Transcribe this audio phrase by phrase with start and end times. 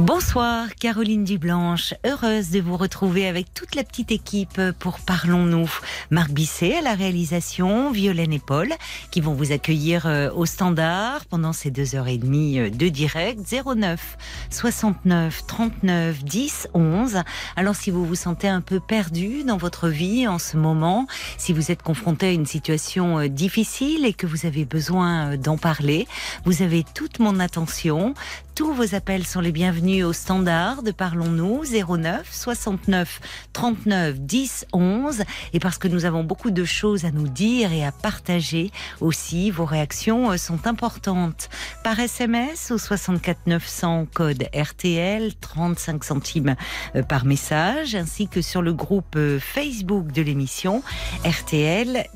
[0.00, 5.70] Bonsoir Caroline Dublanche, heureuse de vous retrouver avec toute la petite équipe pour Parlons-nous.
[6.10, 8.72] Marc Bisset à la réalisation, Violaine et Paul
[9.12, 12.88] qui vont vous accueillir euh, au standard pendant ces deux heures et demie euh, de
[12.88, 14.18] direct 09
[14.50, 17.22] 69 39 10 11.
[17.54, 21.06] Alors si vous vous sentez un peu perdu dans votre vie en ce moment,
[21.38, 25.56] si vous êtes confronté à une situation euh, difficile et que vous avez besoin d'en
[25.56, 26.08] parler,
[26.44, 28.14] vous avez toute mon attention.
[28.54, 33.20] Tous vos appels sont les bienvenus au standard de Parlons-nous 09 69
[33.52, 37.84] 39 10 11 et parce que nous avons beaucoup de choses à nous dire et
[37.84, 41.48] à partager aussi, vos réactions euh, sont importantes.
[41.82, 46.54] Par SMS au 64 900 code RTL 35 centimes
[46.94, 50.84] euh, par message ainsi que sur le groupe euh, Facebook de l'émission
[51.24, 52.06] RTL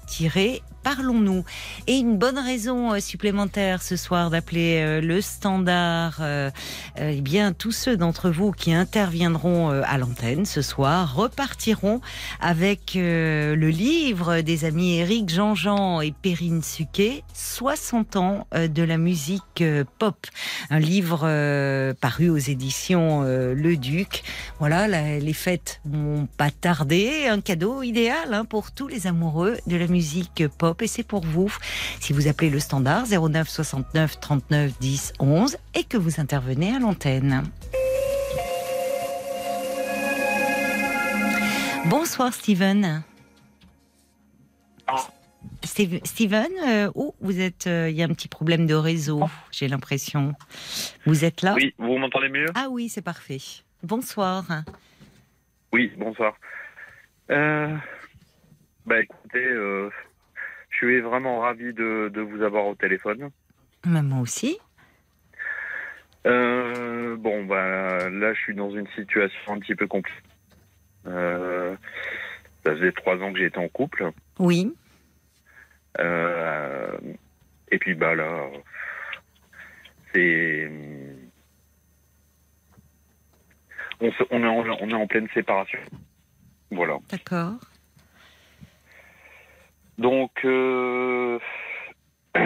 [0.97, 1.45] Parlons-nous.
[1.87, 6.51] Et une bonne raison euh, supplémentaire ce soir d'appeler euh, le standard, euh,
[6.97, 12.01] eh bien, tous ceux d'entre vous qui interviendront à l'antenne ce soir repartiront
[12.41, 19.63] avec le livre des amis Eric Jean-Jean et Perrine Suquet, 60 ans de la musique
[19.99, 20.27] pop.
[20.71, 24.23] Un livre paru aux éditions Le Duc.
[24.59, 27.27] Voilà, les fêtes n'ont pas tardé.
[27.29, 31.25] Un cadeau idéal hein, pour tous les amoureux de la musique pop et c'est pour
[31.25, 31.53] vous
[32.01, 36.79] si vous appelez le standard 09 69 39 10 11 et que vous intervenez à
[36.79, 37.45] l'antenne.
[41.87, 43.03] Bonsoir Steven.
[45.65, 49.69] Steven, euh, où vous êtes euh, Il y a un petit problème de réseau, j'ai
[49.69, 50.35] l'impression.
[51.07, 51.55] Vous êtes là?
[51.55, 52.47] Oui, vous m'entendez mieux?
[52.55, 53.39] Ah oui, c'est parfait.
[53.83, 54.45] Bonsoir.
[55.73, 56.35] Oui, bonsoir.
[57.31, 57.77] Euh,
[58.87, 59.45] bah écoutez,
[60.81, 63.31] je suis vraiment ravi de, vous avoir au téléphone.
[63.85, 64.59] Maman aussi.
[66.27, 70.21] Euh, bon, bah, là, je suis dans une situation un petit peu compliquée.
[71.07, 71.75] Euh,
[72.65, 74.11] ça faisait trois ans que j'étais en couple.
[74.39, 74.73] Oui.
[75.99, 76.97] Euh,
[77.71, 78.49] et puis, bah là,
[80.15, 80.71] c'est.
[84.01, 85.81] On, on, est on est en pleine séparation.
[86.71, 86.99] Voilà.
[87.11, 87.59] D'accord.
[89.99, 91.39] Donc, euh,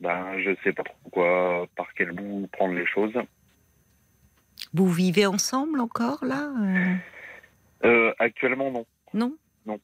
[0.00, 3.14] ben, je sais pas trop quoi, par quel bout prendre les choses.
[4.74, 6.94] Vous vivez ensemble encore là euh?
[7.84, 8.86] Euh, Actuellement, non.
[9.14, 9.36] Non?
[9.66, 9.80] Non.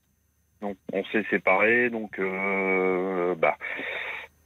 [0.61, 0.77] Non.
[0.93, 3.57] On s'est séparés, donc, bah,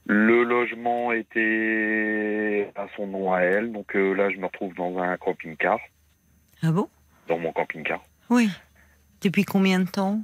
[0.05, 5.17] le logement était à son nom à elle, donc là, je me retrouve dans un
[5.17, 5.79] camping-car.
[6.63, 6.89] Ah bon?
[7.27, 8.01] Dans mon camping-car.
[8.29, 8.49] Oui.
[9.21, 10.21] Depuis combien de temps?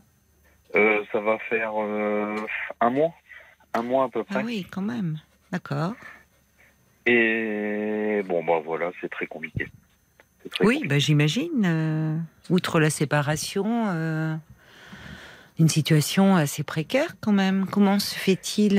[0.76, 2.36] Euh, ça va faire euh,
[2.80, 3.14] un mois.
[3.74, 4.40] Un mois à peu près.
[4.40, 5.18] Ah oui, quand même.
[5.52, 5.94] D'accord.
[7.06, 9.68] Et bon, bah voilà, c'est très compliqué.
[10.62, 11.64] oui, bah, j'imagine.
[11.66, 12.18] Euh,
[12.50, 13.88] outre la séparation,
[15.60, 17.66] une situation assez précaire quand même.
[17.66, 18.76] Comment se fait-il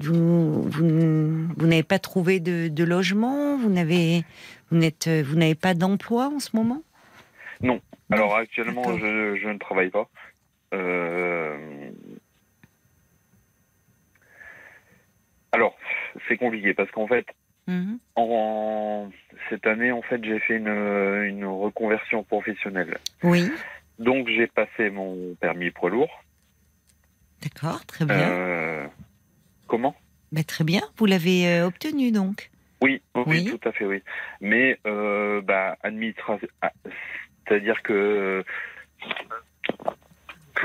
[0.00, 3.56] Vous, vous, n'avez pas trouvé de, logement?
[3.56, 4.24] Vous n'avez
[4.70, 6.82] vous vous n'avez pas d'emploi en ce moment?
[7.62, 7.80] Non.
[8.10, 10.08] Alors actuellement, je, je, ne travaille pas.
[10.74, 11.90] Euh,
[15.52, 15.76] alors,
[16.28, 17.26] c'est compliqué parce qu'en fait,
[17.66, 17.98] mhm.
[18.16, 19.08] en...
[19.48, 22.98] cette année, en fait, j'ai fait une, reconversion professionnelle.
[23.22, 23.50] Oui.
[23.98, 26.22] Donc, j'ai passé mon permis poids lourd.
[27.42, 28.16] D'accord, très bien.
[28.16, 28.86] Euh,
[29.66, 29.94] comment?
[30.32, 32.50] Bah, Très bien, vous l'avez euh, obtenu donc.
[32.82, 34.02] Oui, oui, tout à fait, oui.
[34.40, 36.72] Mais, bah, administration, ah,
[37.46, 38.44] c'est-à-dire que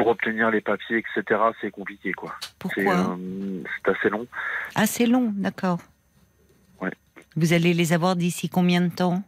[0.01, 2.33] pour obtenir les papiers, etc., c'est compliqué, quoi.
[2.57, 4.25] Pourquoi euh, C'est assez long.
[4.73, 5.79] Assez long, d'accord.
[6.81, 6.89] Ouais.
[7.35, 9.21] Vous allez les avoir d'ici combien de temps?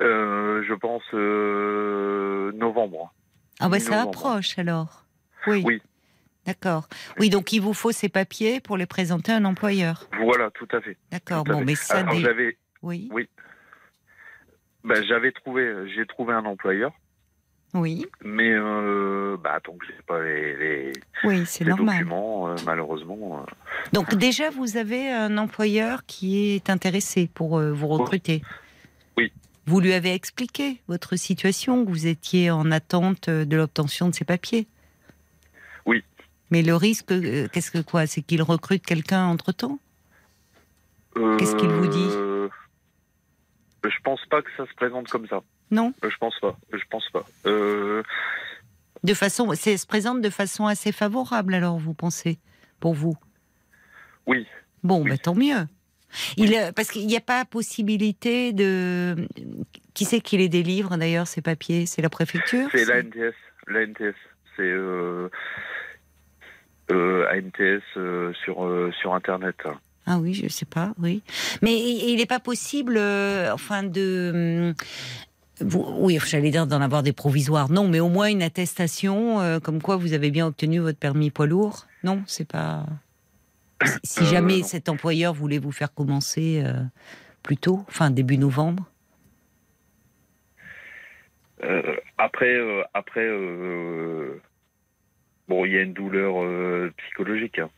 [0.00, 3.14] Euh, Je pense euh, novembre.
[3.60, 5.06] Ah bah ça approche alors.
[5.46, 5.62] Oui.
[5.64, 5.80] Oui.
[6.44, 6.86] D'accord.
[7.18, 10.06] Oui, donc il vous faut ces papiers pour les présenter à un employeur.
[10.22, 10.98] Voilà, tout à fait.
[11.12, 11.44] D'accord.
[11.44, 12.00] Bon, mais ça.
[12.00, 12.58] Alors, j'avais.
[12.82, 13.08] Oui.
[13.10, 13.26] Oui.
[14.82, 16.92] Ben, j'avais trouvé, j'ai trouvé un employeur.
[17.74, 18.06] Oui.
[18.24, 20.92] Mais euh, bah, tant que pas les,
[21.24, 23.40] oui, documents, euh, malheureusement.
[23.40, 23.52] Euh.
[23.92, 28.42] Donc déjà, vous avez un employeur qui est intéressé pour vous recruter.
[29.18, 29.32] Oui.
[29.66, 34.24] Vous lui avez expliqué votre situation, que vous étiez en attente de l'obtention de ces
[34.24, 34.68] papiers.
[35.84, 36.04] Oui.
[36.50, 37.08] Mais le risque,
[37.50, 38.06] qu'est-ce que quoi?
[38.06, 39.80] C'est qu'il recrute quelqu'un entre temps
[41.38, 42.10] Qu'est-ce qu'il vous dit?
[43.84, 45.42] Je pense pas que ça se présente comme ça.
[45.70, 46.56] Non Euh, Je pense pas.
[46.72, 47.24] Je pense pas.
[47.46, 48.02] Euh,
[49.02, 52.38] De façon, c'est se présente de façon assez favorable, alors, vous pensez,
[52.80, 53.14] pour vous?
[54.26, 54.46] Oui.
[54.82, 55.10] Bon, Oui.
[55.10, 55.66] bah, tant mieux.
[56.36, 59.26] Il, parce qu'il n'y a pas possibilité de.
[59.94, 61.86] Qui c'est qui les délivre d'ailleurs, ces papiers?
[61.86, 62.68] C'est la préfecture?
[62.72, 63.34] C'est la NTS.
[63.68, 64.14] La NTS.
[64.56, 65.28] C'est euh,
[66.90, 69.56] euh, ANTS euh, sur, euh, sur Internet.
[70.06, 71.22] Ah oui, je sais pas, oui.
[71.62, 72.96] Mais il n'est pas possible,
[73.52, 74.74] enfin, de.
[75.60, 77.70] Oui, j'allais dire d'en avoir des provisoires.
[77.70, 81.30] Non, mais au moins une attestation euh, comme quoi vous avez bien obtenu votre permis
[81.30, 81.86] poids lourd.
[82.02, 82.86] Non, c'est pas.
[84.02, 86.72] Si- Euh, jamais cet employeur voulait vous faire commencer euh,
[87.42, 88.90] plus tôt, enfin début novembre.
[92.18, 92.58] Après,
[92.92, 93.26] après
[95.48, 96.34] bon, il y a une douleur
[96.98, 97.70] psychologique hein,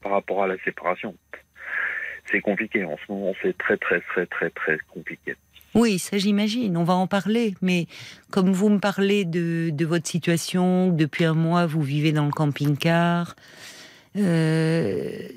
[0.00, 1.14] par rapport à la séparation.
[2.30, 5.36] C'est compliqué en ce moment, c'est très très très très très compliqué.
[5.74, 7.54] Oui, ça j'imagine, on va en parler.
[7.62, 7.86] Mais
[8.30, 12.30] comme vous me parlez de, de votre situation, depuis un mois vous vivez dans le
[12.30, 13.34] camping-car,
[14.16, 15.28] euh,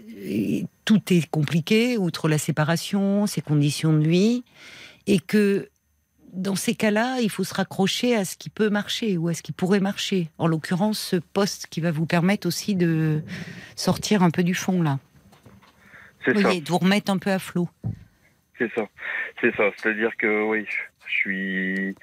[0.83, 4.43] tout est compliqué, outre la séparation, ces conditions de vie,
[5.07, 5.69] et que
[6.33, 9.41] dans ces cas-là, il faut se raccrocher à ce qui peut marcher ou à ce
[9.41, 10.29] qui pourrait marcher.
[10.38, 13.21] En l'occurrence, ce poste qui va vous permettre aussi de
[13.77, 14.99] sortir un peu du fond, là.
[16.25, 17.69] C'est Vous ça, voyez, de vous remettre un peu à flot.
[18.57, 18.87] C'est ça,
[19.41, 19.63] c'est ça.
[19.77, 20.65] C'est-à-dire que oui,
[21.07, 21.95] je suis,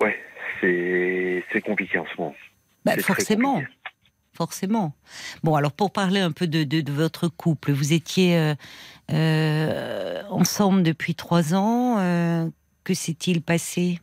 [0.00, 0.18] ouais,
[0.60, 2.34] c'est c'est compliqué en ce moment.
[2.84, 3.62] Bah, forcément.
[4.36, 4.94] Forcément.
[5.42, 8.54] Bon, alors pour parler un peu de, de- de votre couple, vous étiez euh,
[9.10, 11.98] euh, ensemble depuis trois ans.
[11.98, 12.48] euh,
[12.84, 13.98] que s'est-il passé?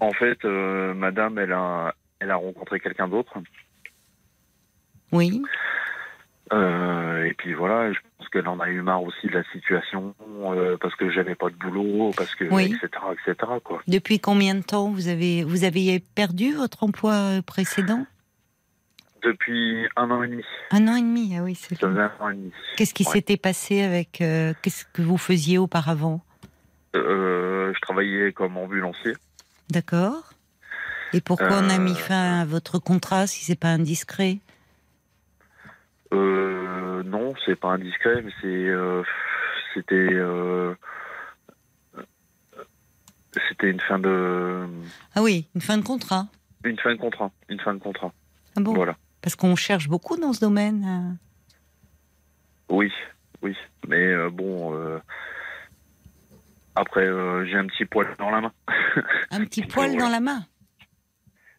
[0.00, 3.34] En fait, Madame, elle a, elle a rencontré quelqu'un d'autre.
[5.12, 5.42] Oui.
[6.52, 10.14] Euh, et puis voilà, je pense qu'elle en a eu marre aussi de la situation
[10.44, 12.64] euh, parce que j'avais pas de boulot, parce que Oui.
[12.82, 13.82] etc etc quoi.
[13.88, 18.06] Depuis combien de temps vous avez vous avez perdu votre emploi euh, précédent?
[19.22, 21.34] Depuis un an et demi, Un an et demi.
[21.38, 22.52] Ah oui, c'est ça un an et demi.
[22.76, 23.12] Qu'est-ce qui Ouais.
[23.12, 26.20] s'était passé avec euh, Qu'est-ce que vous faisiez auparavant?
[26.92, 29.14] Je travaillais comme ambulancier.
[29.70, 30.34] D'accord.
[31.14, 34.38] Et pourquoi on a mis fin à votre contrat si c'est pas indiscret?
[36.12, 39.02] Euh, non, c'est pas indiscret, mais c'est euh,
[39.74, 40.74] c'était euh,
[43.48, 44.66] c'était une fin de
[45.14, 46.26] Ah oui, une fin de contrat.
[46.64, 48.12] une fin de contrat, une fin de contrat.
[48.56, 48.74] Ah bon?
[48.74, 48.96] Voilà.
[49.22, 50.84] Parce qu'on cherche beaucoup dans ce domaine.
[52.70, 52.74] euh.
[52.74, 52.92] Oui,
[53.42, 53.56] oui,
[53.88, 54.74] mais bon.
[54.74, 54.98] euh,
[56.76, 58.52] après, euh, j'ai un petit poil dans la main.
[59.30, 60.44] Un petit poil dans la main.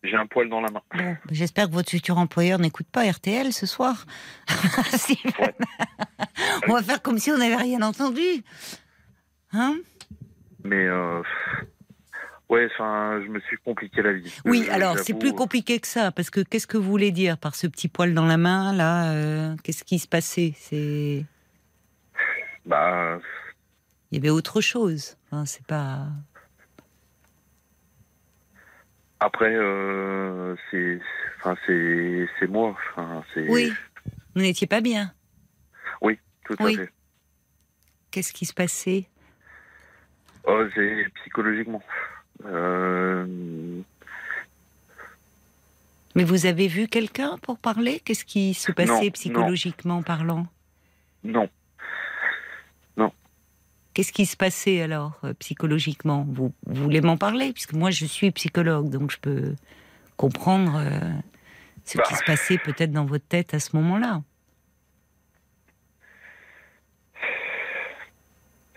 [0.05, 0.81] J'ai un poil dans la main.
[0.95, 4.05] Bon, j'espère que votre futur employeur n'écoute pas RTL ce soir.
[5.39, 5.53] Ouais.
[6.67, 8.21] on va faire comme si on n'avait rien entendu.
[9.51, 9.75] Hein?
[10.63, 11.21] Mais euh,
[12.49, 14.33] ouais, enfin, je me suis compliqué la vie.
[14.45, 17.37] Oui, Euh, alors c'est plus compliqué que ça, parce que qu'est-ce que vous voulez dire
[17.37, 20.53] par ce petit poil dans la main là euh, Qu'est-ce qui se passait?
[20.57, 21.25] C'est
[22.65, 23.19] Bah,
[24.11, 25.17] il y avait autre chose.
[25.27, 26.07] Enfin, c'est pas.
[29.19, 30.99] Après, euh, c'est,
[31.37, 32.75] enfin, c'est, c'est moi.
[32.91, 33.47] Enfin, c'est.
[33.49, 33.71] Oui,
[34.35, 35.11] vous n'étiez pas bien.
[36.47, 36.75] Tout à Oui.
[36.75, 36.91] fait.
[38.11, 39.05] Qu'est-ce qui se passait?
[40.43, 41.81] Oh, c'est psychologiquement.
[42.45, 43.25] Euh,
[46.13, 47.99] Mais vous avez vu quelqu'un pour parler?
[47.99, 49.09] Qu'est-ce qui se passait Non, non.
[49.11, 50.45] psychologiquement parlant?
[51.23, 51.49] Non.
[53.95, 56.27] Qu'est-ce qui se passait alors euh, psychologiquement?
[56.29, 57.53] Vous, vous voulez m'en parler?
[57.53, 59.55] Puisque moi je suis psychologue, donc je peux
[60.17, 60.99] comprendre euh,
[61.85, 62.03] ce Bah.
[62.05, 64.21] qui se passait peut-être dans votre tête à ce moment-là.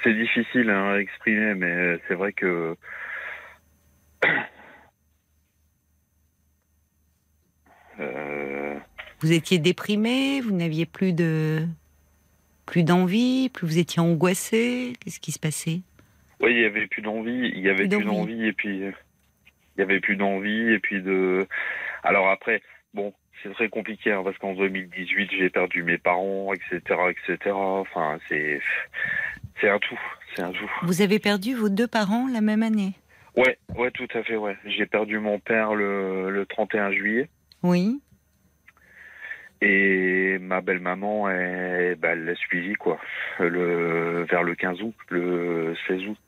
[0.05, 2.77] C'est difficile hein, à exprimer, mais c'est vrai que.
[8.01, 8.79] Euh,
[9.19, 11.67] Vous étiez déprimé, vous n'aviez plus de
[12.69, 14.93] plus d'envie, plus vous étiez angoissé.
[15.01, 15.81] Qu'est-ce qui se passait?
[16.41, 18.45] Oui, il y avait plus d'envie, il y avait Plus d'envie.
[18.47, 18.93] et puis il
[19.79, 21.47] y avait plus d'envie et puis de.
[22.05, 22.63] Alors après,
[22.95, 27.51] bon, c'est très compliqué hein, parce qu'en 2018 j'ai perdu mes parents, etc., etc.
[27.53, 28.61] Enfin, c'est
[29.61, 29.99] c'est un tout,
[30.37, 30.71] c'est un tout.
[30.83, 32.93] Vous avez perdu vos deux parents la même année?
[33.37, 34.57] Ouais, ouais, tout à fait, ouais.
[34.67, 37.29] J'ai perdu mon père le, le 31 juillet
[37.63, 38.01] Oui.
[39.61, 42.99] Et ma belle maman, elle, bah, elle l'a suivi quoi,
[43.41, 46.19] le vers le 15 août, le 16 août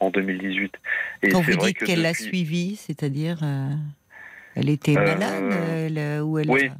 [0.00, 0.74] en 2018.
[1.22, 3.70] Et Quand vous vrai dites que qu'elle l'a depuis- suivi, c'est-à-dire euh,
[4.54, 6.70] elle était Euh, malade elle, euh, ou elle oui.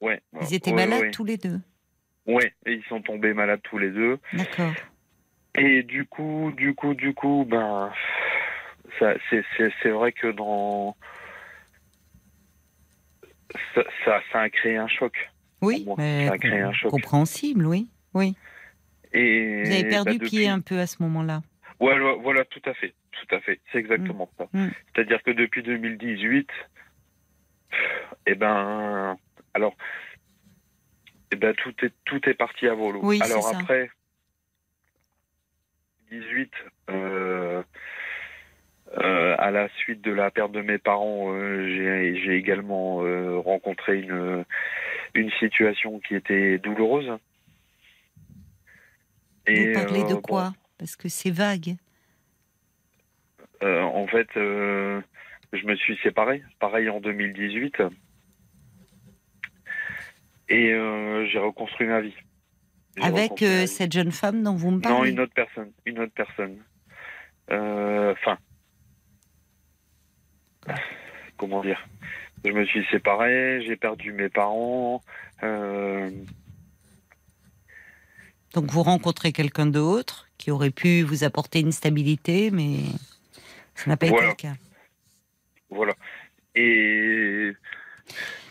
[0.00, 0.20] Ouais.
[0.42, 1.10] Ils étaient ouais, malades ouais.
[1.10, 1.60] tous les deux.
[2.26, 4.18] Et ils sont tombés malades tous les deux.
[4.32, 4.72] D'accord.
[5.56, 7.92] Et du coup, du coup, du coup, ben,
[8.98, 10.96] c'est, vrai que dans
[13.74, 15.30] ça, ça, ça a créé un choc.
[15.64, 16.90] Oui, mais ça a créé un choc.
[16.90, 17.88] compréhensible, oui.
[18.14, 18.36] Oui.
[19.12, 21.42] Et Vous avez perdu bah, pied depuis- un peu à ce moment-là.
[21.80, 23.60] Voilà, voilà, tout à fait, tout à fait.
[23.72, 24.48] C'est exactement ça.
[24.52, 24.68] Mm.
[24.94, 26.48] C'est-à-dire que depuis 2018,
[28.26, 29.16] eh ben,
[29.54, 29.74] alors,
[31.32, 33.00] eh ben tout est tout est parti à volo.
[33.02, 33.58] Oui, alors ça.
[33.58, 33.90] après
[36.10, 36.52] 18,
[36.90, 37.62] euh,
[38.98, 43.38] euh, à la suite de la perte de mes parents, euh, j'ai j'ai également euh,
[43.38, 44.44] rencontré une
[45.14, 47.10] une situation qui était douloureuse.
[49.46, 51.76] Vous parlez de euh, bon, quoi Parce que c'est vague.
[53.62, 55.00] Euh, en fait, euh,
[55.52, 57.82] je me suis séparé, pareil en 2018.
[60.48, 62.14] Et euh, j'ai reconstruit ma vie.
[63.00, 63.68] Avec reconstruit ma vie.
[63.68, 64.98] cette jeune femme dont vous me parlez?
[64.98, 65.72] Non, une autre personne.
[65.86, 66.58] Une autre personne.
[67.50, 68.38] Euh, Enfin.
[71.36, 71.86] comment dire?
[72.44, 75.02] Je me suis séparé, j'ai perdu mes parents.
[75.42, 76.10] euh,
[78.52, 82.76] Donc vous rencontrez quelqu'un d'autre qui aurait pu vous apporter une stabilité, mais
[83.74, 84.54] ça n'a pas été le cas.
[85.70, 85.94] voilà.
[86.54, 87.52] Et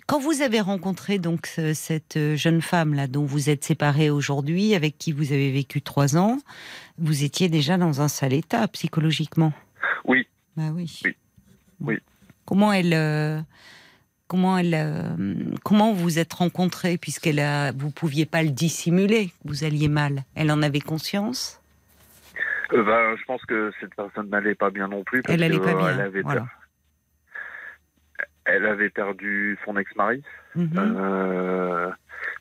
[0.07, 4.75] Quand vous avez rencontré donc ce- cette jeune femme là dont vous êtes séparé aujourd'hui,
[4.75, 6.39] avec qui vous avez vécu trois ans,
[6.97, 9.53] vous étiez déjà dans un sale état psychologiquement?
[10.05, 10.99] oui, Bah oui.
[11.05, 11.15] Oui.
[11.79, 11.97] Oui.
[12.45, 13.39] Comment elle, euh,
[14.27, 15.15] comment elle, euh,
[15.63, 20.23] comment vous vous êtes rencontrés puisqu'elle a, vous pouviez pas le dissimuler, vous alliez mal.
[20.35, 21.59] Elle en avait conscience?
[22.73, 25.21] euh, bah, je pense que cette personne n'allait pas bien non plus.
[25.21, 25.89] Parce Elle allait que, pas bien.
[25.89, 26.47] Elle avait, Voilà.
[28.45, 30.23] elle avait perdu son ex-mari.
[30.55, 30.71] Mhm.
[30.77, 31.89] Euh,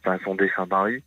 [0.00, 1.02] enfin son défunt mari.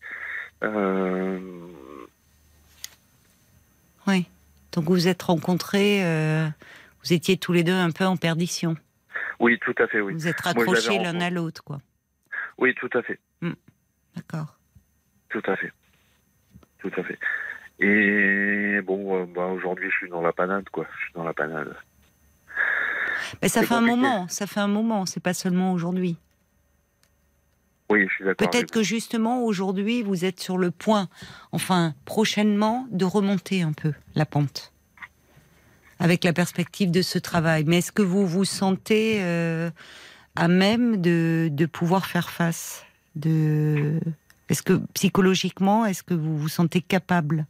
[4.08, 4.26] Oui.
[4.72, 6.02] Donc vous vous êtes rencontrés,
[7.04, 8.76] vous étiez tous les deux un peu en perdition.
[9.40, 10.14] Oui, tout à fait, oui.
[10.14, 11.80] Vous êtes raccrochés l'un à l'autre, quoi.
[12.58, 13.20] Oui, tout à fait,
[14.16, 14.58] D'accord.
[15.30, 15.72] tout à fait,
[16.80, 17.20] tout à fait.
[17.80, 20.88] Et bon, euh, bah, aujourd'hui, je suis dans la panade, quoi.
[20.98, 21.76] Je suis dans la panade.
[23.42, 26.18] Mais ça fait un moment, ça fait un moment, c'est pas seulement aujourd'hui.
[27.90, 28.50] Oui, je suis d'accord.
[28.50, 31.08] Peut-être que justement aujourd'hui vous êtes sur le point,
[31.52, 34.74] enfin prochainement, de remonter un peu la pente
[36.00, 37.64] avec la perspective de ce travail.
[37.66, 39.70] Mais est-ce que vous vous sentez euh,
[40.36, 42.86] à même de, de pouvoir faire face
[43.16, 44.00] de...
[44.50, 47.46] Est-ce que psychologiquement, est-ce que vous vous sentez capable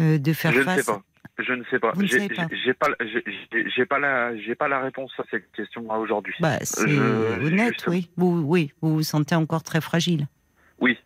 [0.00, 0.78] euh, de faire Je ne face?
[0.80, 1.02] sais pas.
[1.38, 1.92] Je ne sais pas.
[1.94, 2.26] Ne J'ai
[2.74, 2.88] pas.
[3.88, 6.34] pas, la, j'ai pas la réponse à cette question aujourd'hui.
[6.40, 6.98] Bah, c'est
[7.40, 8.10] honnête, oui.
[8.16, 8.72] Vous, oui.
[8.82, 10.26] Vous vous sentez encore très fragile.
[10.80, 10.98] Oui.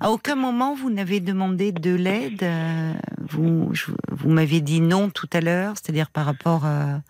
[0.00, 2.42] À aucun moment vous n'avez demandé de l'aide.
[2.42, 2.92] euh,
[3.28, 7.00] Vous, je- vous m'aviez dit non tout à l'heure, c'est-à-dire par rapport à.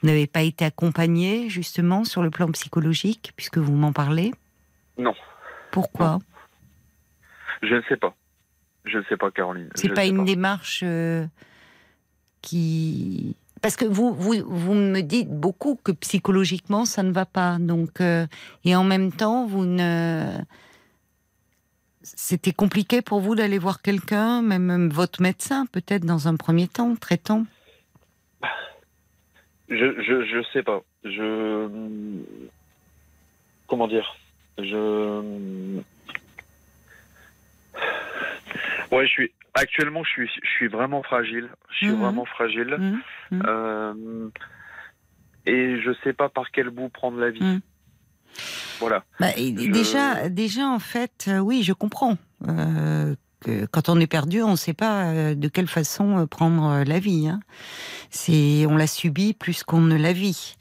[0.00, 4.32] Vous n'avez pas été accompagné justement sur le plan psychologique, puisque vous m'en parlez?
[4.98, 5.14] Non.
[5.70, 6.18] Pourquoi?
[7.62, 8.14] Je ne sais pas.
[8.84, 9.68] Je ne sais pas, Caroline.
[9.76, 11.24] C'est pas une démarche euh,
[12.40, 13.36] qui.
[13.60, 17.58] Parce que vous, vous, vous me dites beaucoup que psychologiquement ça ne va pas.
[17.60, 18.26] Donc, euh,
[18.64, 20.26] et en même temps, vous ne.
[22.04, 26.94] C'était compliqué pour vous d'aller voir quelqu'un, même, votre médecin, peut-être dans un premier temps,
[26.96, 27.44] traitant?
[29.68, 30.82] Je, je, je sais pas.
[31.04, 31.68] Je.
[33.68, 34.14] Comment dire?
[34.58, 35.80] Je.
[38.90, 39.32] Ouais, je suis.
[39.54, 41.48] Actuellement, je suis, je suis vraiment fragile.
[41.70, 42.00] Je suis Mhm.
[42.00, 42.76] vraiment fragile.
[42.78, 43.42] Mhm, mhm.
[43.46, 44.28] Euh,
[45.46, 47.60] et je sais pas par quel bout prendre la vie.
[48.80, 49.04] Voilà.
[49.20, 52.16] Bah, Je- déjà, déjà, en fait, euh, oui, je comprends.
[52.48, 56.84] Euh, que quand on est perdu, on ne sait pas euh, de quelle façon prendre
[56.84, 57.28] la vie.
[57.28, 57.40] hein.
[58.10, 60.56] C'est, on la subit plus qu'on ne la vit.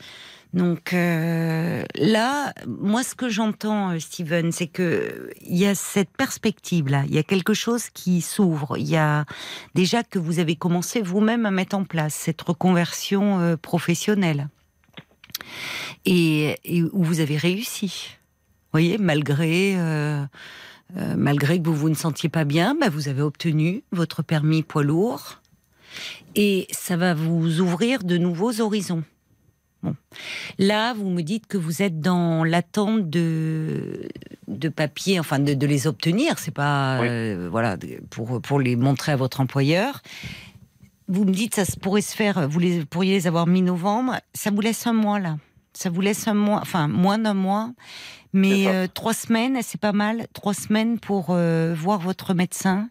[0.53, 7.03] Donc euh, là, moi, ce que j'entends, Steven, c'est que il y a cette perspective-là.
[7.07, 8.77] Il y a quelque chose qui s'ouvre.
[8.77, 9.25] Il y a
[9.75, 14.49] déjà que vous avez commencé vous-même à mettre en place cette reconversion euh, professionnelle
[16.05, 18.09] et, et où vous avez réussi.
[18.65, 20.23] Vous voyez, malgré, euh,
[20.97, 24.63] euh, malgré que vous vous ne sentiez pas bien, bah, vous avez obtenu votre permis
[24.63, 25.41] poids lourd
[26.35, 29.03] et ça va vous ouvrir de nouveaux horizons.
[29.83, 29.95] Bon.
[30.59, 34.07] Là, vous me dites que vous êtes dans l'attente de,
[34.47, 36.37] de papiers, enfin de, de les obtenir.
[36.37, 37.07] C'est pas Oui.
[37.09, 37.77] euh, voilà
[38.11, 40.01] pour pour les montrer à votre employeur.
[41.07, 42.47] Vous me dites ça pourrait se faire.
[42.47, 44.15] Vous les, pourriez les avoir mi-novembre.
[44.33, 45.37] Ça vous laisse un mois là.
[45.73, 47.71] Ça vous laisse un mois, enfin moins d'un mois,
[48.33, 50.27] mais euh, trois semaines, c'est pas mal.
[50.33, 52.89] Trois semaines pour euh, voir votre médecin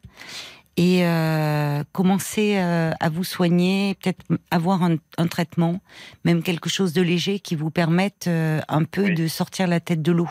[0.78, 5.80] et euh, commencer à vous soigner, peut-être avoir un, un traitement,
[6.24, 9.14] même quelque chose de léger qui vous permette un peu Oui.
[9.14, 10.30] de sortir la tête de l'eau.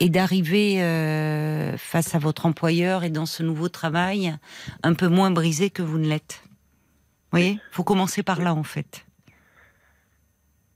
[0.00, 4.34] Et d'arriver euh, face à votre employeur et dans ce nouveau travail
[4.82, 6.42] un peu moins brisé que vous ne l'êtes.
[6.44, 9.04] Vous voyez, faut commencer par là en fait.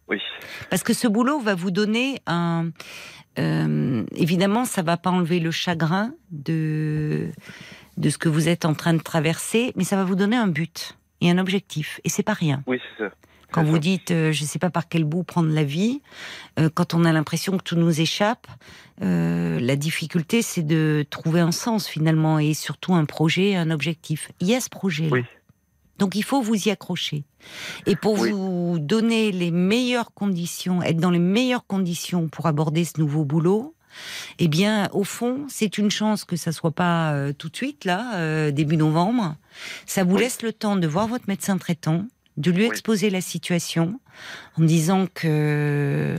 [0.09, 0.19] Oui.
[0.71, 2.71] Parce que ce boulot va vous donner un.
[3.38, 7.31] euh, évidemment, ça va pas enlever le chagrin de
[7.97, 10.49] de ce que vous êtes en train de traverser, mais ça va vous donner un
[10.49, 12.62] but et un objectif, et c'est pas rien.
[12.67, 13.11] Oui, c'est ça.
[13.52, 16.00] Quand vous dites, euh, je sais pas par quel bout prendre la vie,
[16.59, 18.47] euh, quand on a l'impression que tout nous échappe,
[19.02, 24.30] euh, la difficulté c'est de trouver un sens finalement et surtout un projet, un objectif.
[24.40, 25.11] Il y a ce projet-là.
[25.12, 25.25] Oui.
[25.99, 27.25] Donc il faut vous y accrocher.
[27.87, 28.30] Et pour Oui.
[28.30, 33.75] vous donner les meilleures conditions, être dans les meilleures conditions pour aborder ce nouveau boulot,
[34.38, 37.85] eh bien, au fond, c'est une chance que ça soit pas euh, tout de suite,
[37.85, 39.37] là, euh, début novembre.
[39.85, 40.23] Ça vous Oui.
[40.23, 42.06] laisse le temps de voir votre médecin traitant,
[42.37, 42.67] de lui Oui.
[42.69, 44.01] exposer la situation,
[44.59, 46.17] en disant que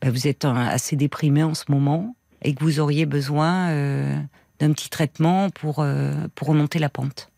[0.00, 4.16] bah, vous êtes assez déprimé en ce moment et que vous auriez besoin euh,
[4.58, 7.30] d'un petit traitement pour, euh, pour remonter la pente.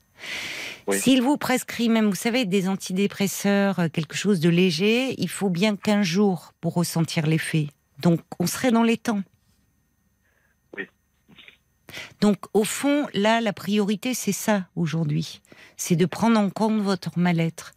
[0.87, 0.99] Oui.
[0.99, 5.51] S'il vous prescrit même, vous savez, des antidépresseurs, euh, quelque chose de léger, il faut
[5.51, 7.69] bien 15 jours pour ressentir l'effet.
[8.01, 9.23] Donc, on serait dans les temps.
[12.21, 15.41] Donc, au fond, là, la priorité, c'est ça aujourd'hui.
[15.77, 17.73] C'est de prendre en compte votre mal-être.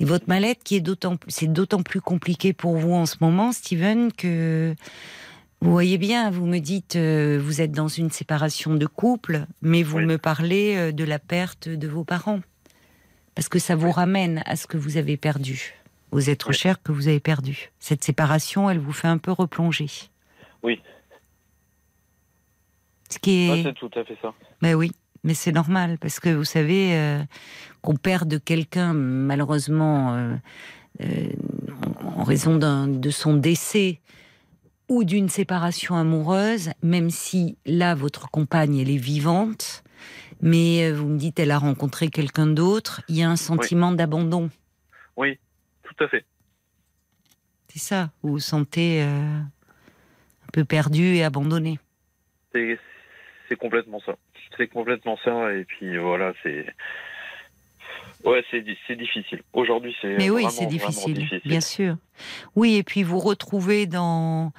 [0.00, 3.52] Et votre mal-être qui est d'autant, c'est d'autant plus compliqué pour vous en ce moment,
[3.52, 4.74] Steven, que
[5.60, 9.82] vous voyez bien, vous me dites, euh, vous êtes dans une séparation de couple, mais
[9.82, 10.04] vous Oui.
[10.06, 12.40] me parlez euh, de la perte de vos parents.
[13.34, 15.74] Parce que ça vous ramène à ce que vous avez perdu,
[16.12, 16.54] aux êtres Oui.
[16.54, 17.72] chers que vous avez perdus.
[17.80, 19.88] Cette séparation, elle vous fait un peu replonger.
[20.62, 20.80] Oui.
[23.10, 23.62] Ce qui est...
[23.62, 24.32] c'est tout à fait ça.
[24.60, 24.90] Ben oui,
[25.24, 27.22] mais c'est normal parce que vous savez euh,
[27.80, 30.36] qu'on perd de quelqu'un malheureusement euh,
[31.00, 31.28] euh,
[32.02, 34.00] en raison de son décès
[34.88, 39.82] ou d'une séparation amoureuse, même si là votre compagne elle est vivante,
[40.42, 44.50] mais vous me dites elle a rencontré quelqu'un d'autre, il y a un sentiment d'abandon.
[45.16, 45.38] Oui,
[45.82, 46.26] tout à fait.
[47.68, 49.48] C'est ça, vous vous sentez un
[50.52, 51.78] peu perdu et abandonné.
[52.52, 52.78] C'est
[53.48, 54.16] c'est complètement ça.
[54.56, 55.52] C'est complètement ça.
[55.54, 56.66] Et puis voilà, c'est.
[58.24, 59.42] Ouais, c'est di- c'est difficile.
[59.52, 60.16] Aujourd'hui, c'est.
[60.16, 61.40] Mais oui, c'est difficile, difficile.
[61.44, 61.96] bien sûr.
[62.56, 64.52] Oui, et puis vous retrouvez dans,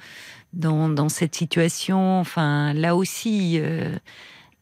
[0.52, 3.96] dans, dans cette situation, enfin, là aussi, euh,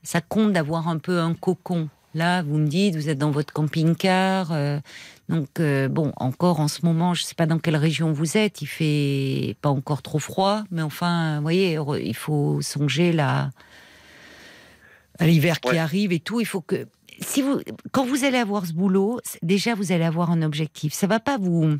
[0.02, 1.90] ça compte d'avoir un peu un cocon.
[2.14, 4.52] Là, vous me dites, vous êtes dans votre camping-car.
[4.52, 4.78] euh,
[5.28, 8.36] donc, euh, bon, encore en ce moment, je ne sais pas dans quelle région vous
[8.36, 13.50] êtes, il fait pas encore trop froid, mais enfin, vous voyez, il faut songer là,
[15.18, 16.40] à l'hiver qui arrive et tout.
[16.40, 16.86] Il faut que.
[17.20, 17.60] Si vous,
[17.92, 20.92] quand vous allez avoir ce boulot, déjà vous allez avoir un objectif.
[20.92, 21.76] Ça va pas vous,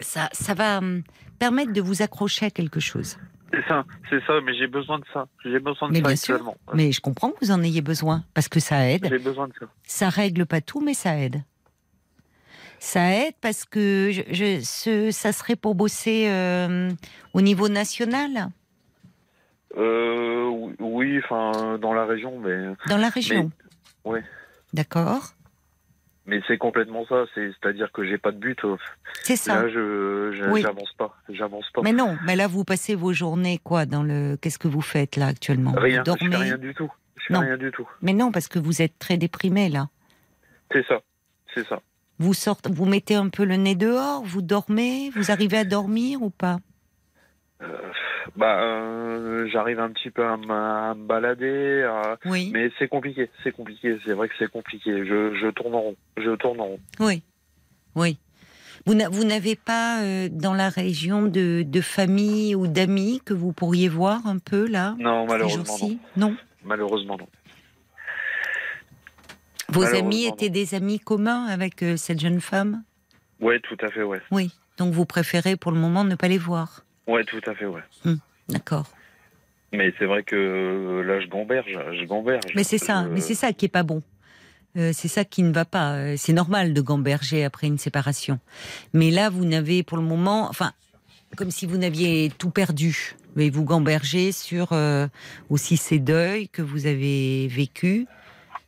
[0.00, 1.02] ça, ça va hum,
[1.38, 3.16] permettre de vous accrocher à quelque chose.
[3.52, 4.34] C'est ça, c'est ça.
[4.44, 5.26] Mais j'ai besoin de ça.
[5.44, 6.54] J'ai besoin de Mais ça bien sûr.
[6.74, 9.06] Mais je comprends que vous en ayez besoin parce que ça aide.
[9.10, 9.66] J'ai besoin de ça.
[9.82, 11.42] Ça règle pas tout, mais ça aide.
[12.78, 16.90] Ça aide parce que je, je- ce, ça serait pour bosser euh,
[17.34, 18.48] au niveau national,
[19.76, 23.50] Euh, oui- oui, enfin, dans la région, mais dans la région.
[24.04, 24.22] ouais.
[24.72, 25.30] D'accord.
[26.26, 27.24] mais c'est complètement ça.
[27.34, 28.58] C'est c'est-à-dire que j'ai pas de but.
[28.64, 28.76] euh,
[29.24, 29.62] C'est ça.
[29.62, 30.62] Là, je Oui.
[30.62, 31.16] j'avance pas.
[31.28, 31.80] J'avance pas.
[31.82, 34.36] Mais non, mais là vous passez vos journées quoi dans le.
[34.40, 35.72] Qu'est-ce que vous faites là actuellement?
[35.72, 36.02] Rien.
[36.06, 36.44] Vous Je fais dormez?
[36.44, 36.90] rien du tout.
[37.16, 37.40] Je fais Non.
[37.40, 37.88] rien du tout.
[38.02, 39.88] Mais non, parce que vous êtes très déprimé là.
[40.72, 41.00] C'est ça.
[41.54, 41.80] C'est ça.
[42.20, 46.22] Vous sortez, vous mettez un peu le nez dehors, vous dormez, vous arrivez à dormir
[46.22, 46.58] ou pas?
[48.36, 50.36] Bah, euh, j'arrive un petit peu à, à
[50.94, 52.50] me balader, à- Oui.
[52.52, 53.28] mais c'est compliqué.
[53.42, 53.98] C'est compliqué.
[54.06, 55.04] C'est vrai que c'est compliqué.
[55.04, 55.96] Je, je tourne en rond.
[56.16, 56.80] Je tourne en rond.
[57.00, 57.22] Oui.
[57.94, 58.18] Oui.
[58.86, 63.34] Vous n'a- vous n'avez pas euh, dans la région de, de famille ou d'amis que
[63.34, 65.78] vous pourriez voir un peu là Non, ces malheureusement
[66.16, 66.30] non.
[66.30, 66.36] Non.
[66.64, 67.28] Malheureusement non.
[69.68, 70.32] Vos Malheureusement, amis non.
[70.34, 72.82] étaient des amis communs avec euh, cette jeune femme?
[73.40, 74.02] Ouais, tout à fait.
[74.02, 74.20] Ouais.
[74.30, 74.50] Oui.
[74.78, 76.84] Donc vous préférez pour le moment ne pas les voir.
[77.06, 77.66] Ouais, tout à fait.
[77.66, 77.82] Ouais.
[78.48, 78.86] D'accord.
[79.72, 81.78] Mais c'est vrai que euh, là, je gamberge.
[81.98, 82.52] Je gamberge.
[82.56, 84.02] Mais c'est ça, Je- mais c'est ça qui est pas bon.
[84.76, 85.94] Euh, c'est ça qui ne va pas.
[85.94, 88.38] Euh, C'est normal de gamberger après une séparation.
[88.92, 90.72] Mais là, vous n'avez pour le moment, enfin,
[91.36, 93.14] comme si vous n'aviez tout perdu.
[93.36, 95.06] Mais vous gambergez sur euh,
[95.50, 98.06] aussi ces deuils que vous avez vécus.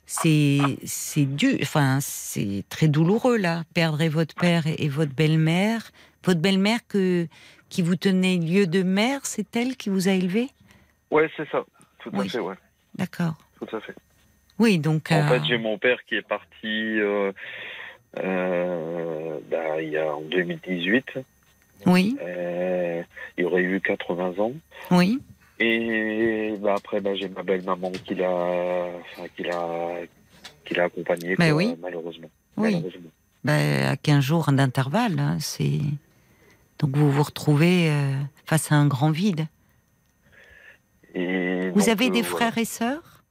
[0.07, 3.64] C'est c'est dur, enfin c'est très douloureux là.
[3.75, 5.90] Perdre votre père et votre belle-mère,
[6.25, 7.27] votre belle-mère que
[7.73, 10.51] qui vous tenait lieu de mère, c'est elle qui vous a élevé?
[11.11, 11.65] Ouais, c'est ça.
[12.01, 12.29] Tout à Oui.
[12.29, 12.39] fait.
[12.39, 12.55] Ouais.
[12.97, 13.35] D'accord.
[13.59, 13.95] Tout à fait.
[14.59, 15.11] Oui, donc.
[15.11, 17.33] En euh, fait, j'ai mon père qui est parti euh,
[18.19, 21.13] euh, bah, il y a en 2018.
[21.87, 22.15] oui,
[23.39, 24.53] il aurait eu 80 ans.
[24.91, 25.19] oui.
[25.59, 30.01] Et bah, après, bah, j'ai ma belle-maman qui l'a enfin, qui l'a
[30.65, 31.77] qui l'a accompagné, Mais quoi, oui.
[31.81, 32.29] malheureusement.
[32.59, 32.73] Oui.
[32.75, 33.11] Malheureusement.
[33.45, 35.81] Ben, à 15 jours d'intervalle, hein, c'est.
[36.83, 38.12] Donc vous vous retrouvez euh,
[38.45, 39.47] face à un grand vide.
[41.14, 43.23] Et Vous donc, avez euh, des frères et sœurs?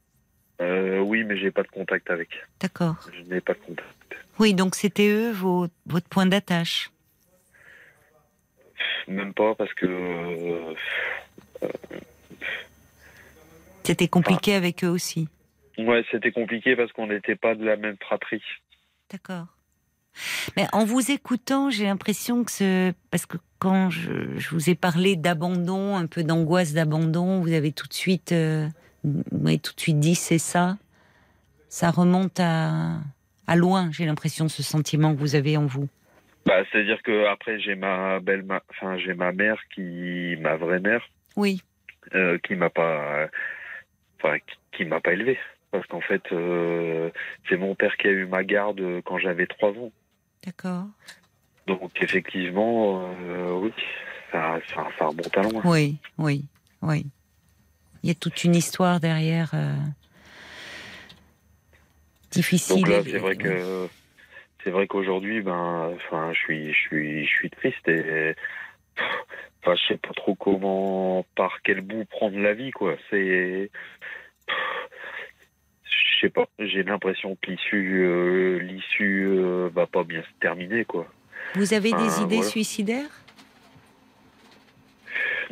[0.61, 2.29] Euh, Oui, mais j'ai pas de contact avec.
[2.61, 2.95] D'accord.
[3.13, 3.89] Je n'ai pas de contact.
[4.39, 6.91] Oui, donc c'était eux vos, votre point d'attache?
[9.07, 10.75] Même pas parce que
[13.83, 15.27] C'était compliqué avec eux aussi?
[15.77, 18.43] ouais, c'était compliqué parce qu'on n'était pas de la même fratrie.
[19.11, 19.47] D'accord.
[20.57, 22.93] Mais en vous écoutant, j'ai l'impression que ce...
[23.11, 27.71] Parce que quand je, je vous ai parlé d'abandon, un peu d'angoisse d'abandon, vous avez
[27.71, 28.67] tout de suite, euh,
[29.03, 30.77] vous m'avez tout de suite dit c'est ça.
[31.69, 32.99] Ça remonte à,
[33.47, 35.87] à loin, j'ai l'impression, ce sentiment que vous avez en vous.
[36.45, 38.61] Bah, c'est-à-dire que après j'ai ma belle, ma...
[38.71, 41.61] enfin j'ai ma mère qui, ma vraie mère, Oui,
[42.15, 43.27] euh, qui m'a pas,
[44.17, 45.37] enfin qui, qui m'a pas élevé.
[45.69, 47.11] Parce qu'en fait, euh,
[47.47, 49.91] c'est mon père qui a eu ma garde quand j'avais trois ans.
[50.45, 50.85] D'accord.
[51.67, 53.73] Donc effectivement, euh, oui,
[54.31, 55.61] ça, ça, ça remonte à loin.
[55.65, 56.45] Oui, oui,
[56.81, 57.05] oui.
[58.03, 59.51] Il y a toute une histoire derrière.
[59.53, 59.75] euh,
[62.31, 62.83] difficile.
[62.83, 63.87] Donc là, c'est vrai que
[64.63, 68.35] c'est vrai qu'aujourd'hui, ben, enfin, je suis, je suis, je suis triste et
[69.61, 72.95] enfin, je sais pas trop comment, par quel bout prendre la vie, quoi.
[73.09, 73.71] C'est,
[76.21, 76.47] sais pas.
[76.59, 81.07] J'ai l'impression que l'issue, euh, l'issue euh, va pas bien se terminer, quoi.
[81.55, 82.49] Vous avez des Ah, idées voilà.
[82.49, 83.09] suicidaires?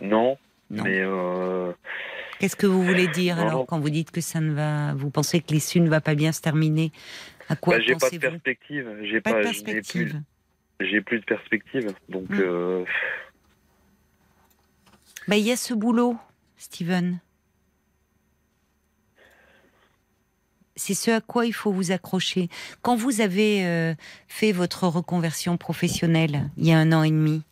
[0.02, 0.38] Non,
[0.70, 0.84] Non.
[0.84, 1.74] mais euh,
[2.40, 3.66] Qu'est-ce que vous voulez dire Non, alors non.
[3.66, 6.32] quand vous dites que ça ne va, vous pensez que l'issue ne va pas bien
[6.32, 6.92] se terminer?
[7.50, 8.98] À quoi bah, j'ai pas de perspective.
[9.04, 10.22] J'ai Pas pas, de je n'ai plus, perspective.
[10.80, 11.94] j'ai plus de perspective.
[12.08, 12.86] Donc, euh,
[15.28, 16.16] Bah, il y a ce boulot,
[16.58, 17.20] Steven.
[20.80, 22.50] C'est ce à quoi il faut vous accrocher.
[22.82, 23.94] Quand vous avez euh,
[24.28, 27.44] fait votre reconversion professionnelle il y a un an et demi,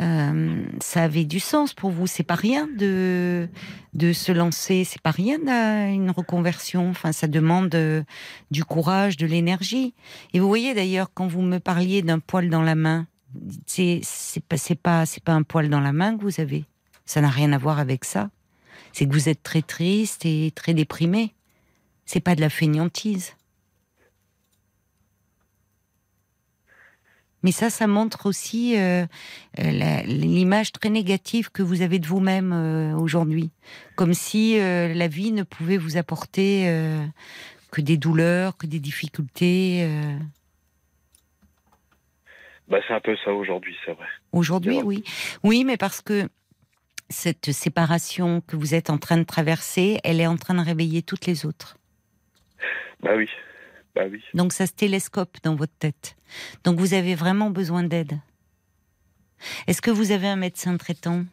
[0.00, 2.06] euh, ça avait du sens pour vous.
[2.06, 3.48] C'est pas rien de
[3.94, 4.84] de se lancer.
[4.84, 5.38] C'est pas rien
[5.88, 6.90] une reconversion.
[6.90, 8.02] Enfin, ça demande euh,
[8.50, 9.94] du courage, de l'énergie.
[10.34, 13.06] Et vous voyez d'ailleurs quand vous me parliez d'un poil dans la main,
[13.66, 14.02] c'est
[14.46, 16.64] pas pas pas un poil dans la main que vous avez.
[17.06, 18.30] Ça n'a rien à voir avec ça.
[18.92, 21.34] C'est que vous êtes très triste et très déprimé.
[22.04, 23.34] C'est pas de la fainéantise.
[27.42, 29.04] Mais ça, ça montre aussi euh,
[29.58, 33.50] euh, l'image très négative que vous avez de vous-même euh, aujourd'hui.
[33.96, 36.72] Comme si euh, la vie ne pouvait vous apporter
[37.70, 39.88] que des douleurs, que des difficultés.
[42.68, 44.06] bah, c'est un peu ça aujourd'hui, c'est vrai.
[44.32, 45.02] Aujourd'hui, oui.
[45.42, 46.28] Oui, mais parce que
[47.08, 51.02] cette séparation que vous êtes en train de traverser, elle est en train de réveiller
[51.02, 51.76] toutes les autres.
[53.02, 53.28] Bah oui,
[53.94, 54.22] bah oui.
[54.34, 56.16] Donc ça se télescope dans votre tête.
[56.64, 58.18] Donc vous avez vraiment besoin d'aide.
[59.66, 61.24] Est-ce que vous avez un médecin traitant?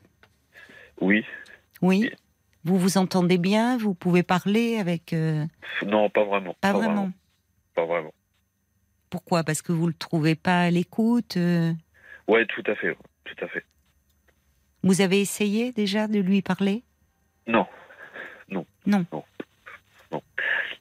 [0.99, 1.23] Oui.
[1.81, 2.11] Oui.
[2.63, 3.77] Vous vous entendez bien?
[3.77, 5.13] Vous pouvez parler avec...
[5.13, 5.45] euh,
[5.85, 6.55] Non, pas vraiment.
[6.59, 7.11] Pas vraiment.
[7.75, 8.13] Pas vraiment.
[9.09, 9.43] Pourquoi?
[9.43, 11.71] Parce que vous le trouvez pas à l'écoute euh,
[12.27, 12.97] Ouais, tout à fait.
[13.23, 13.63] Tout à fait.
[14.83, 16.83] Vous avez essayé déjà de lui parler?
[17.47, 17.65] Non.
[18.49, 18.65] Non.
[18.85, 19.05] Non.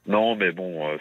[0.07, 0.87] Non, mais bon.
[0.89, 0.97] euh,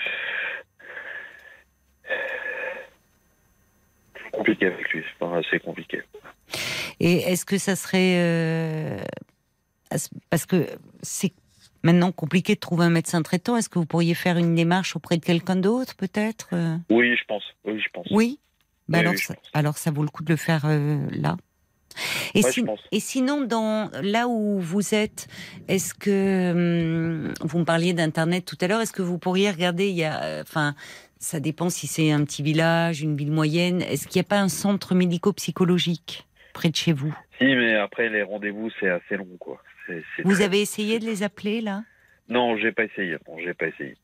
[4.15, 5.03] C'est compliqué avec lui.
[5.09, 6.03] C'est pas assez compliqué.
[7.01, 8.17] Et est-ce que ça serait...
[8.19, 8.99] euh,
[10.31, 10.67] Parce que
[11.03, 11.33] c'est
[11.83, 13.57] maintenant compliqué de trouver un médecin traitant.
[13.57, 16.77] Est-ce que vous pourriez faire une démarche auprès de quelqu'un d'autre, peut-être euh?
[16.91, 17.45] Oui, je pense.
[17.65, 18.07] Oui, je pense.
[18.11, 18.39] Oui?
[18.89, 19.51] Bah Oui, alors, oui, ça, pense.
[19.55, 21.37] alors ça vaut le coup de le faire euh, là.
[22.35, 22.81] Et, Ouais, si- je pense.
[22.92, 25.27] et sinon, dans là où vous êtes,
[25.68, 29.88] est-ce que hum, vous me parliez d'internet tout à l'heure Est-ce que vous pourriez regarder
[29.88, 30.74] Il y a, euh, enfin,
[31.18, 33.83] ça dépend si c'est un petit village, une ville moyenne.
[33.83, 37.14] Est-ce qu'il n'y a pas un centre médico-psychologique près de chez vous?
[37.38, 39.62] Si, mais après, les rendez-vous, c'est assez long, quoi.
[40.24, 41.83] Vous très- avez essayé de les appeler là?
[42.29, 43.16] Non, j'ai pas essayé.
[43.42, 43.96] J'ai pas essayé.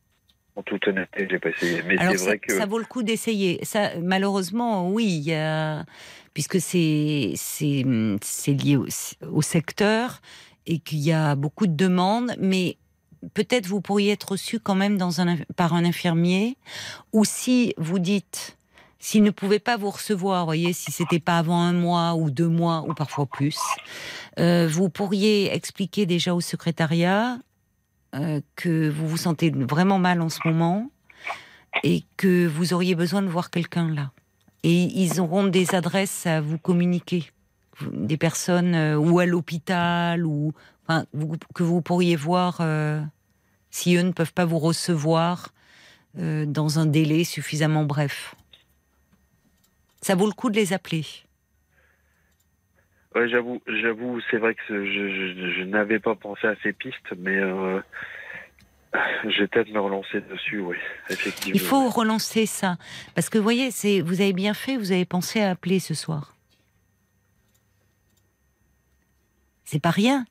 [0.55, 1.81] En toute honnêteté, j'ai pas essayé.
[1.83, 2.57] Mais Alors vrai que.
[2.57, 3.59] ça vaut le coup d'essayer.
[3.63, 5.33] Ça, malheureusement, oui,
[6.33, 8.87] puisque c'est c'est lié au,
[9.31, 10.21] au secteur
[10.65, 12.77] et qu'il y a beaucoup de demandes, mais
[13.33, 16.57] peut-être vous pourriez être reçu quand même dans un par un infirmier,
[17.11, 18.57] ou si vous dites
[18.97, 22.47] s'il ne pouvait pas vous recevoir, voyez, si c'était pas avant un mois ou deux
[22.47, 23.59] mois ou parfois plus,
[24.39, 27.37] euh, vous pourriez expliquer déjà au secrétariat
[28.15, 30.89] euh, que vous vous sentez vraiment mal en ce moment
[31.83, 34.11] et que vous auriez besoin de voir quelqu'un là.
[34.63, 37.31] Et ils auront des adresses à vous communiquer,
[37.91, 40.53] des personnes euh, ou à l'hôpital ou
[41.55, 43.01] que vous pourriez voir euh,
[43.69, 45.49] si eux ne peuvent pas vous recevoir
[46.13, 48.35] dans un délai suffisamment bref.
[50.01, 51.03] Ça vaut le coup de les appeler.
[53.15, 57.13] Ouais, j'avoue, j'avoue, c'est vrai que je, je, je n'avais pas pensé à ces pistes,
[57.17, 57.79] mais euh,
[59.23, 60.75] je vais peut-être me relancer dessus, oui,
[61.09, 61.53] effectivement.
[61.53, 62.77] Il faut relancer ça.
[63.13, 65.93] Parce que vous voyez, c'est, vous avez bien fait, vous avez pensé à appeler ce
[65.93, 66.35] soir.
[69.63, 70.25] C'est pas rien.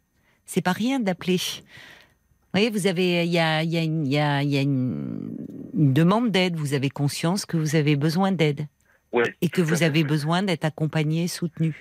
[0.46, 1.36] C'est pas rien d'appeler.
[1.38, 4.50] Vous voyez, vous avez, il y a, il y a une, il y a- il
[4.50, 5.36] y a une-
[5.74, 6.54] une demande d'aide.
[6.56, 8.66] Vous avez conscience que vous avez besoin d'aide
[9.12, 11.74] Ouais, et que vous avez besoin d'être accompagné, soutenu.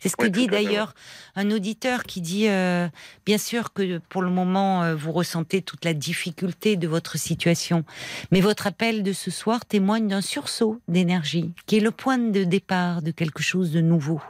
[0.00, 0.94] C'est ce que dit d'ailleurs
[1.36, 2.88] un auditeur qui dit, euh,
[3.26, 7.84] bien sûr que pour le moment, euh, vous ressentez toute la difficulté de votre situation,
[8.30, 12.44] mais votre appel de ce soir témoigne d'un sursaut d'énergie, qui est le point de
[12.44, 14.22] départ de quelque chose de nouveau.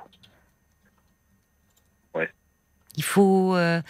[2.14, 2.30] Ouais.
[2.96, 3.80] Il faut, euh,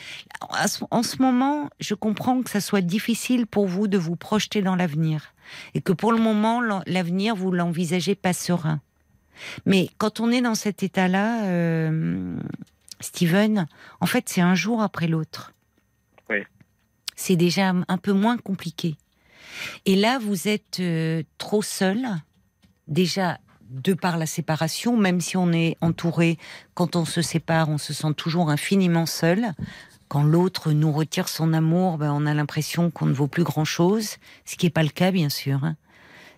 [0.90, 4.76] en ce moment, je comprends que ça soit difficile pour vous de vous projeter dans
[4.76, 5.32] l'avenir,
[5.72, 8.82] et que pour le moment, l'avenir, vous l'envisagez pas serein.
[9.66, 12.36] Mais quand on est dans cet état-là, euh,
[13.00, 13.66] Steven,
[14.00, 15.52] en fait, c'est un jour après l'autre.
[16.28, 16.38] Oui.
[17.16, 18.96] C'est déjà un peu moins compliqué.
[19.86, 22.06] Et là, vous êtes euh, trop seul,
[22.88, 23.38] déjà
[23.70, 26.38] de par la séparation, même si on est entouré,
[26.74, 29.52] quand on se sépare, on se sent toujours infiniment seul.
[30.08, 34.16] Quand l'autre nous retire son amour, ben, on a l'impression qu'on ne vaut plus grand-chose,
[34.44, 35.62] ce qui n'est pas le cas, bien sûr.
[35.62, 35.76] hein.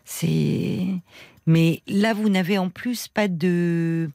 [0.04, 0.86] C'est
[1.46, 4.10] mais là, vous n'avez en plus pas de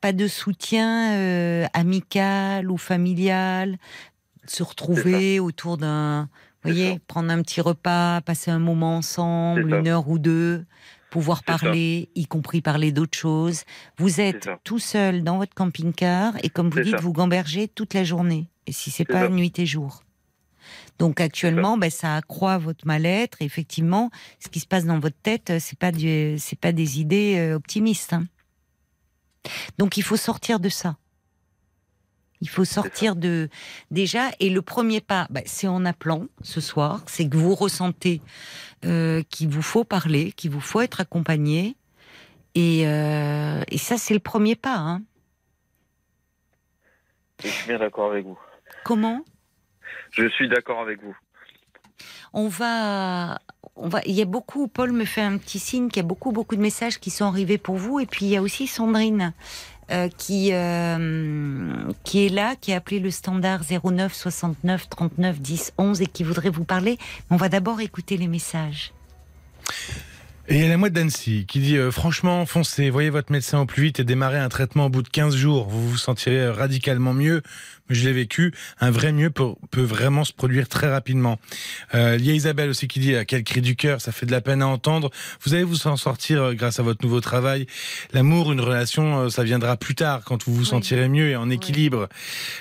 [0.00, 3.78] pas de soutien euh, amical ou familial,
[4.46, 6.28] se retrouver autour d'un,
[6.62, 6.98] voyez, ça.
[7.06, 10.66] prendre un petit repas, passer un moment ensemble, une heure ou deux,
[11.10, 11.56] pouvoir ça.
[11.56, 13.62] parler, y compris parler d'autres choses.
[13.96, 17.00] Vous êtes tout seul dans votre camping-car et comme vous dites, ça.
[17.00, 18.48] vous gambergez toute la journée.
[18.66, 20.02] Et si c'est pas nuit et jour.
[20.98, 23.42] Donc actuellement, ben, ça accroît votre mal-être.
[23.42, 26.72] Et effectivement, ce qui se passe dans votre tête, euh, c'est pas du, c'est pas
[26.72, 28.12] des idées euh, optimistes.
[28.12, 28.26] hein.
[29.78, 30.96] Donc il faut sortir de ça.
[32.40, 33.48] Il faut sortir de
[33.90, 34.30] déjà.
[34.38, 37.02] Et le premier pas, ben, c'est en appelant ce soir.
[37.06, 38.20] C'est que vous ressentez
[38.84, 41.76] euh, qu'il vous faut parler, qu'il vous faut être accompagné.
[42.54, 44.76] Et, euh, et ça, c'est le premier pas.
[44.76, 45.02] hein.
[47.42, 48.38] Je suis bien d'accord avec vous.
[48.84, 49.24] Comment?
[50.10, 51.16] Je suis d'accord avec vous.
[52.32, 53.38] on va,
[53.76, 54.00] on va.
[54.06, 54.68] Il y a beaucoup.
[54.68, 57.26] Paul me fait un petit signe qu'il y a beaucoup, beaucoup de messages qui sont
[57.26, 58.00] arrivés pour vous.
[58.00, 59.32] Et puis il y a aussi Sandrine
[59.90, 65.72] euh, qui euh, qui est là, qui a appelé le standard 09 69 39 10
[65.76, 66.96] 11 et qui voudrait vous parler.
[67.30, 68.92] On va d'abord écouter les messages.
[70.48, 73.60] Et il y a la mouette d'Annecy qui dit euh, franchement foncez, voyez votre médecin
[73.60, 75.68] au plus vite et démarrez un traitement au bout de 15 jours.
[75.68, 77.42] Vous vous sentirez radicalement mieux.
[77.90, 78.54] Je l'ai vécu.
[78.80, 81.38] Un vrai mieux peut, peut vraiment se produire très rapidement.
[81.94, 84.24] Euh, il y a Isabelle aussi qui dit à quel cri du cœur, ça fait
[84.24, 85.10] de la peine à entendre.
[85.42, 87.66] Vous allez vous en sortir euh, grâce à votre nouveau travail.
[88.12, 91.50] L'amour, une relation, euh, ça viendra plus tard quand vous vous sentirez mieux et en
[91.50, 92.08] équilibre.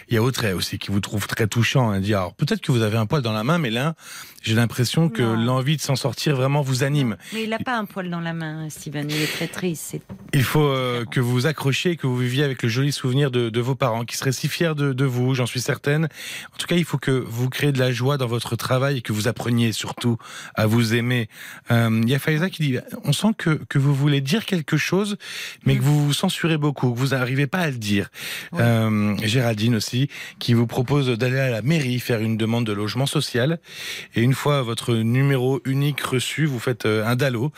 [0.09, 1.93] Il y a Audrey aussi qui vous trouve très touchant.
[1.93, 3.95] Elle dit alors peut-être que vous avez un poil dans la main, mais là
[4.43, 7.15] j'ai l'impression que l'envie de s'en sortir vraiment vous anime.
[7.33, 9.09] Mais il n'a pas un poil dans la main, Steven.
[9.09, 9.95] Il est très triste.
[10.33, 13.49] Il faut euh, que vous vous accrochiez, que vous viviez avec le joli souvenir de,
[13.49, 16.05] de vos parents, qui seraient si fiers de, de vous, j'en suis certaine.
[16.53, 19.01] En tout cas, il faut que vous créez de la joie dans votre travail et
[19.01, 20.17] que vous appreniez surtout
[20.55, 21.29] à vous aimer.
[21.71, 24.77] Euh, Il y a Faiza qui dit, on sent que, que vous voulez dire quelque
[24.77, 25.17] chose,
[25.65, 28.09] mais que vous vous censurez beaucoup, que vous n'arrivez pas à le dire.
[28.51, 28.59] Oui.
[28.61, 33.05] Euh, Géraldine aussi, qui vous propose d'aller à la mairie faire une demande de logement
[33.05, 33.59] social.
[34.15, 37.51] Et une fois votre numéro unique reçu, vous faites euh, un DALO,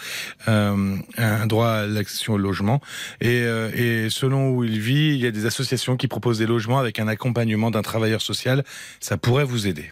[0.48, 2.82] euh, un droit à l'accession au logement.
[3.22, 6.48] Et, euh, et selon où il vit, il y a des associations qui proposent des
[6.48, 8.64] logements avec un accompagnement d'un travailleur social.
[9.00, 9.92] Ça pourrait vous aider.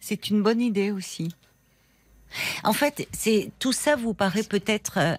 [0.00, 1.34] C'est une bonne idée aussi.
[2.64, 5.16] En fait, c'est tout ça vous paraît peut-être euh,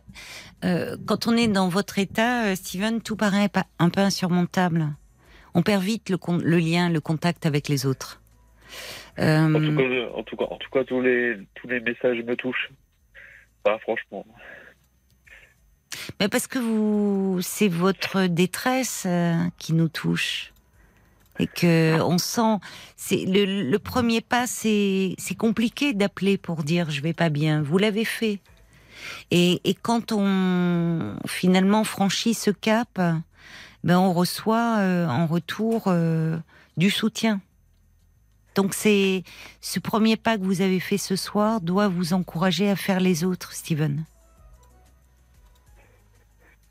[0.66, 3.50] euh, quand on est dans votre état, euh, Steven, tout paraît
[3.80, 4.88] un peu insurmontable.
[5.54, 8.22] On perd vite le, con- le lien, le contact avec les autres.
[9.20, 12.22] Euh, En tout cas, en tout cas, en tout cas, tous les tous les messages
[12.24, 12.70] me touchent.
[13.64, 14.26] Pas franchement.
[16.20, 20.52] mais parce que vous, c'est votre détresse euh, qui nous touche
[21.40, 22.60] et que on sent.
[22.96, 27.62] C'est le, premier pas, c'est compliqué d'appeler pour dire je vais pas bien.
[27.62, 28.40] Vous l'avez fait.
[29.32, 33.00] Et, et quand on finalement franchit ce cap,
[33.86, 36.38] ben on reçoit euh, en retour euh,
[36.76, 37.40] du soutien.
[38.56, 39.24] Donc c'est
[39.62, 43.24] ce premier pas que vous avez fait ce soir doit vous encourager à faire les
[43.24, 44.04] autres, Steven.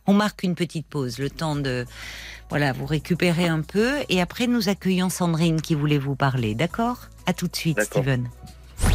[0.07, 1.87] On marque une petite pause, le temps de
[2.51, 6.55] voilà vous récupérer un peu, et après nous accueillons Sandrine qui voulait vous parler.
[6.55, 7.09] D'accord?
[7.27, 7.81] À tout de suite.
[7.83, 8.29] Steven.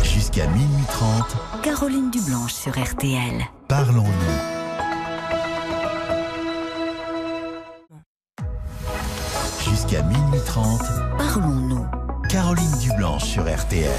[0.04, 3.46] Jusqu'à minuit 30, Caroline Dublanche sur RTL.
[3.68, 4.10] parlons-nous.
[9.64, 10.82] Jusqu'à minuit 30,
[11.18, 11.86] Parlons-nous.
[12.30, 13.90] Caroline Dublanche sur RTL.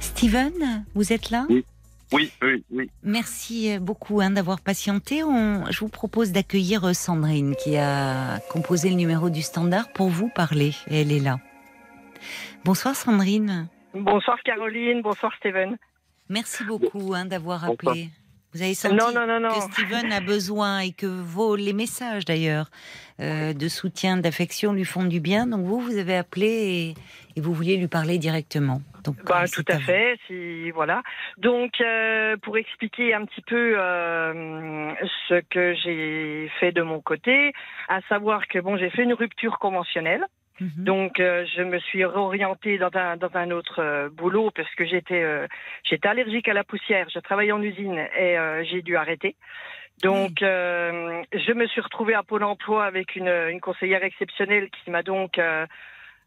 [0.00, 1.46] Steven, vous êtes là?
[1.48, 1.64] Oui.
[2.12, 2.90] Oui, oui, oui.
[3.02, 5.24] Merci euh, beaucoup hein, d'avoir patienté.
[5.24, 10.08] On- je vous propose d'accueillir euh, Sandrine qui a composé le numéro du standard pour
[10.08, 10.72] vous parler.
[10.88, 11.38] Et elle est là.
[12.64, 13.68] Bonsoir Sandrine.
[13.94, 15.76] Bonsoir Caroline, bonsoir Steven.
[16.28, 18.10] Merci beaucoup hein, d'avoir appelé.
[18.52, 19.48] Vous avez senti Non, non, non, non.
[19.50, 22.70] que Steven a besoin et que vos les messages d'ailleurs
[23.20, 25.46] euh, de soutien, d'affection lui font du bien.
[25.46, 26.94] Donc vous, vous avez appelé et,
[27.36, 28.80] et vous vouliez lui parler directement.
[29.06, 31.02] Donc Bah, euh, tout à fait, si voilà.
[31.38, 34.92] Donc euh, pour expliquer un petit peu euh,
[35.28, 37.52] ce que j'ai fait de mon côté,
[37.88, 40.24] à savoir que bon, j'ai fait une rupture conventionnelle.
[40.60, 40.84] Mhm.
[40.84, 44.86] Donc euh, je me suis réorientée dans un dans un autre euh, boulot parce que
[44.86, 45.46] j'étais euh,
[45.84, 47.06] j'étais allergique à la poussière.
[47.12, 49.36] Je travaillais en usine et euh, j'ai dû arrêter.
[50.02, 54.90] Donc euh, je me suis retrouvée à Pôle Emploi avec une, une conseillère exceptionnelle qui
[54.90, 55.66] m'a donc euh,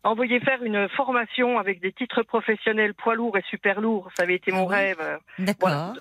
[0.03, 4.09] envoyé faire une formation avec des titres professionnels poids lourd et super lourd.
[4.15, 4.75] Ça avait été mon Ah oui.
[4.75, 5.19] rêve.
[5.39, 5.69] D'accord.
[5.69, 5.93] voilà.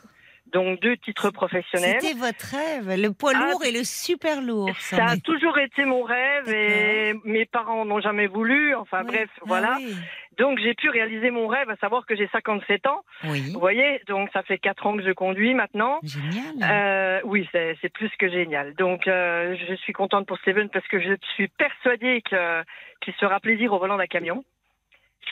[0.53, 1.99] Donc deux titres professionnels.
[2.01, 4.71] C'était votre rêve, le poids Ah, lourd et le super lourd.
[4.79, 8.75] Ça a toujours été mon rêve et mes parents n'ont jamais voulu.
[8.75, 9.09] Enfin Oui.
[9.09, 9.77] bref, Ah voilà.
[9.79, 9.95] oui.
[10.39, 13.03] Donc j'ai pu réaliser mon rêve, à savoir que j'ai 57 ans.
[13.25, 13.51] Oui.
[13.53, 15.99] Vous voyez, donc ça fait 4 ans que je conduis maintenant.
[16.03, 16.55] Génial.
[16.63, 18.75] Euh, oui, c'est plus que génial.
[18.75, 22.63] Donc euh, je suis contente pour Steven parce que je suis persuadée que
[23.01, 24.45] qu'il se fera plaisir au volant d'un camion.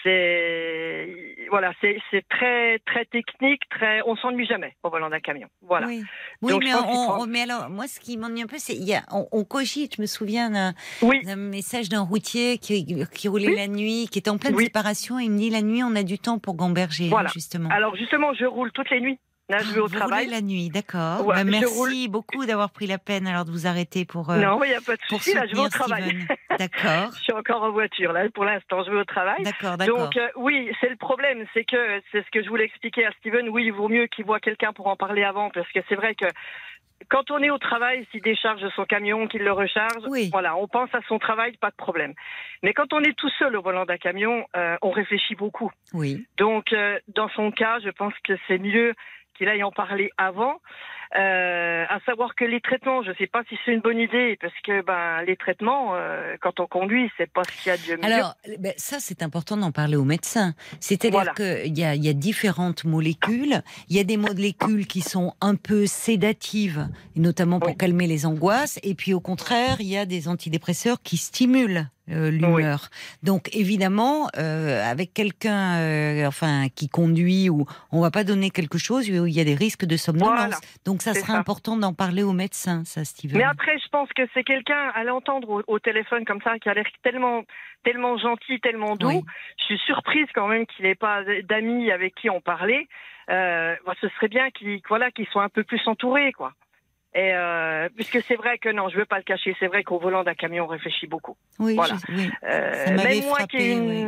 [0.02, 5.48] C'est voilà, c'est c'est très très technique, très on s'ennuie jamais au volant d'un camion.
[5.62, 5.86] Voilà.
[5.86, 6.02] Oui,
[6.42, 8.42] oui Donc, mais, je pense qu'il on, prend- on- mais alors, moi, ce qui m'ennuie
[8.42, 9.96] un peu, c'est il y a, on, on cogite.
[9.96, 13.56] Je me souviens d'un Oui, message d'un routier qui, qui roulait Oui.
[13.56, 15.18] la nuit, qui était en pleine séparation.
[15.20, 17.30] Et il me dit la nuit, on a du temps pour gamberger, Voilà.
[17.32, 17.68] justement.
[17.70, 19.18] alors justement, je roule toutes les nuits.
[19.48, 20.26] Là, je Ah, vais au vous travail.
[20.26, 21.24] la nuit, d'accord.
[21.24, 24.62] Ouais, Bah, merci beaucoup d'avoir pris la peine alors de vous arrêter pour, euh, non,
[24.64, 25.34] il n'y a pas de souci.
[25.34, 26.02] Là, je vais au travail.
[26.58, 28.82] D'accord, je suis encore en voiture là pour l'instant.
[28.82, 29.42] Je vais au travail.
[29.44, 29.98] d'accord, d'accord.
[29.98, 33.12] Donc euh, oui, c'est le problème, c'est que c'est ce que je voulais expliquer à
[33.20, 33.48] Steven.
[33.50, 36.14] Oui, il vaut mieux qu'il voit quelqu'un pour en parler avant, parce que c'est vrai
[36.14, 36.24] que
[37.10, 40.30] quand on est au travail, s'il décharge son camion, qu'il le recharge, Oui.
[40.32, 42.14] voilà, on pense à son travail, pas de problème.
[42.62, 45.70] Mais quand on est tout seul au volant d'un camion, euh, on réfléchit beaucoup.
[45.92, 48.94] Oui, Donc euh, dans son cas, je pense que c'est mieux
[49.36, 50.60] qu'il aille en parler avant.
[51.16, 54.36] Euh, à savoir que les traitements, je ne sais pas si c'est une bonne idée,
[54.40, 57.76] parce que ben les traitements, euh, quand on conduit, c'est pas ce qu'il y a
[57.96, 58.04] de mieux.
[58.04, 60.54] Alors, ben, ça, c'est important d'en parler aux médecins.
[60.80, 61.32] C'est-à-dire Voilà.
[61.34, 63.62] qu'il y a, il y a différentes molécules.
[63.88, 67.76] Il y a des molécules qui sont un peu sédatives, notamment pour Oui.
[67.76, 68.80] calmer les angoisses.
[68.82, 72.88] Et puis, au contraire, il y a des antidépresseurs qui stimulent euh, l'humeur.
[73.22, 78.78] Donc, évidemment, euh, avec quelqu'un euh, enfin, qui conduit, ou on va pas donner quelque
[78.78, 80.36] chose où il y a des risques de somnolence.
[80.36, 80.56] Voilà.
[80.84, 81.38] Donc, ça sera ça.
[81.38, 83.36] important d'en parler aux médecins, ça, Steven.
[83.36, 86.68] Mais après, je pense que c'est quelqu'un à l'entendre au, au téléphone comme ça, qui
[86.68, 87.42] a l'air tellement,
[87.84, 89.08] tellement gentil, tellement doux.
[89.08, 89.22] Oui.
[89.58, 92.86] Je suis surprise quand même qu'il n'ait pas d'amis avec qui on parlait.
[93.28, 96.52] Euh, bah, ce serait bien qu'il voilà, qu'il soit un peu plus entouré, quoi.
[97.18, 99.98] Et euh, puisque c'est vrai que non, je veux pas le cacher, c'est vrai qu'au
[99.98, 101.34] volant d'un camion, on réfléchit beaucoup.
[101.58, 101.94] oui, voilà.
[102.08, 102.30] je- oui.
[102.44, 104.04] Euh, même moi frappé, qui oui.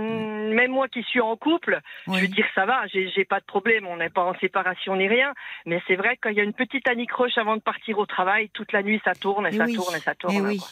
[0.54, 3.86] même moi qui suis en couple, je veux dire ça va, j'ai pas de problème,
[3.86, 5.32] on n'est pas en séparation ni rien.
[5.64, 8.04] Mais c'est vrai que quand il y a une petite anicroche avant de partir au
[8.04, 10.34] travail, toute la nuit ça tourne et Eh ça tourne et ça tourne.
[10.36, 10.58] Eh oui.
[10.58, 10.68] quoi.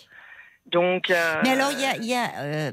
[0.66, 1.10] Donc.
[1.10, 2.72] euh, Mais alors, il y a, il y a,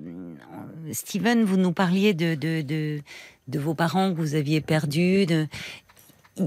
[0.91, 2.99] Steven, vous nous parliez de, de, de,
[3.47, 5.25] de vos parents que vous aviez perdus.
[5.25, 5.47] De...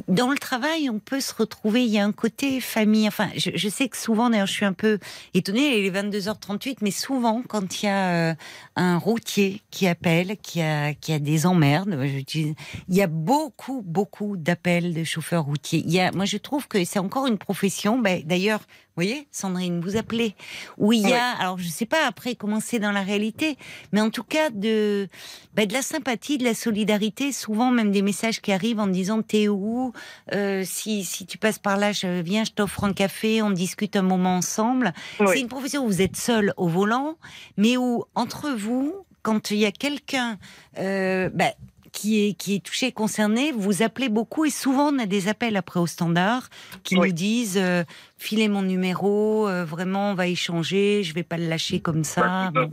[0.09, 1.85] Dans le travail, on peut se retrouver.
[1.85, 3.07] Il y a un côté famille.
[3.07, 4.99] Enfin, je, je sais que souvent, d'ailleurs, je suis un peu
[5.33, 5.79] étonnée.
[5.79, 8.35] Il est 22h38, mais souvent, quand il y a euh,
[8.75, 12.55] un routier qui appelle, qui a, qui a des emmerdes, je dis-
[12.89, 15.83] il y a beaucoup, beaucoup d'appels de chauffeurs routiers.
[15.87, 17.99] Il y a, moi, je trouve que c'est encore une profession.
[17.99, 18.61] Ben, D'ailleurs,
[18.97, 20.35] vous voyez, Sandrine, vous appelez
[20.79, 23.59] où il y a, alors je sais pas après comment c'est dans la réalité,
[23.93, 25.07] mais en tout cas de,
[25.55, 29.21] ben, de la sympathie, de la solidarité, souvent même des messages qui arrivent en disant
[29.21, 29.93] t'es où,
[30.33, 33.97] Euh, si si tu passes par là, je viens, je t'offre un café, on discute
[33.97, 34.95] un moment ensemble.
[35.21, 35.27] oui.
[35.31, 37.17] C'est une profession où vous êtes seul au volant,
[37.59, 40.39] mais où entre vous, quand il y a quelqu'un,
[40.79, 41.53] euh, ben,
[41.97, 45.57] qui est qui est touché, concerné, vous appelez beaucoup et souvent on a des appels
[45.57, 46.43] après au standard
[46.85, 47.09] qui Oui.
[47.09, 47.85] nous disent euh,
[48.19, 52.51] filez mon numéro, euh, vraiment on va échanger, je vais pas le lâcher comme ça.
[52.53, 52.69] Bah,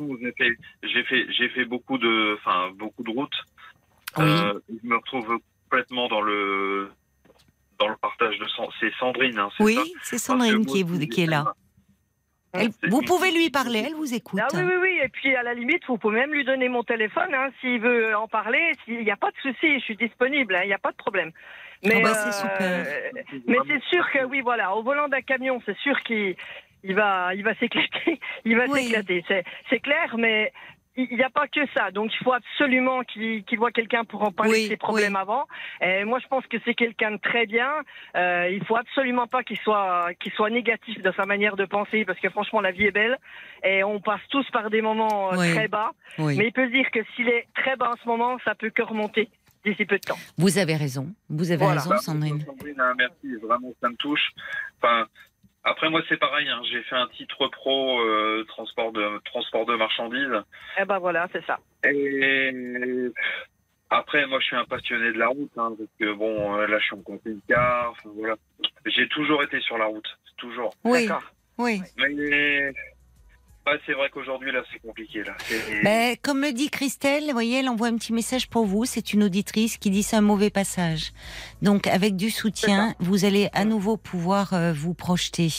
[0.84, 3.39] j'ai fait, j'ai beaucoup de, enfin, beaucoup de routes.
[4.17, 4.26] Oui.
[4.26, 6.89] Euh, je me retrouve complètement dans le,
[7.80, 8.45] dans le partage de
[8.80, 11.53] c'est Sandrine, hein, Oui, c'est Sandrine que qui est, moi, vous- qui est là.
[12.53, 14.39] Elle- c'est- vous pouvez lui parler, elle vous écoute.
[14.43, 14.99] Ah oui, oui, oui.
[15.03, 18.15] Et puis, à la limite, vous pouvez même lui donner mon téléphone hein, s'il veut
[18.15, 18.71] en parler.
[18.85, 20.55] S'il n'y a pas de souci, je suis disponible.
[20.55, 21.31] hein, Il n'y a pas de problème.
[21.83, 22.61] Mais, Ah bah, c'est super.
[22.61, 22.83] euh,
[23.47, 26.35] mais c'est sûr que oui, voilà, au volant d'un camion, c'est sûr qu'il
[26.85, 28.19] il va, il va s'éclater.
[28.45, 28.83] Il va Oui.
[28.83, 29.23] s'éclater.
[29.69, 30.51] C'est clair, mais
[30.95, 31.91] il n'y a pas que ça.
[31.91, 35.19] Donc, il faut absolument qu'il, voit quelqu'un pour en parler Oui, de ses problèmes oui.
[35.21, 35.47] avant.
[35.81, 37.69] Et moi, je pense que c'est quelqu'un de très bien.
[38.15, 42.05] Euh, il faut absolument pas qu'il soit, qu'il soit négatif dans sa manière de penser,
[42.05, 43.17] parce que franchement, la vie est belle
[43.63, 45.51] et on passe tous par des moments euh, Oui.
[45.53, 45.91] très bas.
[46.19, 46.37] Oui.
[46.37, 48.69] Mais il peut se dire que s'il est très bas en ce moment, ça peut
[48.69, 49.29] que remonter
[49.65, 50.17] d'ici peu de temps.
[50.37, 51.81] Vous avez raison, vous avez Voilà.
[51.81, 52.41] raison, Sandrine.
[52.45, 54.31] Sandrine, hein, merci, vraiment, ça me touche.
[54.81, 55.05] Enfin,
[55.64, 59.76] après, moi, c'est pareil, hein, j'ai fait un titre pro euh, transport, de, transport de
[59.76, 60.43] marchandises.
[60.80, 61.59] Eh ben voilà, c'est ça.
[61.86, 62.51] Et
[63.89, 66.80] après, moi, je suis un passionné de la route, hein, parce que bon, euh, là,
[66.80, 68.36] je suis en camping-car, enfin, voilà.
[68.86, 70.07] J'ai toujours été sur la route,
[70.38, 70.74] toujours.
[70.84, 71.24] Oui, D'accord.
[71.57, 71.82] oui.
[71.97, 72.74] Mais
[73.68, 75.34] ouais, c'est vrai qu'aujourd'hui, là, c'est compliqué, là.
[75.84, 78.86] Ben, comme le dit Christelle, vous voyez, elle envoie un petit message pour vous.
[78.86, 81.11] C'est une auditrice qui dit c'est un mauvais passage.
[81.61, 85.49] Donc, avec du soutien, vous allez à nouveau pouvoir euh, vous projeter.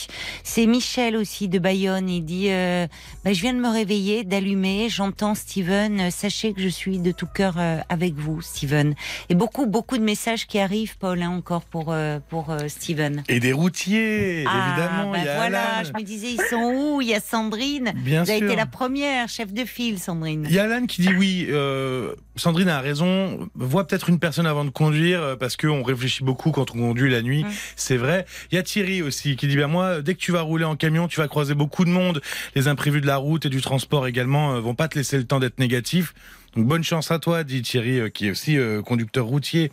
[0.43, 2.09] C'est Michel aussi de Bayonne.
[2.09, 2.87] Il dit euh,
[3.23, 4.87] ben, je viens de me réveiller, d'allumer.
[4.89, 5.99] J'entends Steven.
[5.99, 8.95] Euh, Sachez que je suis de tout cœur euh, avec vous, Steven.
[9.29, 13.23] Et beaucoup, beaucoup de messages qui arrivent, Paul, hein, encore pour euh, pour euh, Steven.
[13.27, 15.11] Et des routiers, Ah, évidemment.
[15.11, 15.63] ben il y a voilà.
[15.77, 15.89] Alan.
[15.93, 17.01] Je me disais ils sont où?
[17.01, 17.93] Il y a Sandrine.
[17.95, 20.45] Bien Vous avez été la première chef de file, Sandrine.
[20.49, 24.45] Il y a Alan qui dit oui, euh, Sandrine a raison, voit peut-être une personne
[24.45, 27.45] avant de conduire euh, parce qu'on réfléchit beaucoup quand on conduit la nuit,
[27.77, 28.25] c'est vrai.
[28.51, 30.75] Il y a Thierry aussi qui dit ben moi dès que tu vas rouler en
[30.75, 32.21] camion, tu vas croiser beaucoup de monde,
[32.53, 35.23] les imprévus de la route et du transport également euh, vont pas te laisser le
[35.23, 36.13] temps d'être négatif.
[36.55, 39.71] Donc bonne chance à toi, dit Thierry, euh, qui est aussi euh, conducteur routier.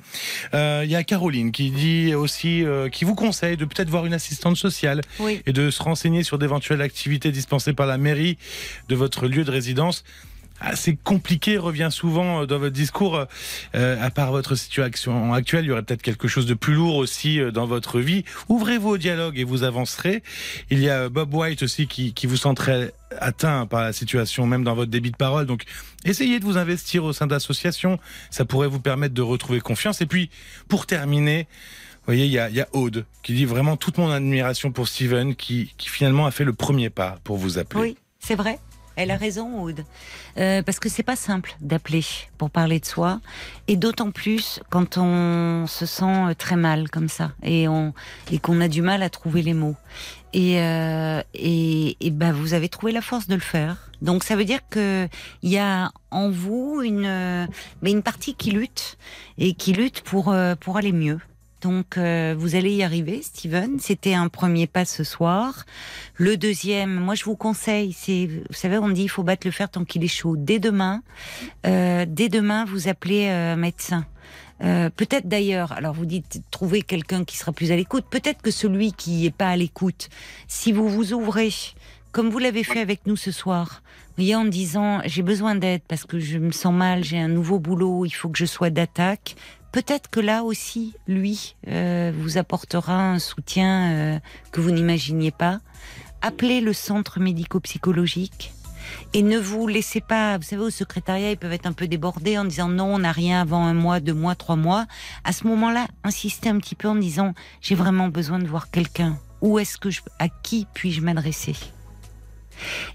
[0.53, 4.05] Euh, Il y a Caroline qui dit aussi, euh, qui vous conseille de peut-être voir
[4.05, 5.41] une assistante sociale Oui.
[5.47, 8.37] et de se renseigner sur d'éventuelles activités dispensées par la mairie
[8.89, 10.03] de votre lieu de résidence.
[10.75, 13.27] C'est compliqué, revient souvent euh, dans votre discours.
[13.75, 16.97] Euh, à part votre situation actuelle, il y aurait peut-être quelque chose de plus lourd
[16.97, 18.25] aussi euh, dans votre vie.
[18.49, 20.23] Ouvrez-vous au dialogue et vous avancerez.
[20.71, 24.65] Il y a Bob White aussi qui, vous sent très atteint par la situation, même
[24.65, 25.47] dans votre débit de parole.
[25.47, 25.65] Donc,
[26.05, 27.99] essayez de vous investir au sein d'associations.
[28.31, 30.01] Ça pourrait vous permettre de retrouver confiance.
[30.01, 30.31] Et puis,
[30.69, 31.47] pour terminer,
[32.03, 35.35] vous voyez, il y a, y Aude qui dit vraiment toute mon admiration pour Steven,
[35.35, 37.81] qui, qui finalement a fait le premier pas pour vous appeler.
[37.81, 38.59] Oui, c'est vrai.
[38.97, 39.85] Elle a raison, Aude.
[40.39, 42.05] Euh, parce que c'est pas simple d'appeler
[42.39, 43.21] pour parler de soi.
[43.69, 47.33] Et d'autant plus quand on se sent euh, très mal comme ça.
[47.43, 47.95] Et, on,
[48.31, 49.77] et qu'on a du mal à trouver les mots.
[50.33, 53.91] Et, euh, et, et ben, vous avez trouvé la force de le faire.
[54.01, 55.09] Donc ça veut dire que
[55.43, 57.47] il y a en vous une, euh,
[57.83, 58.99] une partie qui lutte
[59.39, 61.19] et qui lutte pour, euh, pour aller mieux.
[61.63, 63.79] Donc euh, vous allez y arriver, Steven.
[63.79, 65.65] C'était un premier pas ce soir.
[66.17, 69.53] Le deuxième, moi je vous conseille, c'est, vous savez, on dit il faut battre le
[69.53, 70.37] fer tant qu'il est chaud.
[70.37, 71.03] Dès demain,
[71.67, 74.05] euh, dès demain, vous appelez euh, médecin.
[74.63, 78.05] Euh, peut-être d'ailleurs, alors vous dites trouver quelqu'un qui sera plus à l'écoute.
[78.11, 80.09] Peut-être que celui qui est pas à l'écoute,
[80.47, 81.51] si vous vous ouvrez,
[82.13, 83.83] comme vous l'avez fait avec nous ce soir,
[84.17, 87.59] voyez, en disant j'ai besoin d'aide parce que je me sens mal, j'ai un nouveau
[87.59, 89.35] boulot, il faut que je sois d'attaque.
[89.73, 94.19] Peut-être que là aussi, lui euh, vous apportera un soutien euh,
[94.53, 95.61] que vous n'imaginiez pas.
[96.21, 98.53] Appelez le centre médico-psychologique
[99.15, 102.37] et ne vous laissez pas, vous savez, au secrétariat, ils peuvent être un peu débordés
[102.37, 104.87] en disant non, on n'a rien avant un mois, deux mois, trois mois.
[105.25, 109.19] À ce moment-là, insistez un petit peu en disant j'ai vraiment besoin de voir quelqu'un.
[109.41, 111.57] Où est-ce que je, à qui puis-je m'adresser?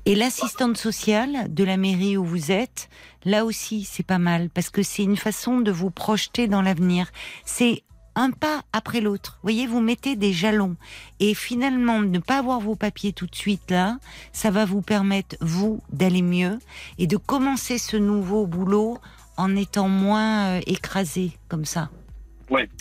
[0.06, 2.90] Et l'assistante sociale de la mairie où vous êtes,
[3.26, 7.12] là aussi, c'est pas mal parce que c'est une façon de vous projeter dans l'avenir.
[7.46, 7.84] C'est
[8.18, 9.40] un pas après l'autre.
[9.44, 10.76] Voyez, vous mettez des jalons.
[11.20, 14.00] Et finalement, ne pas avoir vos papiers tout de suite là,
[14.34, 16.58] ça va vous permettre, vous, d'aller mieux
[16.98, 18.98] et de commencer ce nouveau boulot
[19.38, 21.92] en étant moins euh, écrasé comme ça.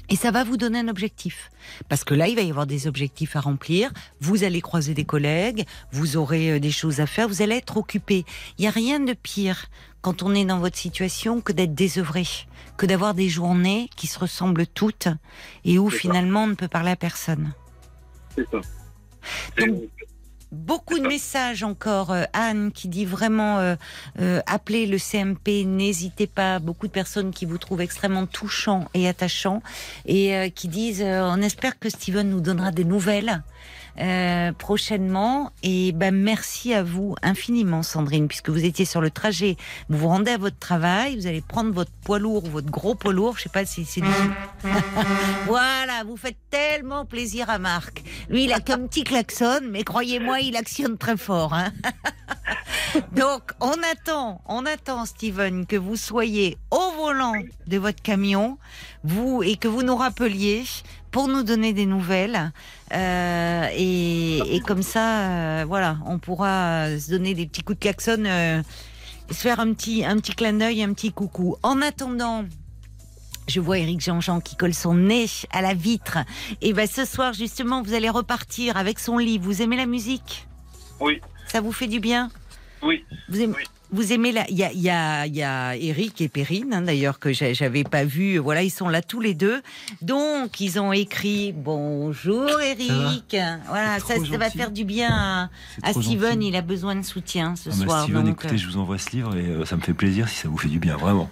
[0.09, 1.51] Et ça va vous donner un objectif.
[1.89, 3.93] Parce que là, il va y avoir des objectifs à remplir.
[4.21, 7.77] Vous allez croiser des collègues, vous aurez euh, des choses à faire, vous allez être
[7.77, 8.25] occupé.
[8.59, 9.67] Il n'y a rien de pire
[10.03, 12.25] quand on est dans votre situation que d'être désœuvré,
[12.77, 15.09] que d'avoir des journées qui se ressemblent toutes
[15.65, 15.99] et où ça.
[15.99, 17.53] finalement on ne peut parler à personne.
[18.37, 18.61] C'est ça.
[19.59, 19.83] Donc,
[20.53, 22.13] Beaucoup de messages encore.
[22.13, 23.75] Euh, Anne qui dit vraiment euh,
[24.21, 26.61] euh, appelez le CMP, n'hésitez pas.
[26.61, 29.61] Beaucoup de personnes qui vous trouvent extrêmement touchant et attachant
[30.07, 33.43] et euh, qui disent euh, on espère que Steven nous donnera des nouvelles.
[34.01, 35.53] Euh, prochainement.
[35.63, 39.57] Et ben merci à vous infiniment Sandrine puisque vous étiez sur le trajet.
[39.89, 42.95] Vous vous rendez à votre travail vous allez prendre votre poids lourd ou votre gros
[42.95, 43.37] poids lourd.
[43.37, 44.03] Je sais pas si c'est
[45.47, 48.03] voilà vous faites tellement plaisir à Marc.
[48.29, 51.73] Lui il a qu'un petit klaxon mais croyez-moi il actionne très fort hein.
[53.13, 57.35] donc on attend on attend Steven que vous soyez au volant
[57.67, 58.59] de votre camion
[59.05, 60.65] vous et que vous nous rappeliez
[61.17, 62.53] pour nous donner des nouvelles
[62.93, 67.85] euh, et, et comme ça euh, voilà on pourra se donner des petits coups de
[67.85, 68.63] klaxon euh,
[69.31, 72.45] se faire un petit un petit clin d'œil un petit coucou en attendant
[73.49, 76.19] je vois Eric Jean-Jean qui colle son nez à la vitre.
[76.61, 79.45] Et ben ce soir justement, vous allez repartir avec son livre.
[79.45, 80.49] Vous aimez la musique?
[80.99, 81.21] Oui.
[81.47, 82.29] Ça vous fait du bien?
[82.83, 83.05] Oui.
[83.29, 83.65] Vous aimez, Oui.
[83.93, 84.49] Vous aimez la.
[84.51, 87.33] Il y a, il y, a, il y a Eric et Perrine, hein, d'ailleurs, que
[87.33, 88.39] j'a- j'avais pas vu.
[88.39, 89.63] Voilà, ils sont là tous les deux.
[90.03, 93.37] Donc, ils ont écrit Bonjour Eric.
[93.69, 95.51] Voilà, ça, trop ça va faire du bien à,
[95.83, 96.33] à Steven.
[96.35, 96.49] gentil.
[96.49, 98.03] Il a besoin de soutien ce Ah bah, soir.
[98.05, 100.37] Steven, donc, écoutez, je vous envoie ce livre et euh, ça me fait plaisir si
[100.37, 101.31] ça vous fait du bien, vraiment.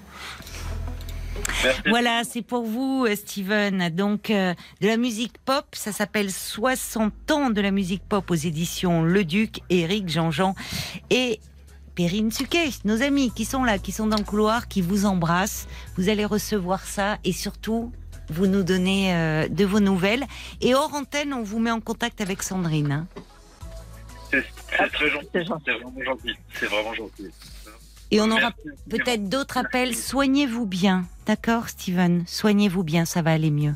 [1.63, 1.81] Merci.
[1.89, 3.89] Voilà, c'est pour vous, euh, Steven.
[3.91, 8.35] Donc, euh, de la musique pop, ça s'appelle 60 ans de la musique pop aux
[8.35, 10.55] éditions Le Duc, Eric, Jean-Jean
[11.11, 11.41] et
[11.95, 15.67] Perrine Suquet, nos amis qui sont là, qui sont dans le couloir, qui vous embrassent.
[15.97, 17.93] Vous allez recevoir ça et surtout,
[18.31, 20.25] vous nous donnez euh, de vos nouvelles.
[20.61, 22.91] Et hors antenne, on vous met en contact avec Sandrine.
[22.93, 23.07] hein.
[24.31, 24.45] C'est
[24.77, 25.29] c'est très gentil.
[25.33, 26.35] C'est vraiment gentil.
[26.55, 27.29] C'est vraiment gentil.
[28.11, 28.81] Et on aura Merci.
[28.91, 29.95] peut-être d'autres appels.
[29.95, 32.25] Soignez-vous bien, d'accord, Steven?
[32.27, 33.75] Soignez-vous bien, ça va aller mieux.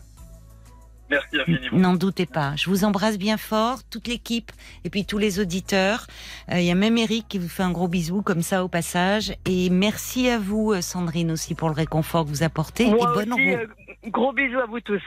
[1.10, 1.78] Merci infiniment.
[1.78, 2.54] N'en doutez pas.
[2.56, 4.52] Je vous embrasse bien fort, toute l'équipe
[4.84, 6.06] et puis tous les auditeurs.
[6.52, 8.68] Euh, Il y a même Eric qui vous fait un gros bisou comme ça au
[8.68, 9.32] passage.
[9.46, 12.86] Et merci à vous, euh, Sandrine, aussi pour le réconfort que vous apportez.
[12.86, 13.68] Moi et bonne, aussi, route.
[14.04, 15.02] euh, gros bisous à vous tous.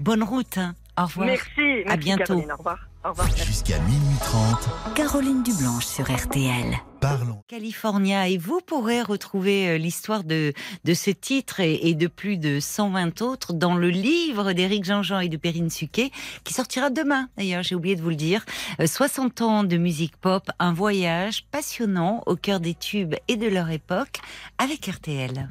[0.00, 0.58] bonne route.
[0.58, 0.74] hein.
[0.98, 1.26] Au revoir.
[1.26, 1.50] Merci.
[1.86, 2.24] merci bientôt.
[2.24, 2.78] Caroline, au revoir.
[3.04, 3.28] Au revoir.
[3.36, 6.74] Jusqu'à minuit 30, Caroline Dublanche sur RTL.
[7.00, 7.42] parlons.
[7.48, 12.38] California et vous pourrez retrouver euh, l'histoire de, de ce titre et, et de plus
[12.38, 16.10] de 120 autres dans le livre d'Éric Jean-Jean et de Perrine Suquet
[16.44, 18.44] qui sortira demain d'ailleurs j'ai oublié de vous le dire
[18.80, 23.48] Euh, 60 ans de musique pop un voyage passionnant au cœur des tubes et de
[23.48, 24.20] leur époque
[24.56, 25.50] avec RTL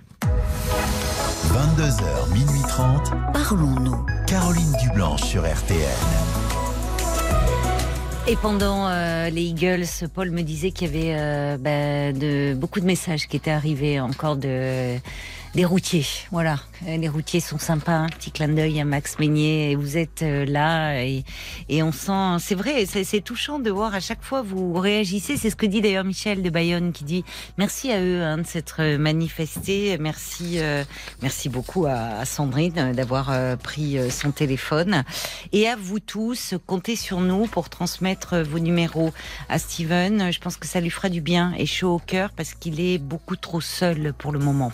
[1.54, 4.04] 22h, minuit 30, Parlons-nous.
[4.26, 5.78] Caroline Dublanche sur RTL.
[8.28, 9.86] Et pendant euh, les Eagles,
[10.16, 14.00] Paul me disait qu'il y avait euh, ben, de, beaucoup de messages qui étaient arrivés
[14.00, 14.98] encore de
[15.54, 16.06] des routiers.
[16.32, 17.94] Voilà, Euh, les routiers sont sympas.
[17.94, 19.72] Un petit clin d'œil à Max Meignet.
[19.72, 21.24] Et vous êtes euh, là et,
[21.70, 22.40] et on sent.
[22.40, 25.38] C'est vrai, c'est touchant de voir à chaque fois vous réagissez.
[25.38, 27.24] C'est ce que dit d'ailleurs Michel de Bayonne qui dit
[27.58, 29.98] merci à eux hein, de s'être manifestés.
[30.00, 30.84] Merci, euh,
[31.22, 35.04] merci beaucoup à, Sandrine euh, d'avoir euh, pris euh, son téléphone.
[35.52, 39.14] Et à vous tous, comptez sur nous pour transmettre vos numéros
[39.50, 40.32] à Steven.
[40.32, 42.98] Je pense que ça lui fera du bien et chaud au cœur parce qu'il est
[42.98, 44.72] beaucoup trop seul pour le moment.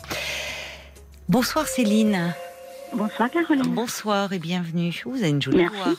[1.30, 2.34] Bonsoir Céline.
[2.94, 3.74] Bonsoir Caroline.
[3.74, 4.92] Bonsoir et bienvenue.
[5.06, 5.76] Vous avez une jolie Merci.
[5.78, 5.94] voix.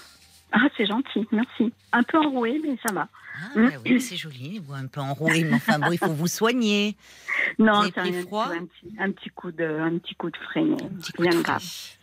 [0.52, 1.72] Ah, c'est gentil, merci.
[1.92, 3.06] Un peu enroué, mais ça va.
[3.36, 6.26] Ah, bah oui, c'est joli, vous un peu enroué, mais enfin bon, il faut vous
[6.26, 6.96] soigner.
[7.58, 10.76] Non, c'est du froid un petit, un petit coup de, un petit coup de Un
[11.00, 11.60] petit coup rien de grave.
[11.62, 11.96] frais.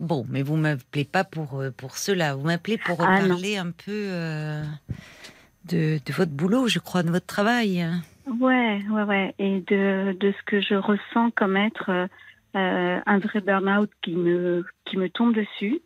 [0.00, 2.34] Bon, mais vous m'appelez pas pour euh, pour cela.
[2.34, 3.28] Vous m'appelez pour Ah, non.
[3.28, 4.64] parler un peu euh,
[5.66, 7.86] de, de votre boulot, je crois, de votre travail.
[8.26, 9.34] Ouais, ouais, ouais.
[9.38, 12.06] Et de, de ce que je ressens comme être euh,
[12.56, 15.80] euh, un vrai burn-out qui me, qui me tombe dessus.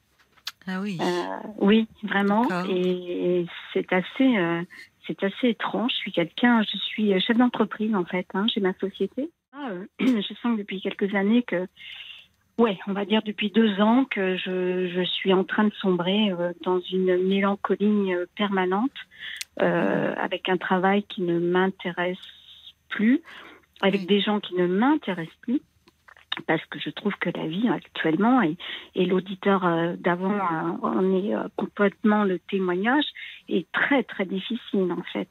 [0.67, 0.99] Ah oui.
[1.01, 2.47] Euh, oui, vraiment.
[2.69, 4.63] Et c'est assez, euh,
[5.07, 5.93] c'est assez étrange.
[5.93, 8.27] Je suis quelqu'un, je suis chef d'entreprise en fait.
[8.35, 9.31] Hein, J'ai ma société.
[9.53, 11.67] Ah, euh, je sens que depuis quelques années que,
[12.59, 16.31] ouais, on va dire depuis deux ans que je, je suis en train de sombrer
[16.33, 18.93] euh, dans une mélancolie euh, permanente,
[19.63, 22.19] euh, avec un travail qui ne m'intéresse
[22.89, 23.23] plus,
[23.81, 25.63] avec des gens qui ne m'intéressent plus.
[26.47, 28.57] Parce que je trouve que la vie actuellement, et,
[28.95, 30.39] et l'auditeur d'avant
[30.83, 33.07] en est complètement le témoignage,
[33.49, 35.29] est très très difficile en fait.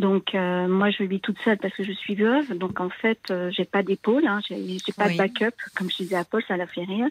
[0.00, 3.20] Donc euh, moi je vis toute seule parce que je suis veuve, donc en fait
[3.30, 4.56] euh, j'ai pas d'épaule, hein, j'ai
[4.96, 5.12] pas Oui.
[5.12, 7.06] de backup, comme je disais à Paul, ça l'a fait rire.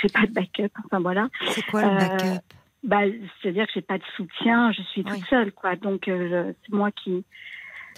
[0.00, 1.28] J'ai pas de backup, enfin voilà.
[1.54, 2.44] C'est quoi le euh, backup?
[2.84, 3.00] Bah,
[3.42, 5.24] c'est-à-dire que j'ai pas de soutien, je suis toute Oui.
[5.28, 5.74] seule, quoi.
[5.74, 7.24] Donc euh, c'est moi qui,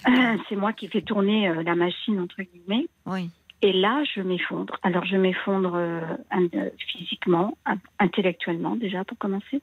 [0.49, 2.87] c'est moi qui fais tourner la machine entre guillemets.
[3.05, 3.29] Oui.
[3.61, 4.75] Et là, je m'effondre.
[4.81, 6.01] Alors, je m'effondre euh,
[6.87, 9.61] physiquement, in- intellectuellement déjà pour commencer.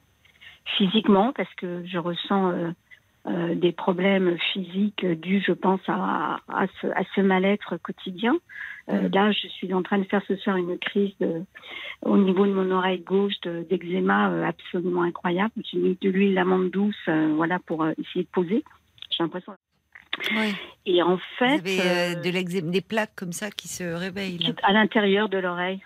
[0.76, 2.70] Physiquement, parce que je ressens euh,
[3.28, 8.34] euh, des problèmes physiques dus, je pense, à, à ce, à ce mal-être quotidien.
[8.88, 9.14] Euh, Mm.
[9.14, 11.42] Là, je suis en train de faire ce soir une crise de,
[12.02, 15.52] au niveau de mon oreille gauche de- d'eczéma euh, absolument incroyable.
[15.70, 16.96] J'ai mis de l'huile d'amande douce,
[17.36, 18.64] voilà, pour essayer de poser.
[19.10, 19.52] J'ai l'impression.
[20.32, 20.54] Oui.
[20.86, 24.38] Et en Vous fait, avez de l'eczéma- des plaques comme ça qui se réveillent.
[24.38, 24.50] là.
[24.62, 25.80] à l'intérieur de l'oreille.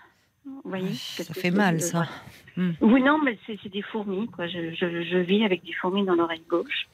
[0.73, 2.05] Quelque ça fait mal, ça.
[2.55, 2.69] voilà.
[2.71, 2.73] Hmm.
[2.81, 4.27] Oui, non, mais c'est des fourmis.
[4.27, 4.47] Quoi.
[4.47, 6.87] Je, je, je vis avec des fourmis dans l'oreille gauche.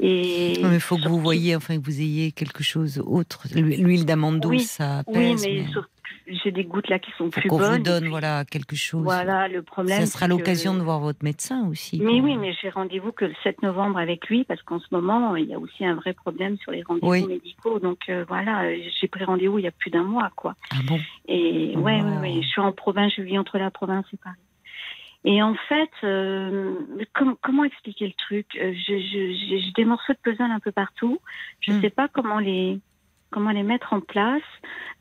[0.00, 3.46] Et il faut que vous voyez, enfin, que vous ayez quelque chose autre.
[3.54, 5.46] L'huile d'amande douce, Oui, ça Oui, apaise.
[5.46, 5.88] mais, mais surtout,
[6.26, 7.76] j'ai des gouttes là qui sont plus qu'on bonnes.
[7.78, 9.02] vous donne, puis, voilà, quelque chose.
[9.02, 10.00] Voilà, le problème.
[10.00, 12.00] ça sera que- l'occasion de voir votre médecin aussi.
[12.00, 15.36] Mais oui, mais j'ai rendez-vous que le 7 novembre avec lui parce qu'en ce moment,
[15.36, 17.26] il y a aussi un vrai problème sur les rendez-vous Oui.
[17.26, 17.78] médicaux.
[17.78, 20.54] Donc euh, voilà, euh, j'ai pris rendez-vous il y a plus d'un mois, quoi.
[20.72, 20.98] Ah bon?
[21.26, 21.80] Et Oh.
[21.80, 24.36] ouais, ouais, ouais, je suis en province, je vis entre la province et Paris.
[25.24, 26.74] Et en fait, euh,
[27.12, 28.46] com- comment expliquer le truc?
[28.54, 28.98] Je- je-
[29.48, 31.18] J'ai j'ai des morceaux de puzzle un peu partout.
[31.60, 31.80] Je ne Hmm.
[31.82, 32.78] sais pas comment les
[33.30, 34.42] comment les mettre en place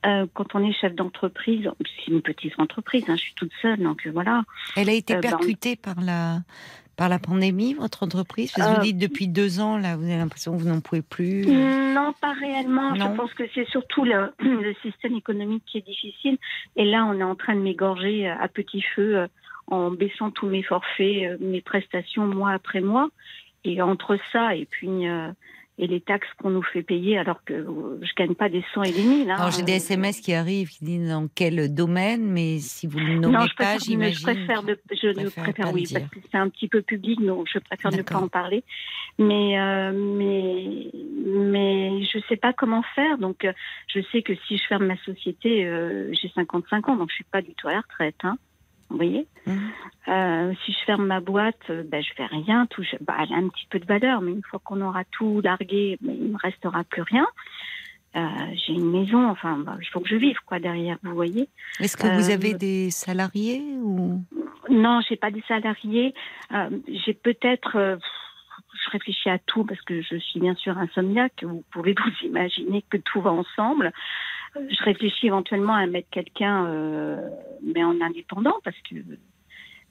[0.06, 1.70] euh, quand on est chef d'entreprise.
[2.06, 4.44] C'est une petite entreprise, hein, je suis toute seule, donc euh, voilà.
[4.76, 6.40] Elle a été Euh, bah, on- percutée par la
[6.96, 10.18] par la pandémie, votre entreprise Parce que vous dites depuis deux ans, là, vous avez
[10.18, 11.46] l'impression que vous n'en pouvez plus.
[11.46, 12.96] Non, pas réellement.
[12.96, 13.12] Non.
[13.12, 16.40] Je pense que c'est surtout le, le système économique qui est difficile.
[16.76, 19.28] Et là, on est en train de m'égorger à petit feu
[19.68, 23.10] en baissant tous mes forfaits, mes prestations mois après mois.
[23.64, 25.30] Et entre ça et puis euh,
[25.80, 28.82] et les taxes qu'on nous fait payer, alors que euh, je gagne pas des cents
[28.84, 29.30] et des mille.
[29.30, 29.36] hein.
[29.38, 33.06] Alors j'ai des SMS qui arrivent qui disent dans quel domaine, mais si vous ne
[33.06, 34.24] le Non, nommez je pas, préfère, je j'imagine.
[34.24, 36.82] préfère, de, je ne préfère préfère pas le oui, parce que c'est un petit peu
[36.82, 38.64] public, donc je préfère ne pas en parler.
[39.20, 40.90] Mais, euh, mais,
[41.26, 43.18] mais je sais pas comment faire.
[43.18, 43.54] Donc, euh,
[43.88, 47.24] je sais que si je ferme ma société, euh, j'ai 55 ans, donc je suis
[47.24, 48.16] pas du tout à la retraite.
[48.24, 48.38] Hein.
[48.90, 49.72] Vous voyez Mhm.
[50.08, 52.66] Euh, Si je ferme ma boîte, euh, ben, je fais rien.
[52.68, 55.04] Tout, je- bah, elle a un petit peu de valeur, mais une fois qu'on aura
[55.12, 57.28] tout largué, ben, il me restera plus rien.
[58.16, 58.20] Euh,
[58.56, 61.50] j'ai une maison, enfin, bah, il faut que je vive quoi derrière, vous voyez.
[61.80, 64.22] Est-ce que vous avez des salariés ou?
[64.70, 66.14] Non, j'ai pas des salariés.
[66.88, 67.98] J'ai peut-être.
[68.86, 71.44] je réfléchis à tout parce que je suis bien sûr insomniaque.
[71.44, 73.92] Vous pouvez vous imaginer que tout va ensemble.
[74.56, 77.30] Je réfléchis éventuellement à mettre quelqu'un, euh,
[77.64, 78.96] mais en indépendant, parce que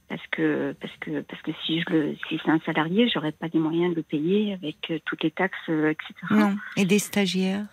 [0.09, 3.46] parce que parce que parce que si je le si c'est un salarié, j'aurais pas
[3.52, 6.12] les moyens de le payer avec euh, toutes les taxes, euh, etc.
[6.30, 7.66] non Et des stagiaires?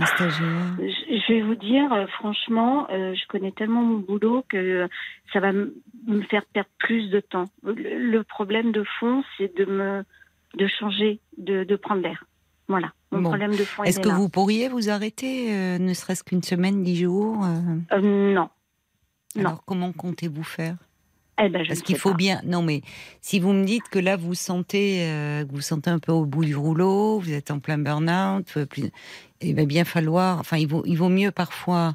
[0.00, 4.88] Un stagiaire Je je vais vous dire, franchement, euh, je connais tellement mon boulot que
[5.32, 7.46] ça va me faire perdre plus de temps.
[7.64, 10.04] Le, le problème de fond, c'est de me
[10.54, 12.24] de changer, de, de prendre l'air.
[12.68, 12.92] Voilà.
[13.10, 13.28] Mon Bon.
[13.30, 14.14] problème de fond Est-ce il que là.
[14.16, 18.48] vous pourriez vous arrêter, euh, ne serait-ce qu'une semaine, dix jours euh, Euh, non.
[19.36, 19.40] Non.
[19.50, 20.76] Alors comment comptez-vous faire?
[21.40, 22.16] Eh ben, je Parce qu'il faut pas.
[22.16, 22.40] bien.
[22.44, 22.82] Non, mais
[23.20, 26.44] si vous me dites que là vous sentez, euh, vous sentez un peu au bout
[26.44, 28.90] du rouleau, vous êtes en plein burn-out, plus-
[29.40, 30.40] il va bien falloir.
[30.40, 31.94] Enfin, il vaut, il vaut mieux parfois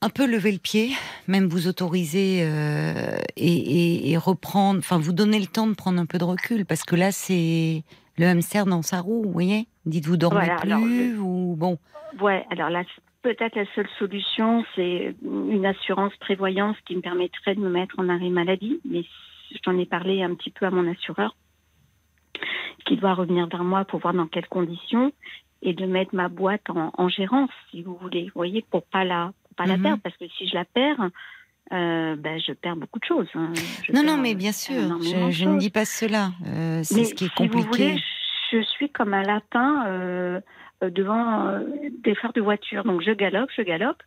[0.00, 0.90] un peu lever le pied,
[1.28, 4.78] même vous autoriser euh, et, et- et reprendre.
[4.78, 7.82] Enfin, vous donner le temps de prendre un peu de recul, parce que là c'est
[8.18, 9.66] le hamster dans sa roue, vous voyez?
[9.84, 11.78] Dites vous dormez Voilà, plus alors, le- ou bon.
[12.20, 12.82] Ouais, alors là,
[13.22, 18.08] peut-être la seule solution, c'est une assurance prévoyance qui me permettrait de me mettre en
[18.08, 18.80] arrêt maladie.
[18.88, 19.04] Mais
[19.64, 21.36] j'en ai parlé un petit peu à mon assureur,
[22.86, 25.12] qui doit revenir vers moi pour voir dans quelles conditions
[25.62, 28.24] et de mettre ma boîte en, en gérance, si vous voulez.
[28.26, 29.82] Vous voyez, pour pas la, pour pas la Mhm.
[29.82, 31.10] perdre, parce que si je la perds,
[31.72, 33.28] euh, ben, je perds beaucoup de choses.
[33.34, 33.52] hein.
[33.92, 36.30] Non, non, mais bien sûr, je, je ne dis pas cela.
[36.46, 37.84] Euh, c'est ce qui est si vous compliqué.
[37.88, 38.02] voulez,
[38.52, 40.40] je suis comme un lapin euh,
[40.82, 41.58] devant
[42.04, 42.84] des phares de voiture.
[42.84, 44.02] Donc je galope, je galope,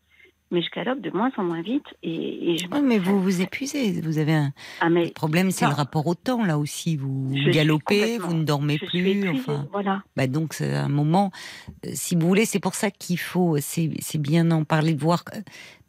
[0.52, 1.86] mais je galope de moins en moins vite.
[2.04, 2.68] Et, et je...
[2.82, 4.02] Mais vous vous épuisez.
[4.02, 6.96] Vous avez un Ah, mais le problème, c'est le rapport au temps là aussi.
[6.98, 9.00] Vous Je galopez, vous ne dormez je plus.
[9.08, 10.04] épuisée, Enfin, voilà.
[10.16, 11.32] bah donc c'est un moment.
[11.86, 13.58] euh, Si vous voulez, c'est pour ça qu'il faut.
[13.60, 15.40] C'est bien d'en parler, de voir euh,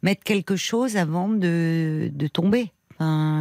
[0.03, 2.71] mettre quelque chose avant de de tomber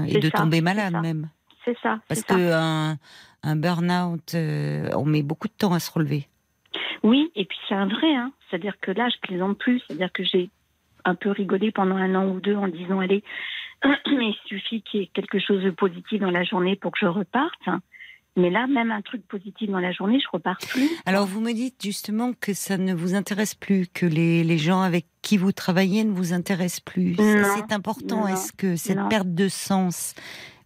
[0.07, 1.29] et de ça, tomber malade même.
[1.67, 2.01] C'est ça.
[2.09, 2.35] Parce ça.
[2.35, 2.97] que un,
[3.43, 6.27] un burn-out, euh, on met beaucoup de temps à se relever.
[7.03, 8.15] Oui, et puis c'est un vrai.
[8.15, 8.33] Hein.
[8.49, 9.81] C'est-à-dire que là, je plaisante plus.
[9.87, 10.49] C'est-à-dire que j'ai
[11.05, 13.23] un peu rigolé pendant un an ou deux en disant allez,
[14.07, 17.07] il suffit qu'il y ait quelque chose de positif dans la journée pour que je
[17.07, 17.69] reparte.
[18.37, 20.89] Mais là, même un truc positif dans la journée, je repars plus.
[21.05, 24.83] Alors vous me dites justement que ça ne vous intéresse plus, que les, les gens
[24.83, 27.17] avec qui vous travaillez ne vous intéressent plus.
[27.17, 28.29] C'est important.
[28.29, 29.09] Est-ce que cette non.
[29.09, 30.15] perte de sens,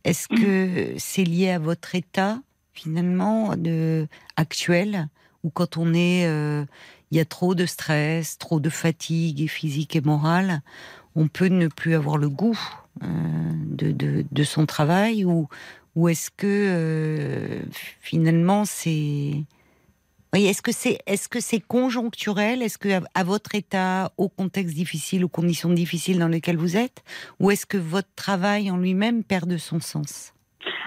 [0.05, 2.39] est-ce que c'est lié à votre état
[2.75, 5.09] finalement de actuel
[5.45, 6.65] ou quand on est, euh,
[7.15, 10.63] il y a trop de stress, trop de fatigue et physique et morale,
[11.15, 12.59] on peut ne plus avoir le goût
[13.05, 13.07] euh,
[13.67, 15.49] de, de, de son travail ou
[15.95, 17.63] ou est-ce que euh,
[18.01, 19.45] finalement c'est
[20.33, 22.63] oui, est-ce que c'est est-ce que c'est conjoncturel?
[22.63, 26.77] Est-ce que à, à votre état, au contexte difficile, aux conditions difficiles dans lesquelles vous
[26.77, 27.05] êtes,
[27.39, 30.35] ou est-ce que votre travail en lui-même perd de son sens?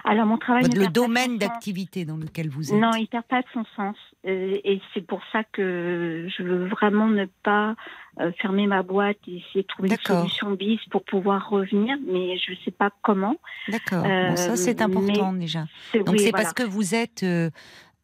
[0.04, 0.64] Alors mon travail.
[0.64, 3.64] ne Le perd domaine d'activité dans lequel vous êtes Non, il perd pas de son
[3.76, 3.96] sens.
[4.28, 7.76] Euh, et c'est pour ça que je veux vraiment ne pas
[8.20, 12.38] euh, fermer ma boîte et essayer de trouver une solution bis pour pouvoir revenir, mais
[12.38, 13.36] je ne sais pas comment.
[13.70, 14.04] D'accord.
[14.06, 15.66] Euh, bon, ça c'est important déjà.
[15.94, 16.44] Donc oui, c'est voilà.
[16.44, 17.50] parce que vous êtes euh,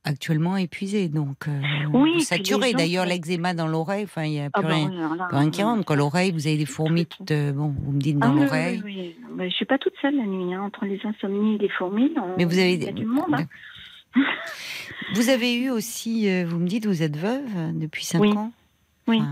[0.06, 1.60] actuellement épuisé, donc euh,
[1.94, 2.74] Oui, saturé.
[2.74, 5.26] D'ailleurs, l'eczéma dans l'oreille, enfin il y a Ah plus bah rien, oui, alors là,
[5.28, 5.86] plus rien qui euh, rentre.
[5.86, 8.44] Quand l'oreille, vous avez des fourmis toutes, euh, bon, vous me dites Ah dans oui,
[8.44, 8.82] l'oreille.
[8.86, 9.16] oui, oui.
[9.36, 10.62] Bah, je suis pas toute seule la nuit, hein.
[10.62, 12.12] entre les insomnies et les fourmis.
[12.18, 13.34] on- Mais vous avez il y a du monde.
[13.34, 13.46] hein.
[15.16, 18.32] Vous avez eu aussi, euh, vous me dites, vous êtes veuve depuis 5 Oui.
[18.34, 18.52] ans
[19.08, 19.18] Oui.
[19.22, 19.30] Enfin,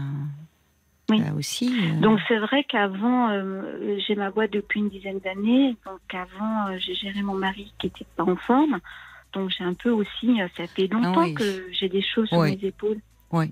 [1.09, 1.19] Oui.
[1.19, 1.73] Là aussi.
[1.81, 5.75] euh, Donc c'est vrai qu'avant, euh, j'ai ma boîte depuis une dizaine d'années.
[5.85, 8.79] Donc avant, euh, j'ai géré mon mari qui était pas en forme.
[9.33, 11.33] Donc j'ai un peu aussi, ça fait longtemps Ah oui.
[11.33, 12.99] que j'ai des choses sur mes épaules.
[13.31, 13.51] Oui.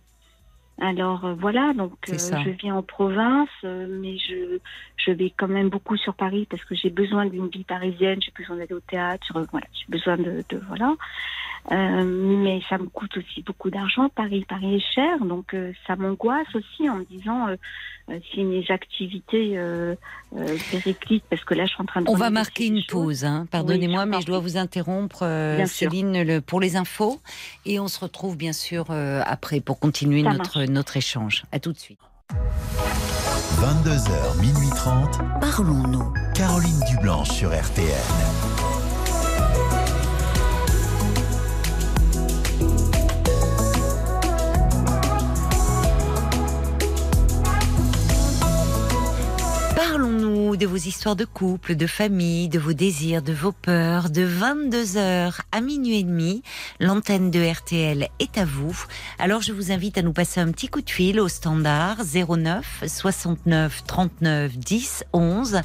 [0.81, 4.59] Alors euh, voilà, donc euh, je vis en province, euh, mais je,
[4.97, 8.31] je vais quand même beaucoup sur Paris parce que j'ai besoin d'une vie parisienne, j'ai
[8.37, 10.95] besoin d'aller au théâtre, voilà, j'ai besoin de, de voilà.
[11.71, 14.09] Mais ça me coûte aussi beaucoup d'argent.
[14.09, 15.55] Paris, Paris est cher, donc
[15.85, 17.47] ça m'angoisse aussi en me disant
[18.31, 19.59] si mes activités
[20.71, 22.09] périclitent, parce que là je suis en train de.
[22.09, 23.45] On va marquer une pause, hein.
[23.51, 25.19] pardonnez-moi, Oui, mais je dois vous interrompre.
[25.67, 27.19] Céline, le- pour les infos.
[27.65, 28.85] Et on se retrouve bien sûr
[29.25, 31.43] après pour continuer Ça notre, notre échange.
[31.51, 31.99] À tout de suite.
[33.61, 35.19] 22h, minuit 30.
[35.41, 36.13] Parlons-nous.
[36.33, 38.58] Caroline Dublanche sur RTN.
[50.57, 54.09] De vos histoires de couple, de famille, de vos désirs, de vos peurs.
[54.09, 56.41] De 22h à minuit et demi,
[56.79, 58.75] l'antenne de RTL est à vous.
[59.19, 62.83] Alors je vous invite à nous passer un petit coup de fil au standard 09
[62.87, 65.61] 69 39 10 11.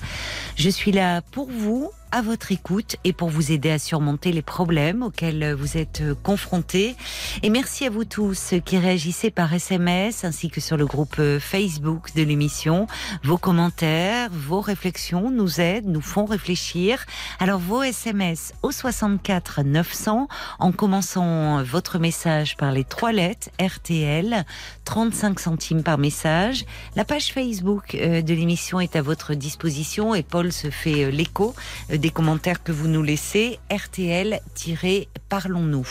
[0.57, 4.41] Je suis là pour vous à votre écoute et pour vous aider à surmonter les
[4.41, 6.95] problèmes auxquels vous êtes confrontés.
[7.43, 12.15] Et merci à vous tous qui réagissez par SMS ainsi que sur le groupe Facebook
[12.15, 12.87] de l'émission.
[13.25, 17.05] Vos commentaires, vos réflexions nous aident, nous font réfléchir.
[17.41, 20.29] Alors vos SMS au 64 900
[20.61, 24.45] en commençant votre message par les trois lettres RTL,
[24.85, 26.65] 35 centimes par message.
[26.95, 31.11] La page Facebook euh, de l'émission est à votre disposition et Paul se fait euh,
[31.11, 31.57] l'écho
[31.91, 33.59] euh, des commentaires que vous nous laissez.
[33.71, 35.89] RTL-Parlons-nous.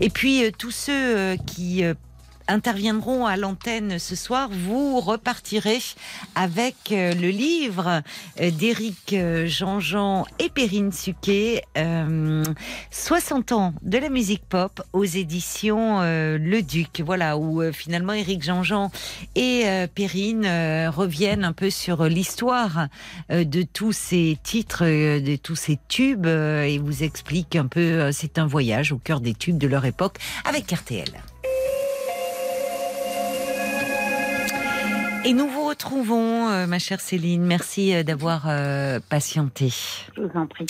[0.00, 1.94] Et puis euh, tous ceux euh, qui euh,
[2.48, 5.80] interviendront à l'antenne ce soir, vous repartirez
[6.34, 8.02] avec euh, le livre
[8.40, 12.44] euh, d'Éric euh, Jean-Jean et Perrine Suquet, euh,
[12.90, 17.02] 60 ans de la musique pop aux éditions Le Duc.
[17.04, 18.90] Voilà, où finalement Éric Jean-Jean
[19.34, 19.64] et
[19.94, 20.46] Perrine
[20.88, 22.88] reviennent un peu sur l'histoire
[23.30, 28.46] de tous ces titres, de tous ces tubes, et vous expliquent un peu, c'est un
[28.46, 31.33] voyage au cœur des tubes de leur époque avec RTL.
[35.26, 37.42] Et nous vous retrouvons, euh, ma chère Céline.
[37.44, 39.72] Merci euh, d'avoir euh, patienté.
[40.16, 40.66] Je vous en prie.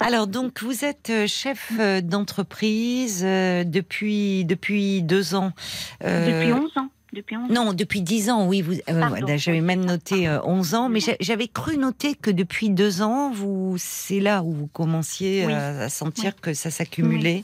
[0.00, 1.72] Alors donc, vous êtes chef
[2.02, 5.52] d'entreprise euh, depuis depuis deux ans.
[6.00, 6.88] Depuis 11 ans.
[7.12, 7.54] Depuis 11 ans.
[7.64, 8.60] Non, depuis dix ans, oui.
[8.62, 12.70] Vous, euh, j'avais même noté euh, 11 ans, mais j'a- j'avais cru noter que depuis
[12.70, 15.52] deux ans, vous, c'est là où vous commenciez Oui.
[15.52, 17.42] à, à sentir que ça s'accumulait,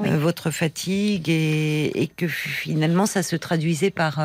[0.00, 0.08] Oui.
[0.08, 4.16] euh, votre fatigue, et, et que finalement, ça se traduisait par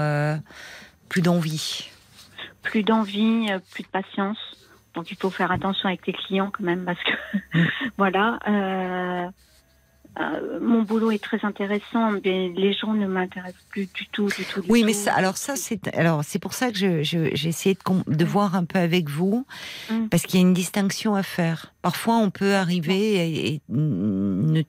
[1.12, 1.89] plus d'envie.
[2.64, 4.38] plus d'envie, euh, plus de patience.
[4.95, 7.12] Donc il faut faire attention avec les clients quand même parce que
[7.57, 7.66] Mm.
[7.97, 8.39] voilà.
[8.47, 9.28] euh,
[10.20, 14.43] euh, mon boulot est très intéressant, mais les gens ne m'intéressent plus du tout, du
[14.45, 14.62] tout.
[14.62, 14.86] du Oui, tout.
[14.88, 18.14] mais ça, alors ça, c'est alors c'est pour ça que je- je- j'ai essayé de,
[18.14, 19.45] de voir un peu avec vous,
[19.89, 20.07] Mm.
[20.09, 21.74] parce qu'il y a une distinction à faire.
[21.82, 24.64] Parfois, on peut arriver et, et ne-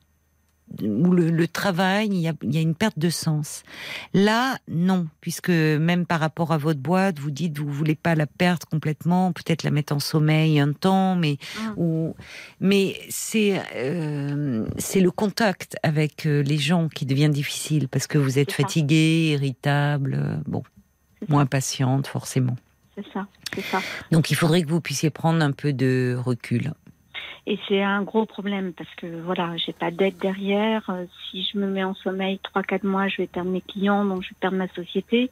[0.83, 3.63] où le, le travail, il y, a, il y a une perte de sens.
[4.15, 8.27] Là, non, puisque même par rapport à votre boîte, vous dites vous voulez pas la
[8.27, 11.39] perdre complètement, peut-être la mettre en sommeil un temps, mais
[11.77, 12.15] ou
[12.61, 18.19] mais c'est euh, c'est le contact avec euh, les gens qui devient difficile parce que
[18.19, 20.63] vous êtes fatigué, irritable, euh, bon,
[21.29, 22.57] moins patiente forcément.
[22.95, 23.81] C'est ça, c'est ça.
[24.11, 26.73] Donc il faudrait que vous puissiez prendre un peu de recul.
[27.47, 30.83] Et c'est un gros problème parce que voilà, j'ai pas d'aide derrière.
[30.91, 34.23] Euh, Si je me mets en sommeil 3-4 mois, je vais perdre mes clients, donc
[34.23, 35.31] je vais perdre ma société.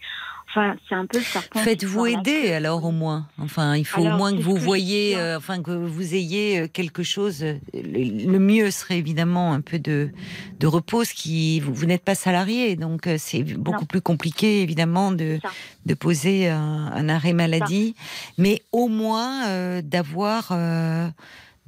[0.48, 1.60] Enfin, c'est un peu le serpent.
[1.60, 3.28] Faites-vous la aider alors au moins.
[3.40, 5.18] Enfin, il faut au moins que vous que voyez, viens.
[5.20, 7.44] euh, enfin que vous ayez euh, quelque chose.
[7.72, 10.10] Le, mieux serait évidemment un peu de,
[10.58, 13.86] de repos, ce qui vous, vous n'êtes pas salarié, donc c'est beaucoup Non.
[13.86, 15.38] plus compliqué évidemment de,
[15.86, 17.94] de poser un, un arrêt maladie,
[18.36, 21.06] mais au moins euh, d'avoir, euh,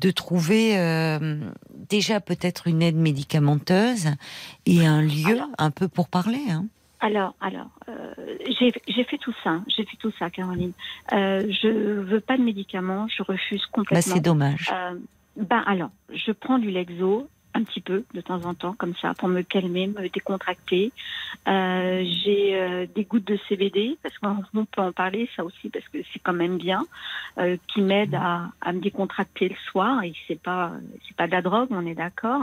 [0.03, 1.39] de trouver euh,
[1.89, 4.09] déjà peut-être une aide médicamenteuse
[4.67, 5.49] et un lieu Alors.
[5.59, 6.43] un peu pour parler.
[6.51, 6.67] Hein.
[7.01, 8.13] Alors, alors, euh,
[8.47, 10.73] j'ai fait tout ça, j'ai fait tout ça, Caroline.
[11.13, 14.15] Euh, je veux pas de médicaments, je refuse Bah, complètement.
[14.15, 14.71] c'est dommage.
[14.73, 14.95] Euh,
[15.37, 19.13] ben alors, je prends du Lexo un petit peu de temps en temps comme ça
[19.15, 20.91] pour me calmer, me décontracter.
[21.49, 25.87] Euh, J'ai euh, des gouttes de CBD parce qu'on peut en parler ça aussi parce
[25.89, 26.85] que c'est quand même bien,
[27.39, 30.73] euh, qui m'aide à, à me décontracter le soir et c'est pas
[31.07, 32.43] c'est pas de la drogue, on est d'accord.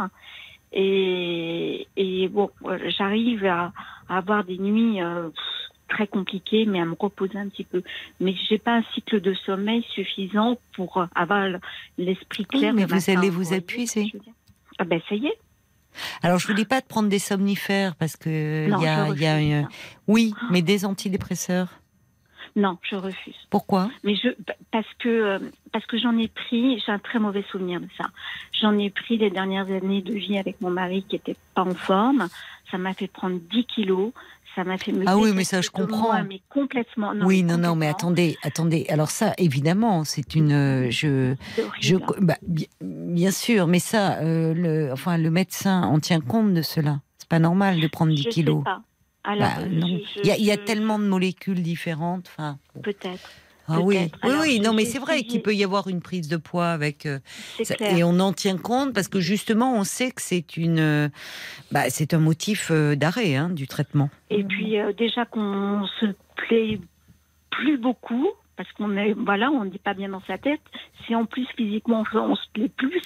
[0.71, 2.51] Et, et bon,
[2.97, 3.71] j'arrive à,
[4.07, 5.29] à avoir des nuits euh,
[5.87, 7.81] très compliquées, mais à me reposer un petit peu.
[8.19, 11.47] Mais j'ai pas un cycle de sommeil suffisant pour avoir
[11.97, 12.73] l'esprit Oui, clair.
[12.73, 13.61] mais vous matin, allez vous voyez
[14.79, 15.37] Ah ben ça y est.
[16.21, 18.83] Alors, je vous dis pas de prendre des somnifères parce que Non, il
[19.21, 19.69] y a, y une- ça.
[20.07, 21.67] oui, mais des antidépresseurs.
[22.55, 23.35] Non, je refuse.
[23.51, 23.89] Pourquoi?
[24.03, 24.29] Mais je
[24.71, 25.39] parce que euh,
[25.71, 28.05] parce que j'en ai pris, j'ai un très mauvais souvenir de ça.
[28.59, 31.75] J'en ai pris les dernières années de vie avec mon mari qui était pas en
[31.75, 32.27] forme.
[32.71, 34.11] Ça m'a fait prendre 10 kilos.
[34.55, 36.07] Ça m'a fait me Ah oui, mais ça, je comprends.
[36.07, 37.13] moi, mais complètement.
[37.13, 38.85] Non, Oui, mais non, non, mais attendez, attendez.
[38.89, 41.35] Alors ça, évidemment, c'est une, euh, je,
[41.79, 46.53] je, bah, bi- bien sûr, mais ça, euh, le, enfin, le médecin en tient compte
[46.53, 46.99] de cela.
[47.17, 48.59] C'est pas normal de prendre 10 Je kilos.
[48.59, 48.81] sais pas.
[49.23, 49.87] Alors, Bah, non.
[49.87, 52.27] je- Il y a, il y a tellement de molécules différentes.
[52.29, 52.81] Enfin, bon.
[52.81, 53.29] Peut-être.
[53.69, 54.59] Ah oui, oui, oui.
[54.59, 57.05] Non, mais c'est vrai qu'il peut y avoir une prise de poids avec.
[57.05, 57.19] euh,
[57.63, 57.75] Ça-.
[57.79, 61.09] Et on en tient compte parce que justement, on sait que c'est une, euh,
[61.71, 64.09] bah, c'est un motif euh, d'arrêt hein, du traitement.
[64.29, 66.79] Et puis déjà qu'on se plaît
[67.51, 68.27] plus beaucoup
[68.59, 70.59] parce qu'on est voilà, on n'est pas bien dans sa tête.
[71.07, 73.01] Si en plus physiquement on, se plaît plus,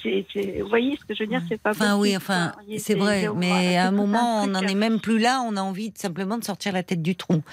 [0.60, 3.78] vous voyez ce que je veux dire, c'est pas Enfin oui, enfin, c'est vrai, mais
[3.78, 5.44] à un moment, on n'en euh, est même plus là.
[5.46, 7.44] On a envie de, simplement de sortir la tête du trou.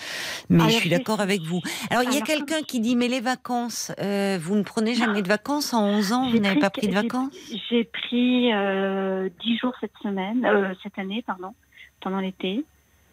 [0.49, 1.61] Mais Alors, je suis d'accord avec vous.
[1.91, 5.21] Alors, il y a quelqu'un qui dit mais les vacances, euh, vous ne prenez jamais
[5.21, 7.37] de vacances en 11 ans, vous n'avez pas pris de vacances?
[7.69, 11.53] J'ai pris euh, 10 jours cette semaine, euh, cette année, pardon,
[12.01, 12.65] pendant l'été.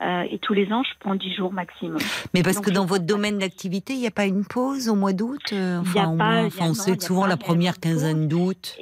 [0.02, 1.98] Euh, et tous les ans, je prends 10 jours maximum.
[2.34, 3.14] Mais parce Donc, que dans votre pas.
[3.14, 6.50] domaine d'activité, il n'y a pas une pause au mois d'août euh, Enfin, pas- a-
[6.62, 8.78] on non, sait a souvent pas la première quinzaine d'août.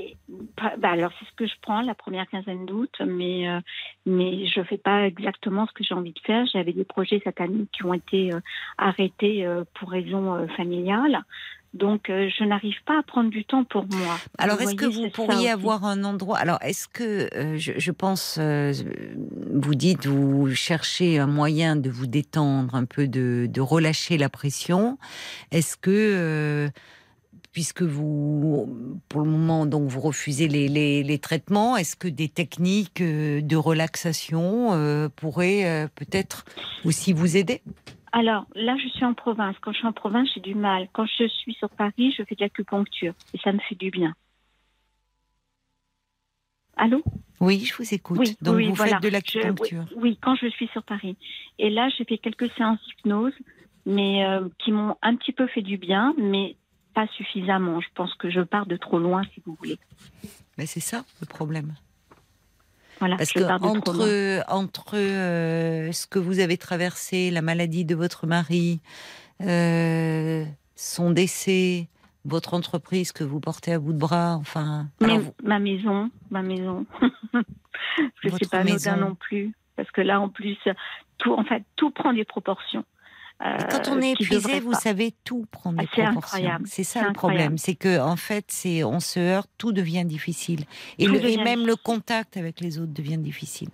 [0.57, 3.59] Pas- bah, alors c'est ce que je prends la première quinzaine d'août, mais euh,
[4.05, 6.45] mais je fais pas exactement ce que j'ai envie de faire.
[6.51, 8.39] J'avais des projets cette année qui ont été euh,
[8.77, 11.23] arrêtés pour raisons familiales,
[11.75, 14.17] donc euh, je n'arrive pas à prendre du temps pour moi.
[14.37, 18.37] Alors, est-ce que vous pourriez avoir un endroit Alors, est-ce que euh, je, je pense,
[18.39, 18.73] euh,
[19.53, 24.29] vous dites, vous cherchez un moyen de vous détendre, un peu de, de relâcher la
[24.29, 24.97] pression.
[25.51, 26.71] Est-ce que
[27.55, 28.67] Puisque vous,
[29.07, 33.55] pour le moment, donc vous refusez les, les, les traitements, est-ce que des techniques de
[33.55, 36.43] relaxation euh, pourraient euh, peut-être
[36.83, 37.61] aussi vous aider?
[38.15, 39.57] Alors là, je suis en province.
[39.59, 40.87] Quand je suis en province, j'ai du mal.
[40.93, 44.13] Quand je suis sur Paris, je fais de l'acupuncture et ça me fait du bien.
[46.77, 47.03] Allô?
[47.41, 48.17] Oui, je vous écoute.
[48.17, 48.93] Oui, donc oui, vous voilà.
[48.93, 49.85] faites de l'acupuncture.
[49.91, 51.17] oui, oui, quand je suis sur Paris.
[51.59, 53.33] Et là, j'ai fait quelques séances d'hypnose,
[53.85, 56.55] mais euh, qui m'ont un petit peu fait du bien, mais
[56.93, 57.81] pas suffisamment.
[57.81, 59.77] Je pense que je pars de trop loin, si vous voulez.
[60.57, 61.75] Mais c'est ça le problème.
[62.99, 67.95] Voilà, Parce je que entre, entre euh, ce que vous avez traversé, la maladie de
[67.95, 68.79] votre mari,
[69.41, 71.87] euh, son décès,
[72.23, 74.87] votre entreprise que vous portez à bout de bras, enfin.
[75.01, 76.85] Mais vous- ma maison, ma maison.
[78.21, 78.97] Que Votre c'est pas anodin maison.
[79.09, 79.53] non plus.
[79.77, 80.57] Parce que là, en plus,
[81.17, 82.83] tout, en fait, tout prend des proportions.
[83.43, 84.77] Euh, quand on est épuisé, vous pas.
[84.77, 86.57] savez tout prendre Ah, des c'est proportions.
[86.65, 90.63] C'est ça le problème, c'est que en fait, c'est on se heurte, tout devient difficile,
[90.99, 91.07] et,
[91.37, 93.69] même le contact avec les autres devient difficile.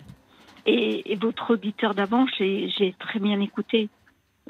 [0.66, 3.88] Et, et votre auditeur d'avant, j'ai j'ai très bien écouté.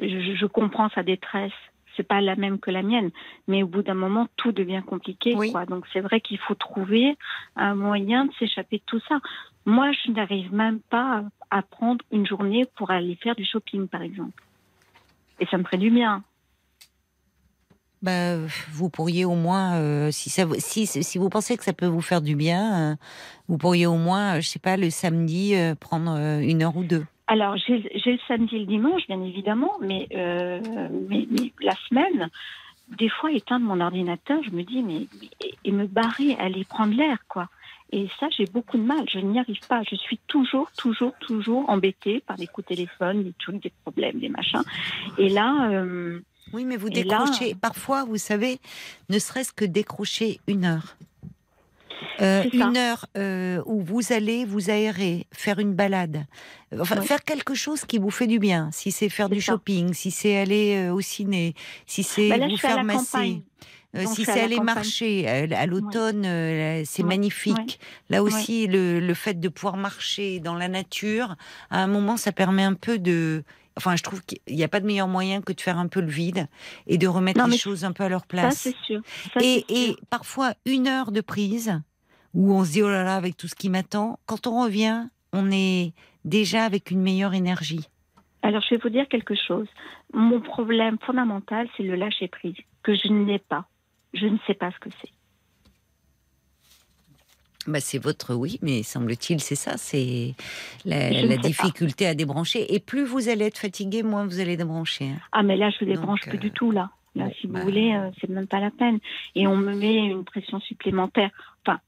[0.01, 1.53] Je, je comprends sa détresse.
[1.95, 3.11] C'est pas la même que la mienne,
[3.49, 5.35] mais au bout d'un moment, tout devient compliqué.
[5.37, 5.53] Oui.
[5.53, 5.67] Quoi.
[5.67, 7.19] Donc c'est vrai qu'il faut trouver
[7.55, 9.21] un moyen de s'échapper de tout ça.
[9.67, 14.01] Moi, je n'arrive même pas à prendre une journée pour aller faire du shopping, par
[14.01, 14.43] exemple.
[15.41, 16.23] Et ça me ferait du bien.
[18.03, 18.37] Bah,
[18.73, 21.87] vous pourriez au moins, euh, si, ça, vous- si, si vous pensez que ça peut
[21.87, 22.97] vous faire du bien, euh,
[23.47, 26.11] vous pourriez au moins, euh, je sais pas, le samedi, euh, prendre
[26.41, 27.07] une heure ou deux.
[27.29, 32.29] Alors, j'ai le samedi et le dimanche, bien évidemment, mais, mais, mais la semaine,
[32.99, 36.95] des fois éteindre mon ordinateur, je me dis mais, mais- et me barrer, aller prendre
[36.95, 37.49] l'air quoi.
[37.95, 39.05] Et ça, j'ai beaucoup de mal.
[39.13, 39.83] Je n'y arrive pas.
[39.89, 44.19] Je suis toujours, toujours, toujours embêtée par des coups de téléphone, des trucs, des problèmes,
[44.19, 44.63] des machins.
[45.19, 46.21] Et là, euh,
[46.55, 47.55] Oui, mais vous là- décrochez.
[47.55, 48.59] Parfois, vous savez,
[49.11, 50.97] ne serait-ce que décrocher une heure.
[52.21, 56.27] Euh, C'est une heure euh, où vous allez vous aérer, faire une balade,
[56.79, 57.07] enfin Oui.
[57.07, 58.71] faire quelque chose qui vous fait du bien.
[58.73, 59.53] Si c'est faire C'est du ça.
[59.53, 61.55] shopping, si c'est aller euh, au ciné,
[61.87, 63.43] si c'est bah là, vous faire masser, campagne.
[63.95, 65.29] Euh, si c'est aller marcher.
[65.29, 67.09] À, à l'automne, euh, c'est Ouais.
[67.09, 67.57] magnifique.
[67.57, 68.17] Ouais.
[68.17, 71.37] Là aussi, le, le fait de pouvoir marcher dans la nature,
[71.71, 73.45] à un moment, ça permet un peu de.
[73.77, 76.01] Enfin, je trouve qu'il n'y a pas de meilleur moyen que de faire un peu
[76.01, 76.47] le vide
[76.87, 78.59] et de remettre Non, les choses un peu à leur Ça, place.
[78.59, 79.01] c'est sûr.
[79.33, 79.77] Ça, et, sûr.
[79.77, 81.81] et parfois, une heure de prise
[82.35, 85.07] où on se dit oh là là, avec tout ce qui m'attend, quand on revient,
[85.33, 85.95] on est
[86.27, 87.89] déjà avec une meilleure énergie.
[88.43, 89.69] Alors, je vais vous dire quelque chose.
[90.13, 93.67] Mon problème fondamental, c'est le lâcher prise, que je n'ai pas.
[94.15, 95.11] Je ne sais pas ce que c'est.
[97.67, 100.35] Bah, c'est votre oui, mais semble-t-il, c'est ça, c'est
[100.85, 101.37] la, pas.
[101.37, 102.75] difficulté à débrancher.
[102.75, 105.11] Et plus vous allez être fatigué, moins vous allez débrancher.
[105.11, 105.21] hein.
[105.31, 106.91] Ah, mais là, je ne débranche plus euh, du tout, là.
[107.15, 107.63] Là, bon, si vous bah.
[107.63, 108.99] voulez, euh, c'est même pas la peine.
[109.37, 111.31] Et on me met une pression supplémentaire.
[111.65, 111.79] Enfin,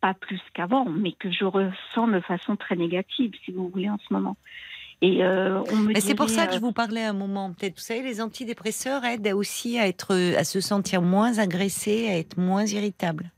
[0.00, 3.98] pas plus qu'avant, mais que je ressens de façon très négative, si vous voulez, en
[3.98, 4.36] ce moment.
[5.04, 7.12] Et euh, on me Mais c'est pour ça que euh, je vous parlais à un
[7.12, 7.52] moment.
[7.52, 12.16] Peut-être, vous savez, les antidépresseurs aident aussi à être, à se sentir moins agressé, à
[12.18, 13.32] être moins irritable.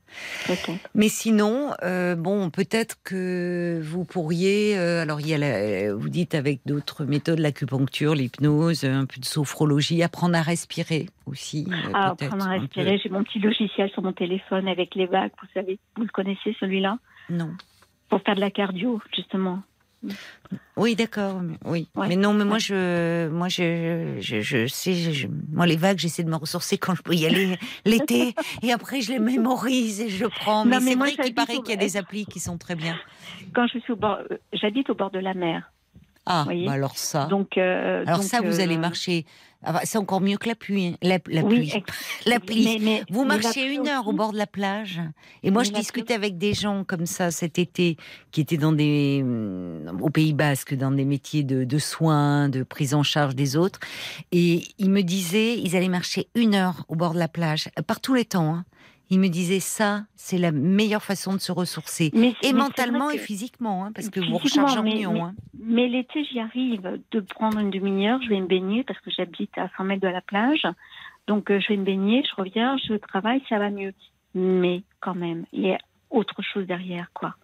[0.45, 0.69] peut-être.
[0.93, 4.77] Mais sinon, euh, bon, peut-être que vous pourriez.
[4.77, 9.19] euh, alors, il y a, la- vous dites avec d'autres méthodes, l'acupuncture, l'hypnose, un peu
[9.19, 11.67] de sophrologie, apprendre à respirer aussi.
[11.95, 12.99] Ah, apprendre à respirer.
[13.01, 15.79] J'ai mon petit logiciel sur mon téléphone avec les vagues, vous savez.
[15.97, 16.99] Vous le connaissez, celui-là?
[17.31, 17.49] Non.
[18.09, 19.63] Pour faire de la cardio, justement.
[20.77, 21.41] Oui, d'accord.
[21.41, 21.89] mais- Oui.
[21.95, 22.07] Ouais.
[22.09, 26.23] Mais non, mais moi, je, moi, je, je, je sais, je- moi, les vagues, j'essaie
[26.23, 30.09] de me ressourcer quand je peux y aller l'été, et après, je les mémorise et
[30.09, 30.65] je prends.
[30.65, 32.57] Non, Mais, mais c'est vrai qu'il paraît au- qu'il y a des applis qui sont
[32.57, 32.97] très bien.
[33.53, 35.71] Quand je suis au bord, euh, j'habite au bord de la mer.
[36.27, 37.25] Ah, bah alors ça.
[37.25, 39.25] Donc, euh, alors donc, ça, vous euh, allez marcher.
[39.65, 40.87] Ah bah, c'est encore mieux que la pluie.
[40.87, 40.95] hein.
[41.01, 41.83] La, la Oui, pluie.
[42.25, 42.63] La pluie.
[42.63, 45.01] mais- mais- Vous marchez une heure au bord de la plage.
[45.43, 47.97] Et moi, Mais je discutais avec des gens comme ça cet été,
[48.31, 52.63] qui étaient dans des, hum, au Pays Basque, dans des métiers de, de soins, de
[52.63, 53.79] prise en charge des autres.
[54.31, 57.81] Et ils me disaient, ils allaient marcher une heure au bord de la plage, euh,
[57.81, 58.53] par tous les temps.
[58.55, 58.65] hein.
[59.09, 62.09] Ils me disaient, ça, c'est la meilleure façon de se ressourcer.
[62.13, 64.83] Mais- Et mais mentalement et que- physiquement, hein, parce que vous rechargez en
[65.13, 65.35] mais- hein.
[65.59, 68.19] Mais l'été, j'y arrive de prendre une demi-heure.
[68.23, 70.63] Je vais me baigner parce que j'habite à 100 mètres de la plage.
[71.27, 73.93] Donc, euh, je vais me baigner, je reviens, je travaille, ça va mieux.
[74.33, 75.77] Mais quand même, il y a
[76.09, 77.35] autre chose derrière, quoi.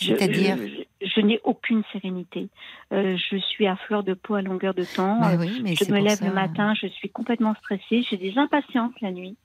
[0.00, 0.56] Je- C'est-à-dire
[1.00, 2.48] Je, je n'ai aucune sérénité.
[2.92, 5.18] Euh, je suis à fleur de peau à longueur de temps.
[5.20, 6.26] Bah oui, mais je me lève ça.
[6.28, 8.04] le matin, je suis complètement stressée.
[8.08, 9.36] J'ai des impatiences la nuit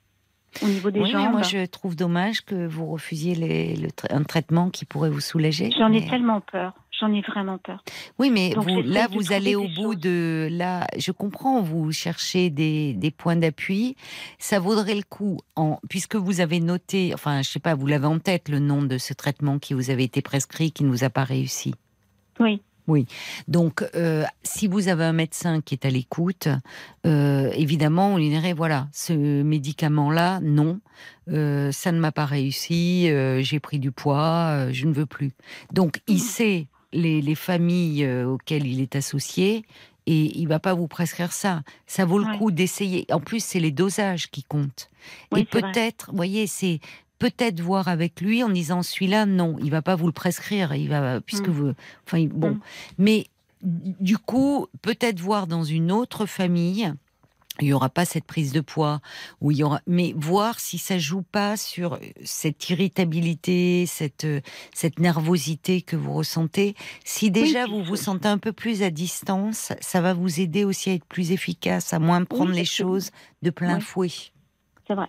[0.62, 4.12] au niveau des Oui, mais moi, je trouve dommage que vous refusiez les- le tra-
[4.14, 5.70] un traitement qui pourrait vous soulager.
[5.78, 6.72] J'en ai tellement peur.
[7.00, 7.82] J'en ai vraiment peur.
[8.20, 10.00] Oui, mais Donc, vous, j'essaie là, vous allez au bout choses.
[10.02, 10.48] de.
[10.52, 13.96] Là, je comprends, vous cherchez des, des points d'appui.
[14.38, 18.06] Ça vaudrait le coup, en, puisque vous avez noté, enfin, je sais pas, vous l'avez
[18.06, 21.02] en tête, le nom de ce traitement qui vous avait été prescrit, qui ne vous
[21.02, 21.74] a pas réussi.
[22.38, 22.62] Oui.
[23.48, 26.48] Donc, euh, si vous avez un médecin qui est à l'écoute,
[27.06, 29.12] euh, évidemment, on lui dirait voilà, ce
[29.42, 30.80] médicament-là, non,
[31.30, 33.08] euh, ça ne m'a pas réussi,
[33.40, 35.32] j'ai pris du poids, je ne veux plus.
[35.72, 39.64] Donc, il sait les, les familles auxquelles il est associé.
[40.06, 41.62] Et il va pas vous prescrire ça.
[41.86, 42.36] Ça vaut le Ouais.
[42.36, 43.06] coup d'essayer.
[43.10, 44.90] En plus, c'est les dosages qui comptent.
[45.32, 46.80] Oui, et peut-être, vous voyez, c'est
[47.24, 50.74] peut-être voir avec lui en disant celui-là, non, il va pas vous le prescrire.
[50.74, 51.52] Il va, puisque Mm.
[51.52, 51.72] vous,
[52.06, 52.60] enfin, bon, Mm.
[52.98, 53.26] mais
[53.62, 56.92] du coup, peut-être voir dans une autre famille,
[57.60, 59.00] il y aura pas cette prise de poids,
[59.40, 64.26] où il y aura, mais voir si ça joue pas sur cette irritabilité, cette
[64.74, 66.74] cette nervosité que vous ressentez.
[67.04, 70.90] Si déjà vous vous sentez un peu plus à distance, ça va vous aider aussi
[70.90, 74.10] à être plus efficace, à moins prendre les choses de plein fouet.
[74.86, 75.06] C'est vrai.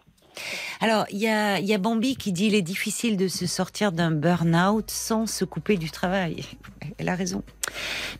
[0.81, 3.91] Alors, il y a, y a Bambi qui dit il est difficile de se sortir
[3.91, 6.43] d'un burn-out sans se couper du travail.
[6.97, 7.43] Elle a raison.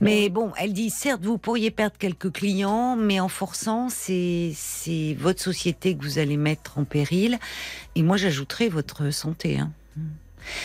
[0.02, 5.16] Mais bon, elle dit certes, vous pourriez perdre quelques clients, mais en forçant, c'est c'est
[5.18, 7.40] votre société que vous allez mettre en péril.
[7.96, 9.60] Et moi, j'ajouterai votre santé.
[9.60, 9.72] hein.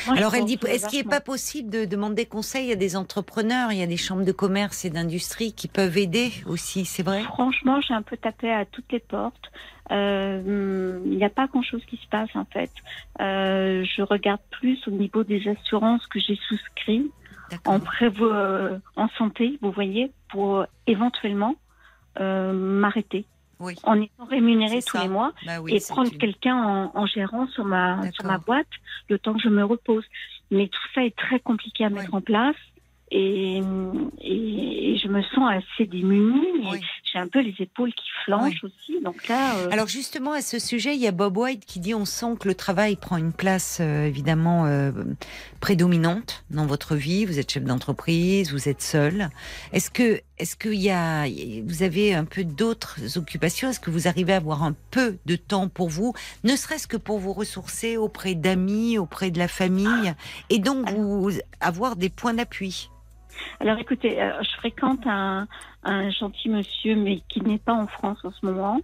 [0.06, 3.72] Moi, Alors, elle dit est-ce qu'il n'est pas possible de demander conseil à des entrepreneurs?
[3.72, 7.22] Il y a des chambres de commerce et d'industrie qui peuvent aider aussi, c'est vrai?
[7.22, 9.50] Franchement, j'ai un peu tapé à toutes les portes.
[9.90, 12.70] Euh, Il n'y a pas grand-chose qui se passe en fait.
[13.20, 17.10] Euh, je regarde plus au niveau des assurances que j'ai souscrites
[17.64, 21.56] en prévo euh, en santé, vous voyez, pour éventuellement
[22.20, 23.24] euh, m'arrêter.
[23.60, 23.76] Oui.
[23.84, 27.06] en étant rémunérée C'est tous les mois Bah oui, et prendre une- quelqu'un en, en
[27.06, 28.44] gérant sur ma, sur ma D'accord.
[28.46, 28.66] boîte
[29.08, 30.04] le temps que je me repose.
[30.50, 32.56] Mais tout ça est très compliqué à mettre en place
[33.12, 33.60] et,
[35.02, 36.46] je me sens assez démunie.
[36.70, 36.80] Oui.
[37.12, 39.00] J'ai un peu les épaules qui flanchent aussi.
[39.02, 41.94] Donc là, euh, Alors justement, à ce sujet, il y a Bob White qui dit
[41.94, 44.92] on sent que le travail prend une place euh, évidemment euh,
[45.60, 47.24] prédominante dans votre vie.
[47.26, 49.30] Vous êtes chef d'entreprise, vous êtes seul.
[49.72, 51.26] Est-ce que est-ce qu'il y a
[51.64, 53.68] vous avez un peu d'autres occupations?
[53.68, 56.14] Est-ce que vous arrivez à avoir un peu de temps pour vous,
[56.44, 60.14] ne serait-ce que pour vous ressourcer auprès d'amis, auprès de la famille,
[60.48, 62.90] et donc vous avoir des points d'appui.
[63.60, 65.46] Alors écoutez, euh, je fréquente un,
[65.82, 68.80] un gentil monsieur, mais qui n'est pas en France en ce moment,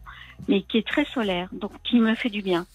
[0.49, 2.67] mais qui est très solaire, donc qui me fait du bien.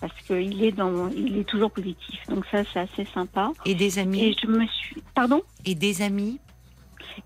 [0.00, 3.52] Parce qu'il est dans, il est toujours positif, donc ça c'est assez sympa.
[3.64, 4.22] Et des amis?
[4.22, 5.42] Et je me suis, pardon?
[5.64, 6.38] Et des amis?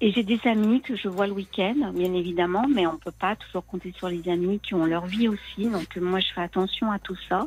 [0.01, 3.37] Et j'ai des amis que je vois le week-end, bien évidemment, mais on peut pas
[3.37, 5.69] toujours compter sur les amis qui ont leur vie aussi.
[5.69, 7.47] Donc euh, moi je fais attention à tout ça.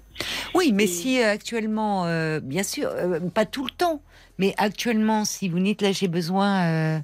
[0.53, 4.01] Oui, mais si euh, actuellement, euh, bien sûr, euh, pas tout le temps,
[4.37, 6.99] mais actuellement, si vous dites là, j'ai besoin, euh,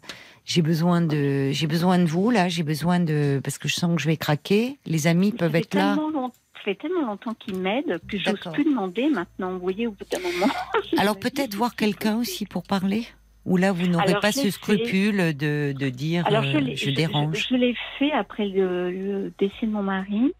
[0.45, 3.95] j'ai besoin de, j'ai besoin de vous là, j'ai besoin de, parce que je sens
[3.95, 4.77] que je vais craquer.
[4.85, 5.93] Les amis peuvent être là.
[5.95, 8.51] tellement long- ça fait tellement longtemps qu'ils m'aident que j'ose D'accord.
[8.53, 9.51] plus demander maintenant.
[9.53, 10.51] Vous voyez, au bout d'un moment.
[10.97, 13.05] Alors peut-être voir quelqu'un aussi pour parler.
[13.47, 17.47] Ou là, vous n'aurez pas ce scrupule de, de dire Alors je euh, je dérange.
[17.49, 20.33] Je, l'ai fait après le, le décès de mon mari.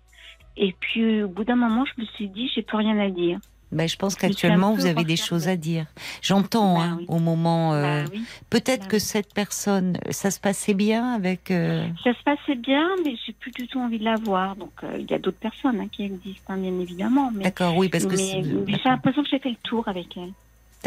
[0.57, 3.39] Et puis au bout d'un moment, je me suis dit, j'ai plus rien à dire.
[3.71, 5.85] Ben, je pense qu'actuellement, vous avez des choses à dire.
[6.21, 7.05] J'entends Bah hein, oui.
[7.09, 7.73] au moment.
[7.73, 8.23] euh, Bah oui.
[8.49, 9.01] Peut-être Bah que oui.
[9.01, 11.51] cette personne, ça se passait bien avec.
[11.51, 14.55] euh, Ça se passait bien, mais j'ai plus du tout envie de la voir.
[14.55, 17.29] Donc euh, il y a d'autres personnes hein, qui existent, hein, bien évidemment.
[17.33, 18.41] D'accord, oui, parce que j'ai
[18.85, 20.31] l'impression que j'ai fait le tour avec elle.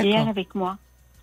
[0.05, 0.79] Et elle avec moi.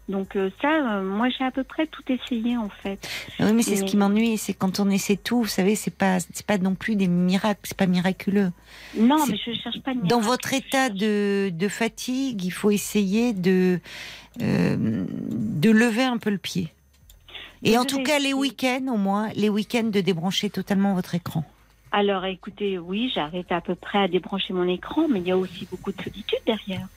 [0.10, 3.10] Donc euh, ça, euh, moi j'ai à peu près tout essayé en fait.
[3.42, 6.20] Oui, mais c'est ce qui m'ennuie, c'est quand on essaie tout, vous savez, c'est pas,
[6.20, 8.52] c'est pas non plus des miracles, c'est pas miraculeux.
[8.98, 10.26] Non, mais je cherche pas de Dans miracle.
[10.26, 13.82] votre état de, de fatigue, il faut essayer de,
[14.42, 16.70] euh, de lever un peu le pied.
[17.64, 21.44] Et en tout cas, les week-ends, au moins, les week-ends, de débrancher totalement votre écran.
[21.92, 25.38] Alors écoutez, oui, j'arrive à peu près à débrancher mon écran, mais il y a
[25.38, 26.88] aussi beaucoup de solitude derrière.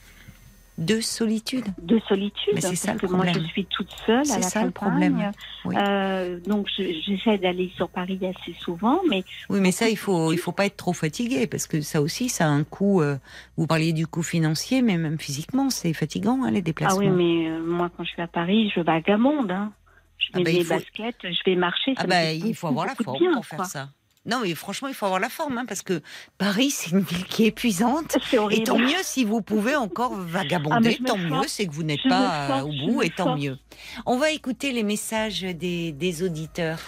[0.77, 1.65] De solitude.
[1.81, 4.37] De solitude, Mais c'est parce ça, le que moi je suis toute seule C'est à
[4.39, 5.11] la ça, le campagne.
[5.11, 5.31] problème.
[5.65, 5.75] Oui.
[5.77, 10.31] Euh, donc je- j'essaie d'aller sur Paris assez souvent, mais Oui, mais ça, il faut,
[10.31, 13.01] il faut pas être trop fatigué, parce que ça aussi, ça a un coût.
[13.01, 13.17] euh,
[13.57, 16.99] vous parliez du coût financier, mais même physiquement, c'est fatigant, hein, les ah déplacements.
[16.99, 19.51] oui, mais euh, moi quand je suis à Paris, je vagabonde.
[19.51, 19.71] Hein.
[20.17, 21.93] Je Ah mets bah, il mes faut- baskets, je vais marcher.
[21.97, 23.65] Ah ça bah, il faut avoir la forme pour faire quoi.
[23.65, 23.89] ça.
[24.25, 26.01] Non, mais franchement, il faut avoir la forme, hein, parce que
[26.37, 28.17] Paris, c'est une ville qui est épuisante.
[28.29, 31.71] C'est Et tant mieux si vous pouvez encore Ah, vagabonder, me tant mieux, c'est que
[31.71, 33.57] vous n'êtes pas euh, au bout, et tant mieux.
[34.05, 36.79] On va écouter les messages des, des auditeurs.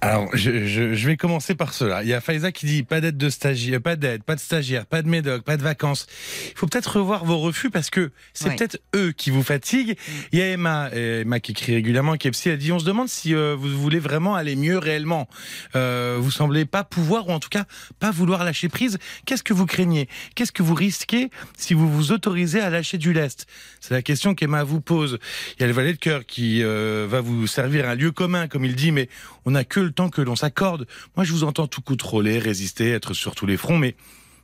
[0.00, 2.04] Alors, je, je, je vais commencer par cela.
[2.04, 4.86] Il y a Faiza qui dit pas d'aide de stagiaire, pas d'aide, pas de stagiaire,
[4.86, 6.06] pas de médoc, pas de vacances.
[6.52, 8.54] Il faut peut-être revoir vos refus parce que c'est Ouais.
[8.56, 9.96] peut-être eux qui vous fatiguent.
[10.30, 12.78] Il y a Emma, euh, Emma qui écrit régulièrement, qui est psy, elle dit on
[12.78, 15.28] se demande si euh, vous voulez vraiment aller mieux réellement.
[15.74, 17.64] Euh, vous semblez pas pouvoir ou en tout cas
[17.98, 18.98] pas vouloir lâcher prise.
[19.26, 20.08] Qu'est-ce que vous craignez?
[20.36, 23.46] Qu'est-ce que vous risquez si vous vous autorisez à lâcher du lest?
[23.80, 25.18] C'est la question qu'Emma vous pose.
[25.58, 28.46] Il y a le valet de cœur qui euh, va vous servir un lieu commun,
[28.46, 29.08] comme il dit, mais
[29.48, 30.86] on n'a que le temps que l'on s'accorde.
[31.16, 33.96] Moi, je vous entends tout contrôler, résister, être sur tous les fronts, mais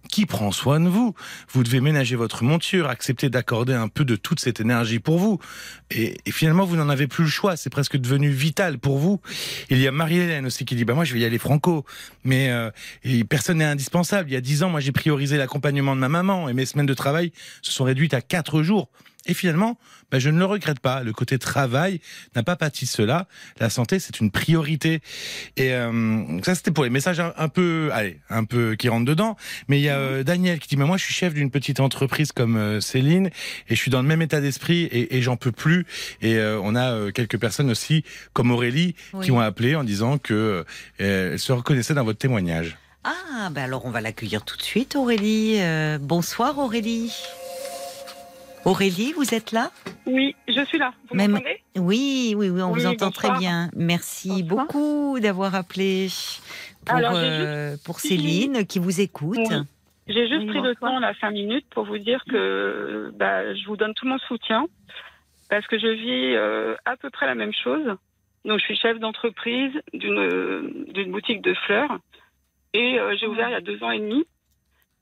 [0.08, 1.14] qui prend soin de vous?
[1.52, 5.40] Vous devez ménager votre monture, accepter d'accorder un peu de toute cette énergie pour vous.
[5.90, 7.54] Et, finalement, vous n'en avez plus le choix.
[7.56, 9.20] C'est presque devenu vital pour vous.
[9.68, 11.84] Il y a Marie-Hélène aussi qui dit, bah moi, je vais y aller franco.
[12.24, 12.70] Mais euh,
[13.02, 14.30] et personne n'est indispensable.
[14.30, 16.86] Il y a dix ans, moi, j'ai priorisé l'accompagnement de ma maman et mes semaines
[16.86, 17.30] de travail
[17.60, 18.88] se sont réduites à quatre jours.
[19.26, 19.78] Et finalement,
[20.10, 21.02] bah, je ne le regrette pas.
[21.02, 22.00] Le côté travail
[22.36, 23.26] n'a pas pâti de cela.
[23.58, 25.00] La santé, c'est une priorité.
[25.56, 29.06] Et euh, ça, c'était pour les messages un, un peu, allez, un peu qui rentrent
[29.06, 29.36] dedans.
[29.68, 31.80] Mais il y a euh, Daniel qui dit, mais moi, je suis chef d'une petite
[31.80, 33.28] entreprise comme euh, Céline,
[33.68, 35.86] et je suis dans le même état d'esprit, et, et j'en peux plus.
[36.20, 39.24] Et euh, on a euh, quelques personnes aussi, comme Aurélie, Oui.
[39.24, 40.64] qui ont appelé en disant que
[41.00, 42.76] euh, elles se reconnaissaient dans votre témoignage.
[43.04, 45.56] Ah, ben alors on va l'accueillir tout de suite, Aurélie.
[45.60, 47.12] Euh, bonsoir, Aurélie.
[48.64, 49.70] Aurélie, vous êtes là?
[50.06, 50.92] Oui, je suis là.
[51.10, 51.60] Vous Même- m'entendez?
[51.76, 53.68] Oui, oui, oui, on Oui, vous entend très bien.
[53.76, 54.66] Merci Bonsoir.
[54.66, 56.08] beaucoup d'avoir appelé
[56.86, 59.36] pour, Alors, euh, pour Céline qui vous écoute.
[59.38, 59.56] Oui.
[60.06, 63.76] J'ai juste pris le temps, là, cinq minutes, pour vous dire que bah, je vous
[63.76, 64.66] donne tout mon soutien
[65.50, 67.86] parce que je vis euh, à peu près la même chose.
[68.44, 71.98] Donc, je suis chef d'entreprise d'une euh, d'une boutique de fleurs
[72.74, 74.24] et euh, j'ai ouvert il y a deux ans et demi.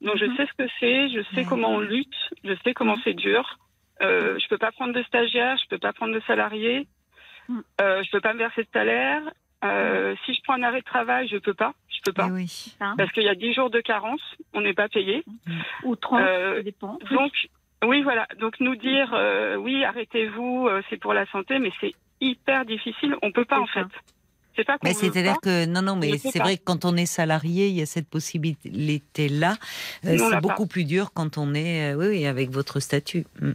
[0.02, 2.14] Donc, je sais ce que c'est, je sais comment on lutte,
[2.44, 3.58] je sais comment c'est dur.
[4.02, 6.86] Euh, je peux pas prendre de stagiaire, je peux pas prendre de salarié,
[7.48, 7.62] Mhm.
[7.80, 9.22] euh, je peux pas me verser de salaire.
[9.64, 11.72] Euh, si je prends un arrêt de travail, je peux pas.
[11.88, 12.26] Je peux pas.
[12.28, 12.48] Eh oui.
[12.78, 12.94] Ça.
[12.98, 14.20] Parce qu'il y a 10 jours de carence,
[14.54, 15.22] on n'est pas payé.
[15.84, 16.98] Ou 30, Euh, ça dépend.
[17.12, 17.32] Donc,
[17.84, 18.26] oui, voilà.
[18.40, 23.14] Donc, nous dire, euh, oui, arrêtez-vous, euh, c'est pour la santé, mais c'est hyper difficile.
[23.22, 23.84] On peut pas, en ça.
[23.84, 24.11] fait.
[24.54, 27.06] C'est qu'on Mais c'est-à-dire que non, non, On mais c'est vrai que quand on est
[27.06, 29.56] salarié, il y a cette possibilité-là.
[30.04, 33.24] Euh, c'est beaucoup plus dur quand on est, euh, oui, oui, avec votre statut.
[33.40, 33.52] Mm.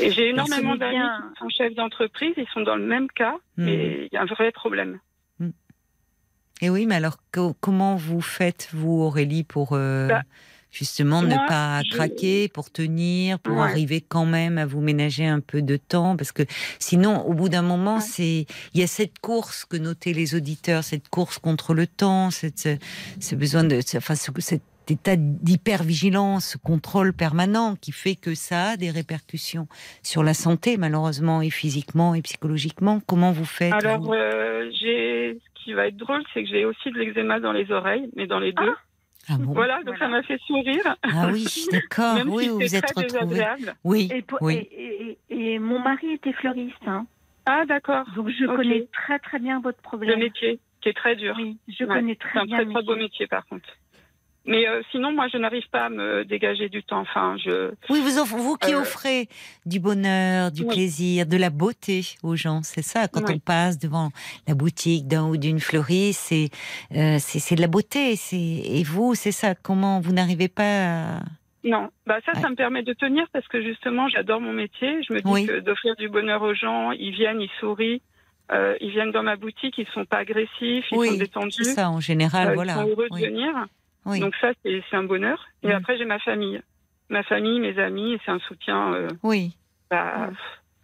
[0.00, 3.68] Et j'ai énormément d'amis qui sont chefs d'entreprise, ils sont dans le même cas, Mm.
[3.68, 4.98] et il y a un vrai problème.
[6.60, 10.22] Et oui, mais alors co- comment vous faites vous, Aurélie, pour euh, Bah,
[10.74, 13.62] justement ne pas je- craquer, pour tenir, pour Ouais.
[13.62, 16.42] arriver quand même à vous ménager un peu de temps, parce que
[16.78, 18.00] sinon, au bout d'un moment, Ouais.
[18.00, 22.30] c'est il y a cette course que notaient les auditeurs, cette course contre le temps,
[22.30, 22.76] cette ce,
[23.20, 28.70] ce besoin de, enfin, ce- cet état d'hypervigilance, ce contrôle permanent qui fait que ça
[28.70, 29.66] a des répercussions
[30.02, 33.00] sur la santé, malheureusement, et physiquement et psychologiquement.
[33.06, 35.38] Comment vous faites Alors, euh, j'ai.
[35.56, 38.26] Ce qui va être drôle, c'est que j'ai aussi de l'eczéma dans les oreilles, mais
[38.26, 38.68] dans les deux.
[38.68, 38.78] Ah
[39.30, 40.96] bon Voilà, donc ça m'a fait sourire.
[41.02, 42.14] Ah oui, d'accord.
[42.14, 43.34] Même Oui, si vous vous c'est êtes très retrouvés.
[43.34, 43.74] désagréable.
[43.84, 44.54] Oui, Et, pour- oui.
[44.54, 47.06] et, et- et mon mari était fleuriste, hein.
[47.46, 48.06] Ah, d'accord.
[48.16, 50.18] donc je connais très très bien votre Le problème.
[50.18, 51.34] métier, qui est très dur.
[51.38, 52.56] Oui, je Ouais, connais C'est très un bien.
[52.56, 53.04] très le très beau métier.
[53.04, 53.68] métier, par contre.
[54.46, 57.00] Mais euh, sinon, moi, je n'arrive pas à me dégager du temps.
[57.00, 57.70] Enfin, je.
[57.88, 59.28] Oui, vous, off- vous qui Euh, offrez
[59.64, 60.68] du bonheur, du oui.
[60.68, 63.08] plaisir, de la beauté aux gens, c'est ça.
[63.08, 63.36] Quand Oui.
[63.36, 64.10] on passe devant
[64.46, 66.50] la boutique d'un ou d'une fleuriste, c'est
[66.94, 68.16] euh, c'est de la beauté.
[68.16, 69.54] C'est et vous, c'est ça.
[69.54, 71.20] Comment vous n'arrivez pas à...
[71.66, 72.40] Non, bah ça, Ouais.
[72.42, 75.02] ça me permet de tenir parce que justement, j'adore mon métier.
[75.08, 75.46] Je me dis Oui.
[75.46, 78.02] que d'offrir du bonheur aux gens, ils viennent, ils sourient,
[78.52, 81.88] euh, ils viennent dans ma boutique, ils sont pas agressifs, ils sont détendus, c'est ça
[81.88, 82.48] en général.
[82.48, 82.74] euh, ils voilà.
[82.74, 83.50] sont heureux de venir.
[84.06, 84.20] Oui.
[84.20, 85.44] Donc ça, c'est un bonheur.
[85.62, 85.72] Et Mm.
[85.72, 86.60] après, j'ai ma famille,
[87.08, 89.56] ma famille, mes amis, et c'est un soutien euh, oui.
[89.90, 90.30] bah,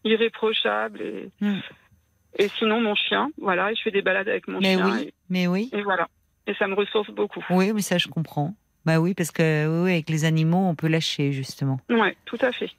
[0.05, 1.01] irréprochable.
[1.03, 1.59] Et, Mm.
[2.39, 4.87] et sinon, mon chien, voilà, et je fais des balades avec mon Mais chien.
[4.99, 6.09] oui, mais oui, Et, et voilà.
[6.47, 7.45] Et ça me ressource beaucoup.
[7.51, 8.55] oui, mais ça je comprends.
[8.87, 11.79] Bah oui, parce que oui, oui, avec les animaux, on peut lâcher justement.
[11.91, 12.71] Ouais, tout à fait.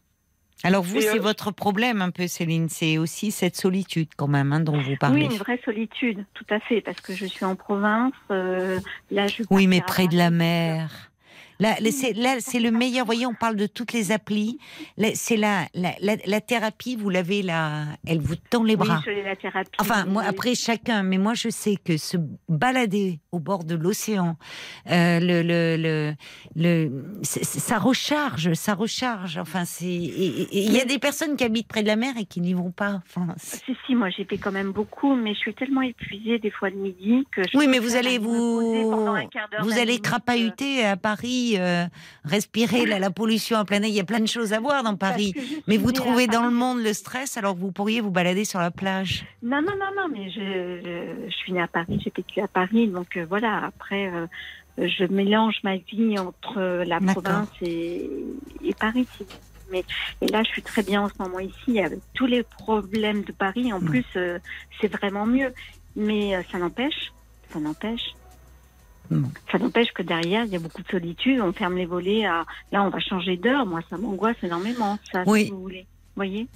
[0.64, 2.70] Alors vous, c'est euh, votre problème un peu, Céline.
[2.70, 5.26] C'est aussi cette solitude quand même hein, dont vous parlez.
[5.28, 8.14] Oui, une vraie solitude, tout à fait, parce que je suis en province.
[8.30, 8.80] euh,
[9.10, 10.90] là, je Oui, mais près de la mer.
[11.60, 12.14] Là, c'est,
[12.60, 13.06] le meilleur.
[13.06, 14.58] Voyez, on parle de toutes les applis.
[15.14, 18.98] C'est la, la, la, la thérapie, vous l'avez là, elle vous tend les Oui, bras.
[19.06, 19.70] je fais la thérapie.
[19.80, 20.28] Enfin, moi, Oui.
[20.28, 22.18] après chacun, mais moi, je sais que se
[22.50, 24.36] balader au bord de l'océan,
[24.90, 26.14] euh, le, le, le,
[26.56, 26.92] le-
[27.24, 29.38] ça recharge, ça recharge.
[29.38, 32.42] Enfin, c'est, il y a des personnes qui habitent près de la mer et qui
[32.42, 33.02] n'y vont pas.
[33.08, 36.52] Enfin, Si, si, moi j'ai fait quand même beaucoup, mais je suis tellement épuisée des
[36.52, 38.92] fois le midi que je Oui, mais vous allez vous,
[39.62, 41.86] vous allez crapahuter à Paris, euh,
[42.26, 43.88] respirer la, la pollution à plein air.
[43.88, 45.34] Il y a plein de choses à voir dans Paris.
[45.68, 46.54] Mais vous trouvez dans Paris.
[46.54, 49.26] le monde le stress alors que vous pourriez vous balader sur la plage.
[49.42, 52.48] Non, non, non, non, mais je, je, je suis née à Paris, j'ai vécu à
[52.48, 54.28] Paris, donc euh, voilà, après, euh,
[54.78, 58.10] je mélange ma vie entre euh, la province et,
[58.64, 59.08] et Paris.
[59.72, 59.84] Mais,
[60.22, 63.32] et là, je suis très bien en ce moment ici, avec tous les problèmes de
[63.32, 63.86] Paris, en Mm.
[63.86, 64.38] plus, euh,
[64.80, 65.54] c'est vraiment mieux.
[65.96, 67.14] Mais euh, ça n'empêche,
[67.54, 68.16] ça n'empêche.
[69.10, 69.26] Mm.
[69.52, 72.46] Ça n'empêche que derrière, il y a beaucoup de solitude, on ferme les volets, à...
[72.72, 75.46] là, on va changer d'heure, moi, ça m'angoisse énormément, ça, Oui.
[75.46, 75.82] si vous voulez.
[75.84, 76.48] Vous voyez?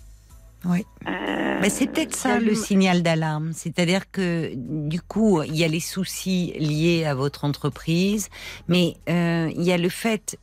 [0.67, 0.85] Oui.
[1.07, 3.53] Euh, Mais c'est peut-être ça le signal d'alarme.
[3.53, 8.29] C'est-à-dire que du coup, il y a les soucis liés à votre entreprise,
[8.67, 10.37] mais euh, il y a le fait.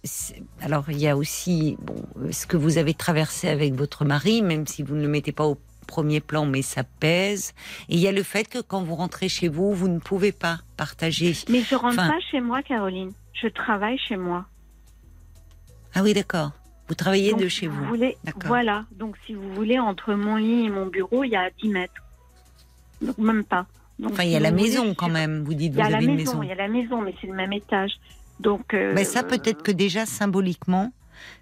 [0.60, 4.66] Alors, il y a aussi bon, ce que vous avez traversé avec votre mari, même
[4.66, 5.58] si vous ne le mettez pas au
[5.88, 7.52] premier plan, mais ça pèse.
[7.88, 10.32] Et il y a le fait que quand vous rentrez chez vous, vous ne pouvez
[10.32, 11.34] pas partager.
[11.48, 13.10] Mais je rentre Enfin- pas chez moi, Caroline.
[13.42, 14.46] Je travaille chez moi.
[15.94, 16.52] Ah oui, d'accord.
[16.92, 17.82] Vous travaillez Donc, de si chez vous.
[17.86, 18.42] voulez, D'accord.
[18.48, 18.84] voilà.
[18.92, 21.94] Donc, si vous voulez, entre mon lit et mon bureau, il y a 10 mètres.
[23.00, 23.64] Donc, même pas.
[23.98, 25.42] Donc, Enfin, il y si a la vous voulez, maison quand même.
[25.42, 26.42] Vous dites Il y vous avez une maison, maison.
[26.42, 27.92] il y a la maison, mais c'est le même étage.
[28.40, 30.92] Donc, euh, Mais ça peut-être que déjà symboliquement,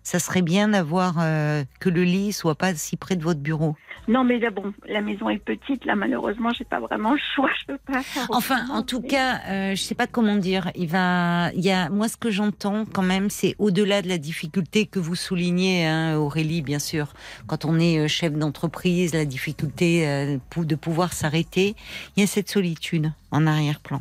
[0.02, 3.77] ça serait bien d'avoir euh, que le lit soit pas si près de votre bureau.
[4.09, 5.85] Non, mais là, bon, la maison est petite.
[5.85, 7.51] Là, malheureusement, j'ai pas vraiment le choix.
[7.61, 8.27] Je peux pas faire.
[8.31, 10.70] Enfin, en tout mais- cas, euh, je sais pas comment dire.
[10.74, 14.19] Il va, il y a, moi, ce que j'entends quand même, c'est au-delà de la
[14.19, 17.12] difficulté que vous soulignez, hein, Aurélie, bien sûr.
[17.47, 21.77] Quand on est euh, chef d'entreprise, la difficulté euh, de pouvoir s'arrêter,
[22.16, 24.01] il y a cette solitude en arrière-plan.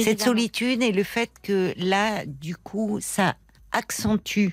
[0.00, 3.36] Cette solitude et le fait que là, du coup, ça
[3.72, 4.50] accentue.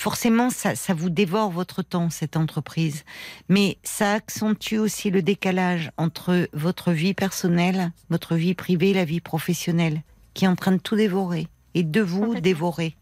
[0.00, 3.04] Forcément, ça, ça vous dévore votre temps, cette entreprise.
[3.50, 9.20] Mais ça accentue aussi le décalage entre votre vie personnelle, votre vie privée, la vie
[9.20, 10.00] professionnelle,
[10.32, 11.48] qui est en train de tout dévorer.
[11.74, 12.40] Et de vous Complètement.
[12.40, 12.96] dévorer.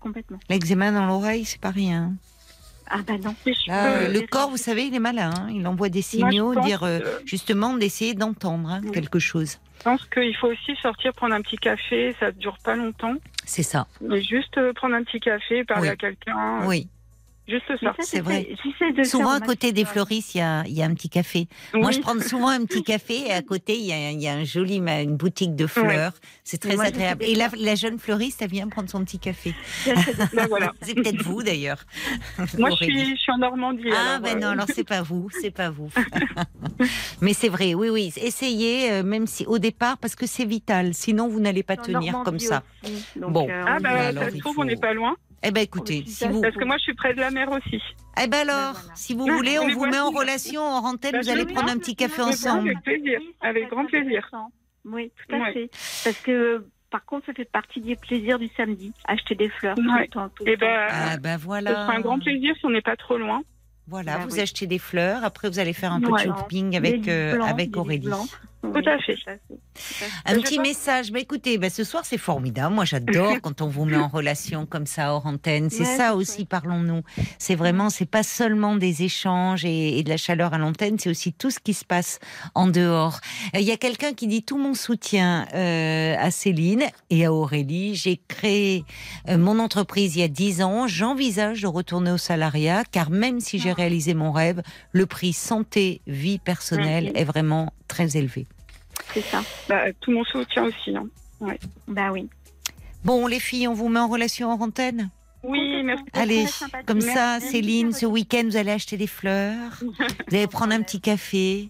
[0.00, 0.38] Complètement.
[0.48, 2.14] L'eczéma dans l'oreille, c'est pas rien.
[2.90, 3.34] Ah bah non.
[3.66, 5.30] Là, euh, le corps, vous savez, il est malin.
[5.36, 5.48] hein.
[5.50, 8.92] Il envoie des signaux, dire euh, que- justement d'essayer d'entendre hein, Oui.
[8.92, 9.58] quelque chose.
[9.78, 13.14] Je pense qu'il faut aussi sortir prendre un petit café, ça ne dure pas longtemps.
[13.44, 13.86] C'est ça.
[14.00, 15.88] Mais juste euh, prendre un petit café, parler Oui.
[15.90, 16.88] à quelqu'un, euh, Oui.
[17.48, 17.92] Juste ça.
[17.96, 18.46] ça, c'est vrai.
[18.96, 21.48] de Souvent, à côté des fleuristes, il y a, il y a un petit café.
[21.74, 24.34] Moi, je prends souvent un petit café et à côté, il y a, y a
[24.34, 26.12] un joli, ma- une boutique de fleurs.
[26.44, 27.24] C'est très moi, agréable.
[27.24, 29.54] Et la, la jeune fleuriste, elle vient prendre son petit café.
[30.34, 30.72] Ben voilà.
[30.82, 31.84] C'est peut-être vous, d'ailleurs.
[32.58, 33.84] Moi, je suis, je suis en Normandie.
[33.92, 35.90] Ah alors, ben euh, non, alors c'est pas vous, c'est pas vous.
[37.20, 38.12] Mais c'est vrai, oui, oui.
[38.16, 40.94] Essayez, euh, même si au départ, parce que c'est vital.
[40.94, 42.62] Sinon, vous n'allez pas En tenir Normandie comme ça.
[42.84, 43.48] aussi, donc, Bon.
[43.48, 44.06] euh, Ah bah, va.
[44.08, 45.16] alors, ça se il trouve, faut- on n'est pas loin.
[45.42, 47.48] Eh ben écoutez, Oh, si vous, Parce que moi, je suis près de la mer
[47.52, 47.80] aussi.
[48.20, 48.94] eh ben alors, Ben voilà.
[48.96, 51.12] si vous voulez, on vous met en relation en antenne.
[51.12, 52.70] Bah, vous allez prendre un petit café Oui, ensemble.
[52.70, 54.28] Avec plaisir, Oui, avec grand plaisir.
[54.84, 55.52] Oui, tout à Ouais.
[55.52, 55.70] fait.
[56.04, 58.92] Parce que, par contre, ça fait partie des plaisirs du samedi.
[59.06, 60.02] Acheter des fleurs tout Ouais.
[60.02, 60.28] le temps.
[60.34, 60.66] tout le Et temps.
[60.66, 61.70] ben, Ah ben ce voilà.
[61.70, 63.42] sera un grand plaisir si on n'est pas trop loin.
[63.86, 64.40] Voilà, Bah vous oui.
[64.40, 65.24] achetez des fleurs.
[65.24, 68.10] Après, vous allez faire un peu de shopping avec euh, blancs, avec Aurélie.
[68.62, 68.74] Blancs.
[68.74, 69.14] Tout Oui, à fait.
[69.16, 69.34] tout à
[69.76, 70.06] fait.
[70.26, 71.12] Un petit pense- message.
[71.12, 72.74] Bah, écoutez, bah, ce soir, c'est formidable.
[72.74, 75.70] Moi, j'adore quand on vous met en relation comme ça hors antenne.
[75.70, 77.02] C'est Ouais, ça aussi, parlons-nous.
[77.38, 81.10] C'est vraiment, c'est pas seulement des échanges et, et de la chaleur à l'antenne, c'est
[81.10, 82.18] aussi tout ce qui se passe
[82.54, 83.20] en dehors.
[83.54, 87.32] Euh, Il y a quelqu'un qui dit tout mon soutien euh, à Céline et à
[87.32, 87.94] Aurélie.
[87.94, 88.84] J'ai créé
[89.28, 90.86] euh, mon entreprise il y a 10 ans.
[90.88, 94.62] J'envisage de retourner au salariat car même si j'ai réalisé mon rêve,
[94.92, 98.46] le prix santé, vie personnelle est vraiment très élevé.
[99.14, 99.42] C'est ça.
[99.68, 100.94] Bah, tout mon soutien aussi.
[100.96, 101.08] hein.
[101.86, 102.28] Bah oui.
[103.04, 105.10] Bon, les filles, on vous met en relation en antenne?
[105.44, 106.04] Oui, merci.
[106.14, 106.46] Allez,
[106.84, 107.14] comme Merci.
[107.14, 109.94] ça, Merci, Céline, ce week-end, vous allez acheter des fleurs, vous
[110.36, 111.68] allez prendre un petit café,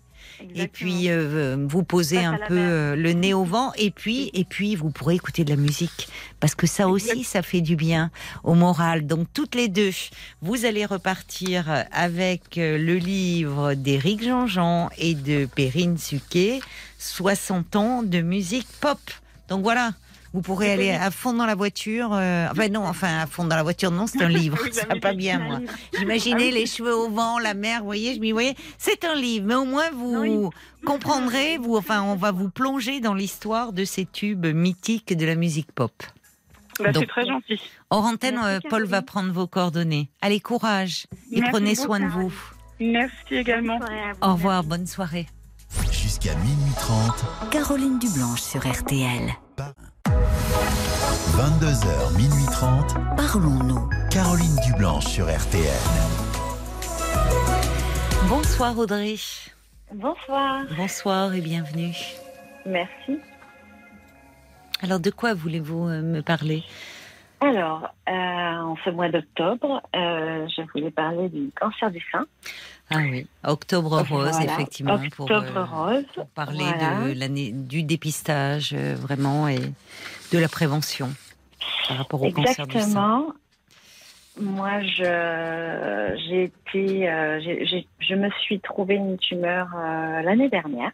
[0.54, 1.82] et puis euh, vous
[2.18, 2.70] à un peu mer.
[2.70, 6.08] euh, le nez au vent, et puis, et puis vous pourrez écouter de la musique,
[6.40, 8.10] parce que ça aussi, ça fait du bien
[8.44, 9.06] au moral.
[9.06, 9.90] Donc toutes les deux,
[10.42, 16.60] vous allez repartir avec euh, le livre d'Éric Jean-Jean et de Perrine Suquet,
[16.98, 18.98] 60 ans de musique pop.
[19.48, 19.92] Donc voilà.
[20.34, 22.10] Vous pourrez aller à fond dans la voiture.
[22.12, 24.58] euh, enfin non, enfin à fond dans la voiture, non, c'est un livre.
[24.72, 25.60] Ça va pas bien, moi.
[26.00, 28.54] Imaginez les cheveux au vent, la mer, vous voyez, je m'y voyais.
[28.76, 30.50] C'est un livre, mais au moins vous
[30.84, 35.34] comprendrez, vous, enfin, on va vous plonger dans l'histoire de ces tubes mythiques de la
[35.34, 35.92] musique pop.
[36.80, 37.60] Bah, Donc- c'est très gentil.
[37.90, 40.08] Hors antenne, Merci, euh, Paul va prendre vos coordonnées.
[40.20, 42.32] Allez, courage et Merci prenez beaucoup, soin de vous.
[42.80, 43.80] Merci également.
[44.22, 45.26] Au revoir, bonne soirée.
[45.90, 49.32] Jusqu'à minuit 30, Caroline Dublanche sur RTL.
[50.08, 53.88] 22h, minuit 30, Parlons-nous.
[54.10, 55.62] Caroline Dublanche sur RTL.
[58.28, 59.16] Bonsoir Audrey.
[59.92, 60.62] Bonsoir.
[60.76, 61.94] Bonsoir et bienvenue.
[62.64, 63.18] Merci.
[64.82, 66.62] Alors, de quoi voulez-vous euh, me parler?
[67.40, 72.26] Alors, euh, en ce mois d'octobre, euh, je voulais parler du cancer du sein.
[72.90, 74.44] Ah oui, Octobre Rose, Voilà.
[74.44, 76.04] effectivement, pour, Octobre euh, rose.
[76.14, 77.08] pour parler Voilà.
[77.14, 79.58] de l'année du dépistage, euh, vraiment, et
[80.32, 81.10] de la prévention
[81.88, 82.78] par rapport au cancer du sein.
[82.80, 83.32] Exactement.
[84.40, 89.66] Moi, je, j'ai été, euh, j'ai- j'ai- je me suis trouvé une tumeur
[90.24, 90.92] l'année dernière.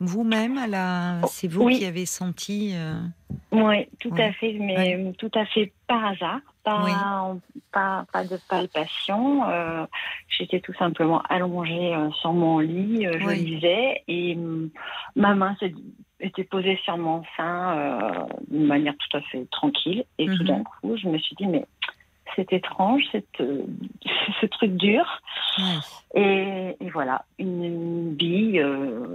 [0.00, 1.20] Vous-même, à la...
[1.28, 1.78] c'est vous Oui.
[1.78, 2.74] qui avez senti.
[3.52, 7.34] Oui, tout à fait, mais tout à fait par hasard, pas,
[7.72, 9.48] pas, pas de palpation.
[9.48, 9.86] euh,
[10.28, 13.36] J'étais tout simplement allongée euh, sur mon lit, euh, je Oui.
[13.44, 14.70] lisais et hum,
[15.16, 15.56] ma main
[16.20, 20.04] était posée sur mon sein euh, d'une manière tout à fait tranquille.
[20.18, 20.46] Et tout Mhm.
[20.46, 21.66] d'un coup, je me suis dit, mais
[22.36, 23.64] c'est étrange, cette, euh,
[24.40, 25.04] ce truc dur.
[26.14, 28.62] Et, et voilà, une, une bille,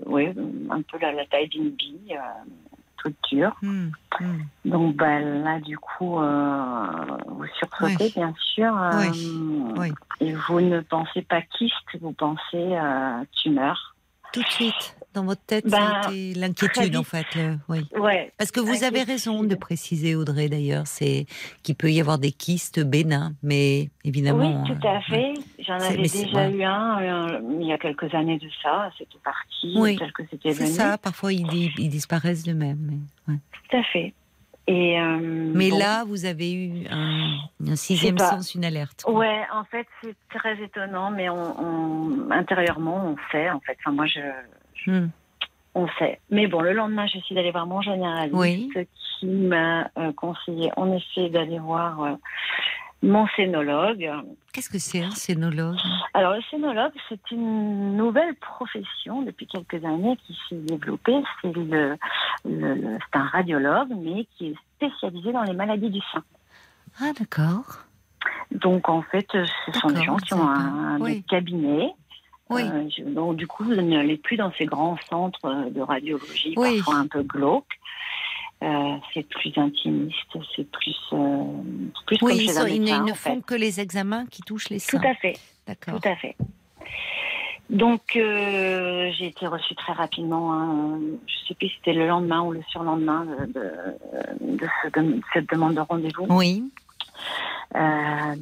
[0.06, 0.34] ouais,
[0.70, 2.18] un peu la, la taille d'une bille,
[3.32, 3.56] dure.
[3.62, 3.90] Hmm,
[4.20, 4.38] hmm.
[4.66, 6.86] Donc bah, là, du coup, euh,
[7.28, 8.14] vous sursautez, Oui.
[8.16, 8.78] bien sûr.
[8.78, 9.94] euh, Oui, oui.
[10.20, 13.96] Et vous ne pensez pas kyste, vous pensez euh, tumeur.
[14.34, 17.26] Tout de suite, dans votre tête, Ben, a été l'inquiétude, en fait.
[17.36, 17.80] le- oui.
[17.98, 21.26] Ouais, Parce que vous avez raison de préciser, Audrey, d'ailleurs, c'est
[21.64, 24.64] qu'il peut y avoir des kystes bénins, mais évidemment.
[24.64, 25.34] oui, tout euh, à fait.
[25.60, 28.92] J'en avais déjà eu un euh, il y a quelques années de ça.
[28.98, 32.78] C'était parti, Oui, tel que c'était C'est ça, parfois ils, di- ils disparaissent de même.
[33.28, 33.40] Mais, ouais.
[33.70, 34.14] Tout à fait.
[34.70, 35.80] Et, euh, Mais bon.
[35.80, 37.38] là, vous avez eu un,
[37.70, 39.02] un sixième sens, une alerte.
[39.04, 39.14] quoi.
[39.14, 43.50] Ouais, en fait, c'est très étonnant, mais on, on- intérieurement, on sait.
[43.50, 44.20] En fait, enfin, moi, je,
[44.86, 45.08] Hmm.
[45.76, 46.20] on sait.
[46.30, 48.70] Mais bon, le lendemain, je suis allée voir mon généraliste, Oui.
[49.20, 52.14] qui m'a euh, conseillé, en effet, d'aller voir euh,
[53.04, 54.10] mon scénologue.
[54.54, 55.78] Qu'est-ce que c'est un scénologue?
[56.14, 61.22] Alors, le scénologue, c'est une nouvelle profession depuis quelques années qui s'est développée.
[61.42, 61.98] C'est le,
[62.46, 66.24] le- le- c'est un radiologue, mais qui est spécialisé dans les maladies du sein.
[67.00, 67.84] Ah, d'accord.
[68.52, 71.24] Donc en fait, ce sont des gens qui ont un, un oui.
[71.24, 71.92] cabinet.
[72.50, 72.62] Oui.
[72.64, 76.54] Euh, je- donc du coup, vous n'allez plus dans ces grands centres euh, de radiologie,
[76.58, 76.78] Oui.
[76.78, 77.66] parfois un peu glauques.
[78.64, 80.16] Euh, c'est plus intimiste,
[80.56, 81.44] c'est plus, euh,
[82.08, 83.46] plus comme Oui, ils, chez sont- un ils médecin, ils ne font fait.
[83.46, 84.98] que les examens qui touchent les seins.
[85.00, 85.38] Tout à fait.
[85.68, 86.00] D'accord.
[86.02, 86.36] Tout à fait.
[87.70, 90.54] Donc, euh, j'ai été reçue très rapidement.
[90.54, 91.00] hein.
[91.28, 95.22] Je sais plus si c'était le lendemain ou le surlendemain de, de, de ce- de
[95.34, 96.26] cette demande de rendez-vous.
[96.30, 96.64] Oui.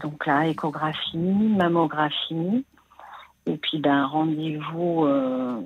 [0.02, 2.64] Donc là, échographie, mammographie,
[3.46, 5.60] et puis ben rendez-vous euh,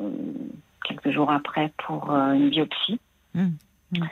[0.86, 3.00] quelques jours après pour euh, une biopsie.
[3.34, 3.48] Mm.
[3.94, 4.04] Mm.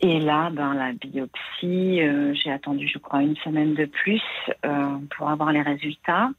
[0.00, 4.22] Et là, ben la biopsie, euh, j'ai attendu, je crois, une semaine de plus
[5.16, 6.30] pour avoir les résultats.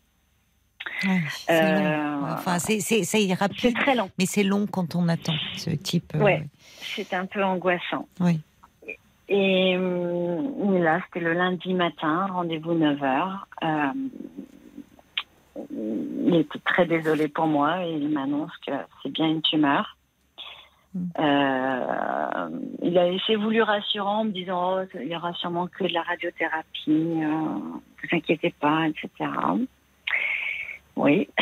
[1.29, 2.23] C'est long.
[2.31, 4.09] Enfin, c'est c'est- c'est C'est rapide, très long.
[4.17, 6.13] mais c'est long quand on attend ce type.
[6.15, 6.45] euh, Ouais.
[6.81, 8.07] C'est un peu angoissant.
[8.21, 8.39] Oui.
[9.27, 13.45] Et, et là, c'était le lundi matin, rendez-vous 9h.
[15.71, 18.71] Il était très désolé pour moi et il m'annonce que
[19.01, 19.97] c'est bien une tumeur.
[20.93, 21.05] Mm.
[21.19, 22.49] Euh,
[22.81, 25.93] il a essayé voulu rassurant en me disant oh, il y aura sûrement que de
[25.93, 29.29] la radiothérapie, euh, vous inquiétez pas, etc.
[30.95, 31.29] Oui.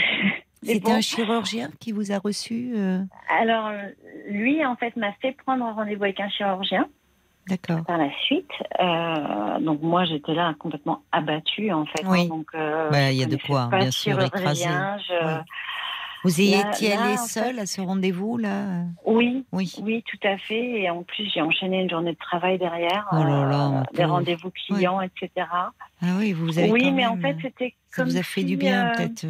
[0.64, 0.95] C'était bon.
[0.95, 2.73] un chirurgien qui vous a reçu.
[2.76, 2.99] euh,
[3.30, 3.72] Alors,
[4.27, 6.89] lui, en fait, m'a fait prendre un rendez-vous avec un chirurgien
[7.49, 7.84] D'accord.
[7.86, 8.49] par la suite.
[8.80, 12.03] Euh, donc, moi, j'étais là complètement abattue, en fait.
[12.06, 12.22] Oui.
[12.24, 12.28] hein.
[12.30, 15.40] donc, euh, Bah, il y a de quoi, pas bien sûr, Ouais.
[16.24, 18.65] Vous y Là- étiez là, allé en fait- seul à ce rendez-vous là?
[19.06, 19.72] Oui, Oui.
[19.82, 20.82] oui, tout à fait.
[20.82, 24.03] Et en plus, j'ai enchaîné une journée de travail derrière, Oh là là, ma des
[24.03, 25.30] rendez-vous clients, etc.
[26.02, 28.45] Ah oui, vous avez Oui, mais en fait, c'était ça comme vous a fait si,
[28.45, 29.26] du bien euh, peut-être.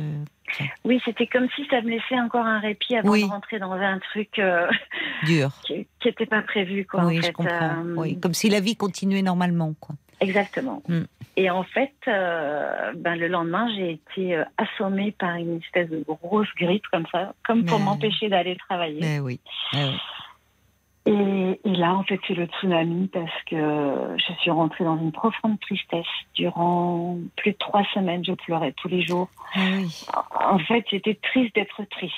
[0.85, 3.23] Oui, c'était comme si ça me laissait encore un répit avant Oui.
[3.23, 4.67] de rentrer dans un truc euh,
[5.25, 5.49] dur.
[5.65, 7.05] qui n'était pas prévu, quoi.
[7.05, 7.33] oui, en je fait.
[7.33, 7.53] comprends.
[7.85, 9.95] Euh, Oui, comme si la vie continuait normalement, quoi.
[10.19, 10.81] Exactement.
[10.87, 11.01] Mm.
[11.35, 16.47] Et en fait, euh, ben, le lendemain, j'ai été assommée par une espèce de grosse
[16.57, 19.19] grippe comme ça, comme pour Mais- m'empêcher d'aller travailler.
[19.19, 19.39] Oui.
[19.73, 19.97] eh oui.
[21.09, 25.13] Et, et là, en fait, c'est le tsunami parce que je suis rentrée dans une
[25.13, 26.05] profonde tristesse.
[26.35, 29.29] Durant plus de trois semaines, je pleurais tous les jours.
[29.55, 30.05] Ah oui.
[30.35, 32.13] En fait, j'étais triste d'être triste.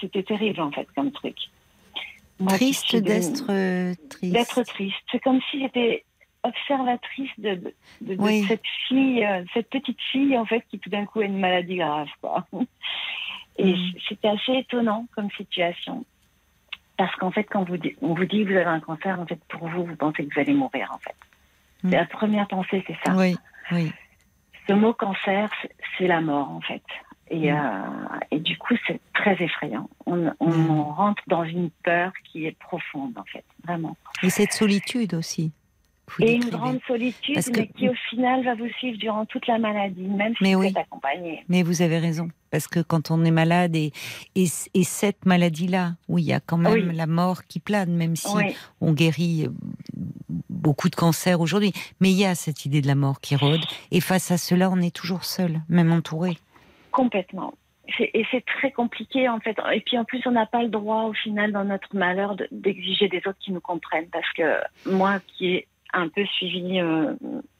[0.00, 1.36] C'était terrible, en fait, comme truc.
[2.38, 4.32] Moi Triste de- euh, triste.
[4.34, 4.96] d'être triste.
[5.10, 6.04] C'est comme si j'étais
[6.42, 8.44] observatrice de, de, de- de Oui.
[8.46, 11.76] cette fille, euh, cette petite fille en fait qui tout d'un coup a une maladie
[11.76, 12.08] grave.
[12.20, 12.44] Quoi.
[13.58, 13.92] Et Mm.
[14.06, 16.04] c'était assez étonnant comme situation.
[16.96, 19.26] Parce qu'en fait, quand vous dit, on vous dit que vous avez un cancer, en
[19.26, 21.14] fait, pour vous, vous pensez que vous allez mourir, en fait.
[21.82, 21.90] Mm.
[21.90, 23.14] C'est la première pensée, c'est ça.
[23.16, 23.36] Oui,
[23.72, 23.92] oui.
[24.68, 25.50] Ce mot cancer,
[25.98, 26.82] c'est- la mort, en fait.
[27.28, 27.56] Et, Mm.
[27.56, 29.88] euh, et du coup, c'est très effrayant.
[30.06, 30.80] On, on Mm.
[30.92, 33.96] rentre dans une peur qui est profonde, en fait, vraiment.
[34.22, 35.52] Et cette solitude aussi.
[36.20, 39.46] Et une grande solitude, Parce que- mais qui au final va vous suivre durant toute
[39.48, 40.68] la maladie, même si Mais vous oui.
[40.68, 41.44] êtes accompagné.
[41.48, 43.92] Mais vous avez raison, parce que quand on est malade et,
[44.36, 46.94] et, et cette maladie-là, où il y a quand même Oui.
[46.96, 49.50] la mort qui plane, même si Oui, on guérit euh,
[50.48, 53.64] beaucoup de cancers aujourd'hui, mais il y a cette idée de la mort qui rôde,
[53.90, 56.38] et face à cela, on est toujours seul, même entouré.
[56.92, 57.52] complètement.
[58.00, 59.56] Et c'est très compliqué en fait.
[59.72, 62.48] Et puis en plus, on n'a pas le droit au final dans notre malheur de-
[62.50, 64.08] d'exiger des autres qui nous comprennent.
[64.10, 64.42] Parce que
[64.90, 67.14] moi qui ai un peu suivi euh,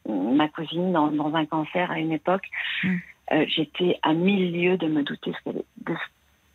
[0.09, 2.47] ma cousine dans, dans un cancer à une époque,
[2.85, 2.95] Mm.
[3.33, 5.95] euh, j'étais à mille lieues de me douter ce de, de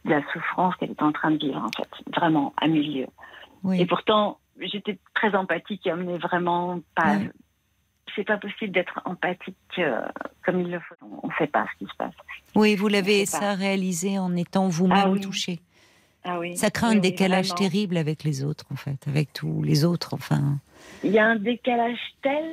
[0.06, 1.90] la souffrance qu'elle était en train de vivre en fait.
[2.16, 3.08] Vraiment à mille lieues.
[3.64, 3.80] Oui.
[3.82, 7.18] Et pourtant, j'étais très empathique et mais vraiment pas.
[8.16, 10.02] C'est pas possible d'être empathique euh,
[10.46, 10.96] comme il le faut.
[11.24, 12.14] On ne sait pas ce qui se passe.
[12.56, 13.26] Oui, vous l'avez pas.
[13.40, 15.22] ça réalisé en étant vous-même Ah oui.
[15.22, 15.60] touché.
[16.26, 16.38] Ah.
[16.56, 17.70] Ça crée un décalage vraiment.
[17.70, 20.58] terrible avec les autres, en fait, avec tous les autres, enfin.
[21.04, 22.44] Il y a un décalage tel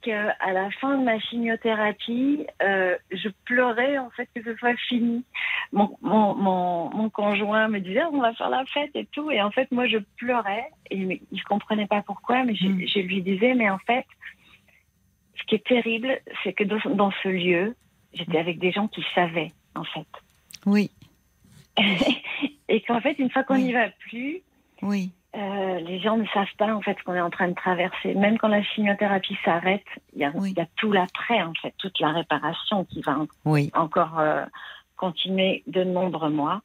[0.00, 5.24] qu'à la fin de ma chimiothérapie, euh, je pleurais en fait que ce soit fini.
[5.72, 9.42] Mon, mon, mon, mon conjoint me disait on va faire la fête et tout, et
[9.42, 12.86] en fait moi je pleurais et il ne comprenait pas pourquoi, mais je, Mm.
[12.86, 14.06] je lui disais mais en fait,
[15.38, 17.76] ce qui est terrible, c'est que dans, dans ce lieu,
[18.14, 20.06] j'étais avec des gens qui savaient en fait,
[20.64, 20.90] Oui,
[22.68, 23.64] et qu'en fait une fois qu'on Oui.
[23.64, 24.42] n'y va plus,
[24.82, 27.54] oui, Euh, les gens ne savent pas en fait ce qu'on est en train de
[27.54, 28.14] traverser.
[28.14, 29.84] Même quand la chimiothérapie s'arrête,
[30.14, 30.52] il y, a- Oui.
[30.52, 33.70] il y a tout l'après en fait, toute la réparation qui va en- oui.
[33.74, 34.44] encore euh,
[34.96, 36.62] continuer de nombreux mois.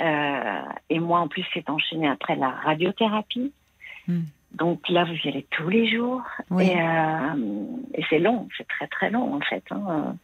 [0.00, 3.52] Euh, et moi en plus c'est enchaîné après la radiothérapie.
[4.06, 4.22] Hmm.
[4.52, 6.68] Donc là vous y allez tous les jours Oui.
[6.70, 6.78] et,
[8.00, 9.64] et c'est long, c'est très très long en fait.
[9.72, 10.14] hein.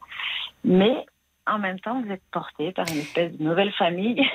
[0.64, 1.04] Mais
[1.46, 4.22] en même temps vous êtes porté par une espèce de nouvelle famille.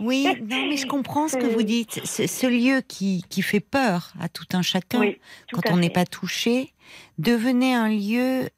[0.00, 2.04] Oui, non, mais je comprends ce que vous dites.
[2.04, 5.18] Ce, lieu qui, qui fait peur à tout un chacun, oui,
[5.48, 6.74] tout quand on n'est pas touché,
[7.18, 8.50] devenait un lieu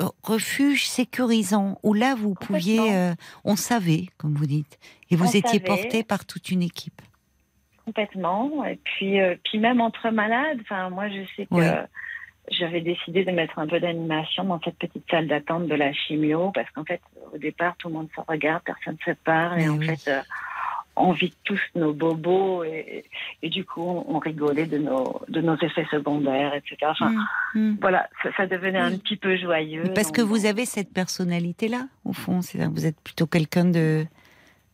[0.00, 3.14] euh, refuge sécurisant où là vous pouviez, euh,
[3.44, 4.78] on savait, comme vous dites,
[5.10, 5.64] et vous On étiez savait.
[5.64, 7.02] porté par toute une équipe.
[7.84, 8.64] Complètement.
[8.64, 11.84] Et puis, euh, puis même entre malades, enfin, moi, je sais que Ouais.
[12.50, 16.50] J'avais décidé de mettre un peu d'animation dans cette petite salle d'attente de la chimio,
[16.54, 17.00] parce qu'en fait,
[17.32, 19.86] au départ, tout le monde se regarde, personne ne se parle, et Mais en oui.
[19.86, 20.20] fait, euh,
[20.96, 23.04] on vit tous nos bobos, et,
[23.42, 26.76] et du coup, on rigolait de nos, de nos effets secondaires, etc.
[26.90, 27.12] Enfin,
[27.54, 27.78] Mm, mm.
[27.80, 29.84] voilà, ça, ça devenait un petit peu joyeux.
[29.94, 32.40] Parce que vous avez cette personnalité-là, au fond.
[32.40, 34.04] Que Vous êtes plutôt quelqu'un de,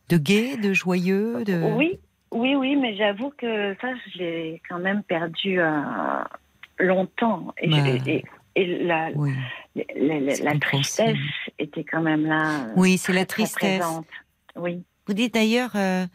[0.09, 1.61] de gai, de joyeux, de.
[1.75, 1.99] Oui,
[2.31, 5.71] oui, oui, mais j'avoue que ça, je l'ai quand même perdu euh,
[6.81, 7.53] longtemps.
[7.61, 8.23] Et, Bah, et-
[8.55, 9.31] et la, Oui.
[9.95, 11.15] la, tristesse
[11.57, 12.65] était quand même là.
[12.65, 13.79] euh, Oui, c'est la tristesse.
[13.79, 14.05] présente.
[14.57, 14.83] Oui.
[15.07, 16.05] Vous dites d'ailleurs euh,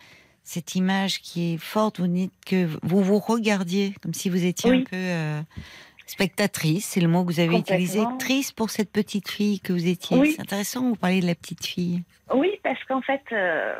[0.43, 1.99] cette image qui est forte.
[2.01, 4.81] Vous dites que vous vous regardiez comme si vous étiez Oui.
[4.81, 5.41] un peu euh,
[6.07, 6.87] spectatrice.
[6.87, 8.01] C'est le mot que vous avez utilisé.
[8.19, 10.17] Triste pour cette petite fille que vous étiez.
[10.19, 10.33] Oui.
[10.37, 10.83] C'est intéressant.
[10.91, 12.03] Vous parlez de la petite fille.
[12.35, 13.75] Oui, parce qu'en fait, euh,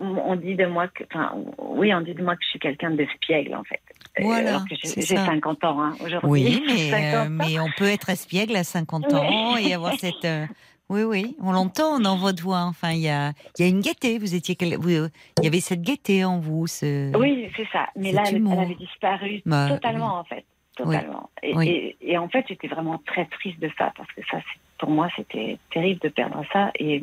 [0.00, 2.90] on dit de moi que, enfin, oui, on dit de moi que je suis quelqu'un
[2.90, 3.80] d'espiègle, en fait.
[4.18, 5.26] Euh, Voilà, alors que c'est j'ai j'ai ça.
[5.26, 6.28] 50 ans hein, aujourd'hui.
[6.30, 10.24] Oui, mais, 50 euh, mais on peut être espiègle à 50 ans et avoir cette.
[10.24, 10.46] euh,
[10.88, 12.60] oui, oui, on l'entend dans votre voix.
[12.62, 14.18] Enfin, il y a, y a une gaieté.
[14.18, 15.08] Vous étiez, euh,
[15.38, 16.66] il y avait cette gaieté en vous.
[16.68, 17.16] Ce...
[17.16, 17.88] Oui, c'est ça.
[17.96, 20.44] Mais là, elle, avait disparu Bah, totalement, en fait.
[20.76, 21.30] Totalement.
[21.42, 21.68] Et, Oui.
[21.68, 24.38] et- et en fait, j'étais vraiment très triste de ça, parce que ça,
[24.78, 26.70] pour moi, c'était terrible de perdre ça.
[26.78, 27.02] Et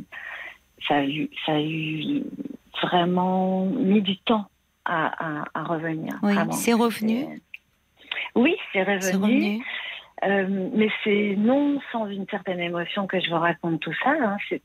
[0.88, 2.23] ça a eu, ça a eu
[2.81, 4.45] vraiment mis du temps
[4.85, 6.14] à, à- à revenir.
[6.23, 7.41] Oui, c'est revenu?
[8.35, 9.64] Oui, c'est revenu.
[10.23, 14.11] Euh, mais c'est non sans une certaine émotion que je vous raconte tout ça.
[14.11, 14.38] hein.
[14.49, 14.61] C'est,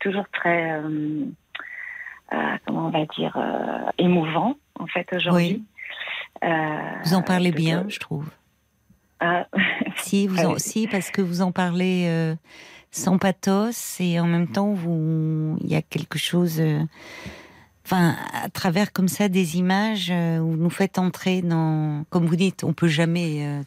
[0.00, 1.24] toujours très, euh,
[2.32, 2.36] euh,
[2.66, 3.36] comment on va dire,
[3.98, 5.62] émouvant, en fait, aujourd'hui.
[7.04, 8.28] Vous en parlez bien, je trouve.
[9.20, 9.46] Ah,
[9.96, 10.58] Si, vous en, Allez.
[10.58, 12.34] si, parce que vous en parlez
[12.96, 16.60] sans pathos et en même temps, vous, il y a quelque chose.
[16.60, 16.80] euh,
[17.84, 22.26] Enfin, à travers comme ça des images euh, où vous nous faites entrer dans, comme
[22.26, 23.62] vous dites, on peut jamais, euh,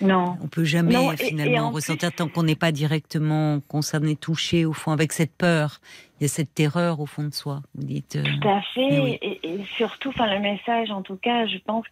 [0.00, 0.36] non.
[0.40, 4.64] on peut jamais Non, et- finalement et ressentir tant qu'on n'est pas directement concerné, touché
[4.66, 5.80] au fond avec cette peur.
[6.20, 7.60] Il y a cette terreur au fond de soi.
[7.74, 8.14] Vous dites.
[8.14, 9.00] euh, Tout à fait.
[9.00, 9.18] oui.
[9.20, 11.86] et, et surtout, enfin, le message, en tout cas, je pense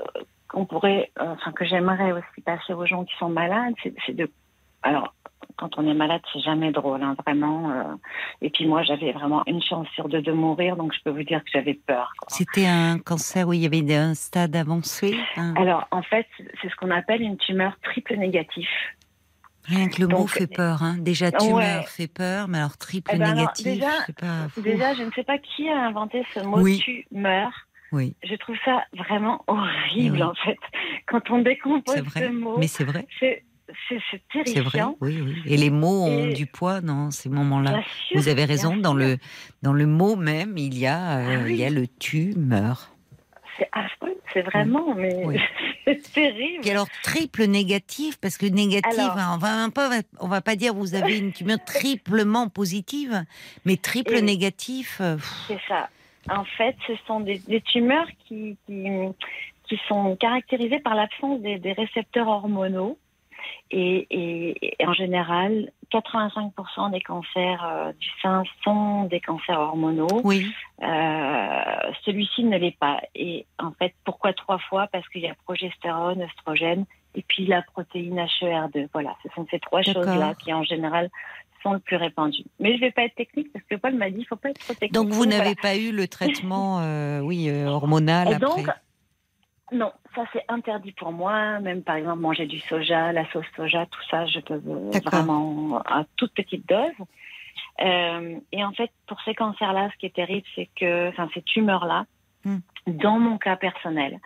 [0.00, 0.04] euh,
[0.48, 3.72] qu'on pourrait, euh, enfin, que j'aimerais aussi passer aux gens qui sont malades,
[4.04, 4.30] c'est de.
[4.82, 5.14] Alors,
[5.58, 7.70] quand on est malade, c'est jamais drôle, hein, vraiment.
[7.70, 7.82] euh.
[8.40, 11.24] et puis moi, j'avais vraiment une chance sur deux de mourir, donc je peux vous
[11.24, 12.12] dire que j'avais peur.
[12.28, 15.18] C'était un cancer où il y avait un stade avancé.
[15.56, 16.26] Alors, en fait,
[16.62, 18.68] c'est ce qu'on appelle une tumeur triple négatif.
[19.64, 20.82] Rien que le mot fait peur.
[20.82, 20.96] Hein.
[20.98, 21.82] Déjà, tumeur ouais.
[21.86, 24.48] fait peur, mais alors triple Eh ben alors, négatif, déjà- je sais pas.
[24.48, 24.60] fou.
[24.62, 26.78] Déjà, je ne sais pas qui a inventé ce mot Oui.
[26.78, 27.50] tumeur.
[27.92, 30.22] Oui, Je trouve ça vraiment horrible, Eh oui.
[30.22, 30.58] en fait.
[31.06, 32.20] Quand on décompose c'est vrai.
[32.20, 33.06] ce mot, Mais c'est vrai,
[33.88, 34.54] c'est c'est vrai.
[34.54, 34.96] terrifiant.
[35.00, 35.42] Oui, oui.
[35.46, 37.80] Et les mots ont Et- du poids dans ces moments-là.
[38.14, 38.76] Vous avez raison.
[38.76, 38.98] Dans sûr.
[38.98, 39.18] le
[39.62, 41.52] dans le mot même, il y a euh, Ah oui.
[41.54, 42.90] il y a le tumeur.
[43.58, 45.10] C'est affreux, c'est vraiment, mais
[45.84, 46.60] c'est terrible.
[46.62, 50.74] Puis alors triple négatif parce que négatif, Alors- hein, on va on va pas dire
[50.74, 53.24] vous avez une tumeur triplement positive,
[53.64, 54.98] mais triple Et négatif.
[55.00, 55.16] euh,
[55.48, 55.88] C'est ça.
[56.30, 58.84] En fait, ce sont des, des tumeurs qui, qui,
[59.68, 62.96] qui sont caractérisées par l'absence des, des récepteurs hormonaux.
[63.70, 70.20] Et, et- et en général, 85% des cancers euh, du sein sont des cancers hormonaux.
[70.24, 70.46] oui,
[70.82, 73.00] Euh, Celui-ci ne l'est pas.
[73.14, 74.86] Et en fait, pourquoi trois fois?
[74.92, 76.84] Parce qu'il y a progestérone, oestrogène
[77.14, 78.88] et puis la protéine HER2.
[78.92, 81.10] Voilà, ce sont ces trois choses-là qui en général
[81.62, 82.44] sont le plus répandues.
[82.60, 84.36] Mais je ne vais pas être technique parce que Paul m'a dit qu'il ne faut
[84.36, 84.92] pas être trop technique.
[84.92, 85.38] donc vous voilà.
[85.38, 88.46] n'avez pas eu le traitement, euh, oui, euh, hormonal Et après.
[88.62, 88.70] donc,
[89.72, 91.58] non, ça c'est interdit pour moi.
[91.60, 95.78] Même par exemple manger du soja, la sauce soja, tout ça, je peux euh, vraiment
[95.86, 96.92] à toute petite dose.
[97.80, 101.42] Euh, et en fait, pour ces cancers-là, ce qui est terrible, c'est que, enfin, ces
[101.42, 102.06] tumeurs-là,
[102.44, 102.58] Hmm.
[102.86, 104.20] dans mon cas personnel,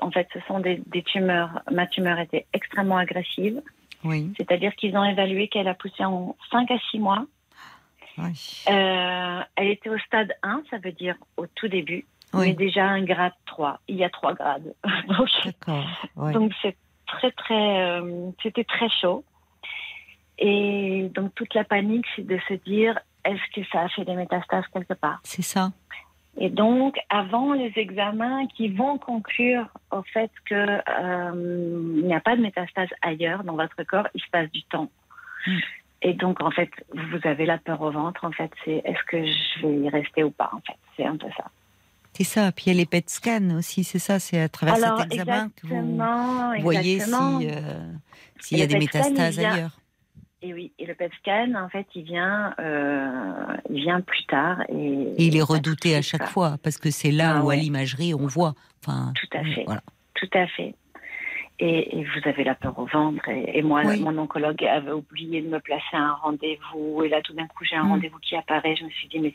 [0.00, 1.62] en fait, ce sont des, des tumeurs.
[1.72, 3.60] Ma tumeur était extrêmement agressive,
[4.04, 7.26] Oui, c'est-à-dire qu'ils ont évalué qu'elle a poussé en 5 à 6 mois.
[8.18, 8.62] oui.
[8.70, 12.48] Euh, elle était au stade 1, ça veut dire au tout début, Oui.
[12.48, 13.80] mais déjà un grade 3.
[13.88, 14.74] Il y a trois grades.
[15.08, 15.84] Donc, D'accord.
[16.16, 16.32] ouais.
[16.32, 16.76] donc c'est
[17.06, 19.24] très très, euh, c'était très chaud.
[20.38, 24.14] Et donc toute la panique, c'est de se dire, est-ce que ça a fait des
[24.14, 25.20] métastases quelque part?
[25.22, 25.70] C'est ça.
[26.38, 32.36] Et donc avant les examens qui vont conclure au fait que euh, n'y a pas
[32.36, 34.90] de métastases ailleurs dans votre corps, il se passe du temps.
[35.46, 35.58] Mm.
[36.02, 38.24] Et donc en fait, vous avez la peur au ventre.
[38.24, 41.16] En fait, c'est est-ce que je vais y rester ou pas En fait, c'est un
[41.16, 41.46] peu ça.
[42.16, 42.50] C'est ça.
[42.50, 44.18] Puis il y a les PET scans aussi, c'est ça.
[44.18, 47.40] C'est à travers Alors cet examen que vous voyez exactement.
[47.40, 47.92] si, euh,
[48.40, 49.78] s'il y a des métastases ailleurs.
[50.40, 54.62] Et oui, et le PET scan, en fait, il vient, euh, il vient plus tard.
[54.70, 54.74] Et,
[55.18, 58.14] Et il est redouté à chaque fois, parce que c'est là Ah où à l'imagerie
[58.14, 58.54] on voit.
[58.82, 59.64] Enfin, Tout à fait.
[59.66, 59.82] Voilà.
[60.14, 60.74] Tout à fait.
[61.58, 63.26] Et, et vous avez la peur au ventre.
[63.30, 63.98] Et, et moi, Oui.
[64.00, 67.02] mon oncologue avait oublié de me placer à un rendez-vous.
[67.04, 67.88] Et là, tout d'un coup, j'ai un Mm.
[67.92, 68.76] rendez-vous qui apparaît.
[68.76, 69.32] Je me suis dit, mais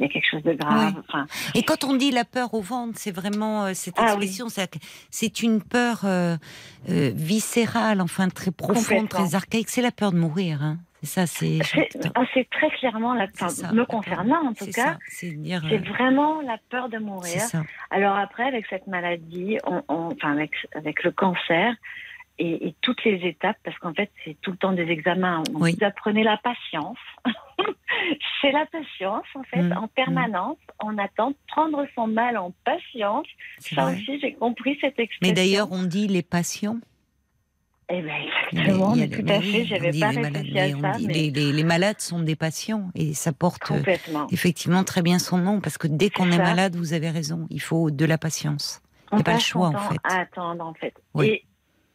[0.00, 0.94] il y a quelque chose de grave.
[0.96, 1.02] Oui.
[1.08, 4.24] Enfin, Et quand on dit la peur au ventre, c'est vraiment euh, cette Ah oui.
[4.24, 6.36] expression, c'est- une peur euh,
[6.88, 9.68] euh, viscérale, enfin très profonde, très archaïque.
[9.68, 10.62] C'est la peur de mourir.
[10.62, 10.78] Hein.
[11.02, 11.58] C'est ça, c'est.
[12.14, 14.98] ah, c'est très clairement la ça, me concernant, en tout cas.
[15.08, 17.42] c'est euh, vraiment la peur de mourir.
[17.90, 21.74] Alors après, avec cette maladie, on, on- enfin avec, avec le cancer
[22.38, 25.42] et, et toutes les étapes, parce qu'en fait, c'est tout le temps des examens.
[25.42, 25.76] Donc, Oui.
[25.78, 26.96] Vous apprenez la patience.
[28.40, 30.56] c'est la patience, en fait, Mm, en permanence.
[30.82, 33.26] On attend de prendre son mal en patience.
[33.58, 33.94] Ça vrai.
[33.94, 35.18] aussi, j'ai compris cette expression.
[35.22, 36.78] Mais d'ailleurs, on dit les patients.
[37.94, 38.18] Eh a-
[38.54, 39.64] exactement, mais les- tout à mais fait.
[39.66, 42.90] J'avais pas réfléchi à mais ça, dit mais les, les- les malades sont des patients
[42.94, 43.82] et ça porte euh,
[44.30, 47.60] effectivement très bien son nom parce que dès qu'on est malade, vous avez raison, il
[47.60, 48.80] faut de la patience.
[49.10, 49.98] On y a pas le choix, en fait.
[50.04, 50.94] à attendre, en fait.
[51.12, 51.42] Oui.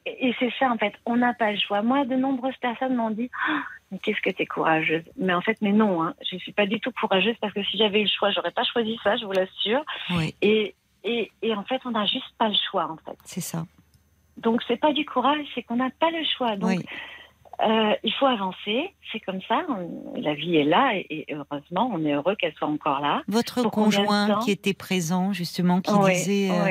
[0.05, 1.81] Et, et c'est ça, en fait, on n'a pas le choix.
[1.81, 3.61] Moi, de nombreuses personnes m'ont dit Ah,
[3.91, 6.51] Mais qu'est-ce que tu es courageuse Mais en fait, mais non, hein, je ne suis
[6.53, 9.17] pas du tout courageuse parce que si j'avais eu le choix, j'aurais pas choisi ça,
[9.17, 9.83] je vous l'assure.
[10.11, 13.17] Oui, Et, et, et en fait, on n'a juste pas le choix, en fait.
[13.25, 13.65] c'est ça.
[14.37, 16.55] Donc, c'est pas du courage, c'est qu'on n'a pas le choix.
[16.55, 16.85] Donc, Oui.
[17.67, 19.61] euh, il faut avancer, c'est comme ça.
[19.69, 23.23] on- la vie est là et, et heureusement, on est heureux qu'elle soit encore là.
[23.27, 26.67] Votre Pour conjoint qui était présent justement, qui disait, euh,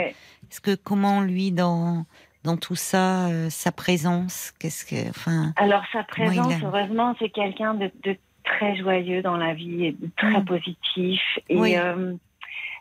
[0.48, 2.05] est-ce que comment lui dans
[2.44, 7.30] dans tout ça, euh, sa présence, qu'est-ce que, enfin, Alors sa présence, a- heureusement, c'est
[7.30, 10.44] quelqu'un de, de très joyeux dans la vie et de très Mm.
[10.44, 11.20] positif.
[11.48, 11.74] Et Oui.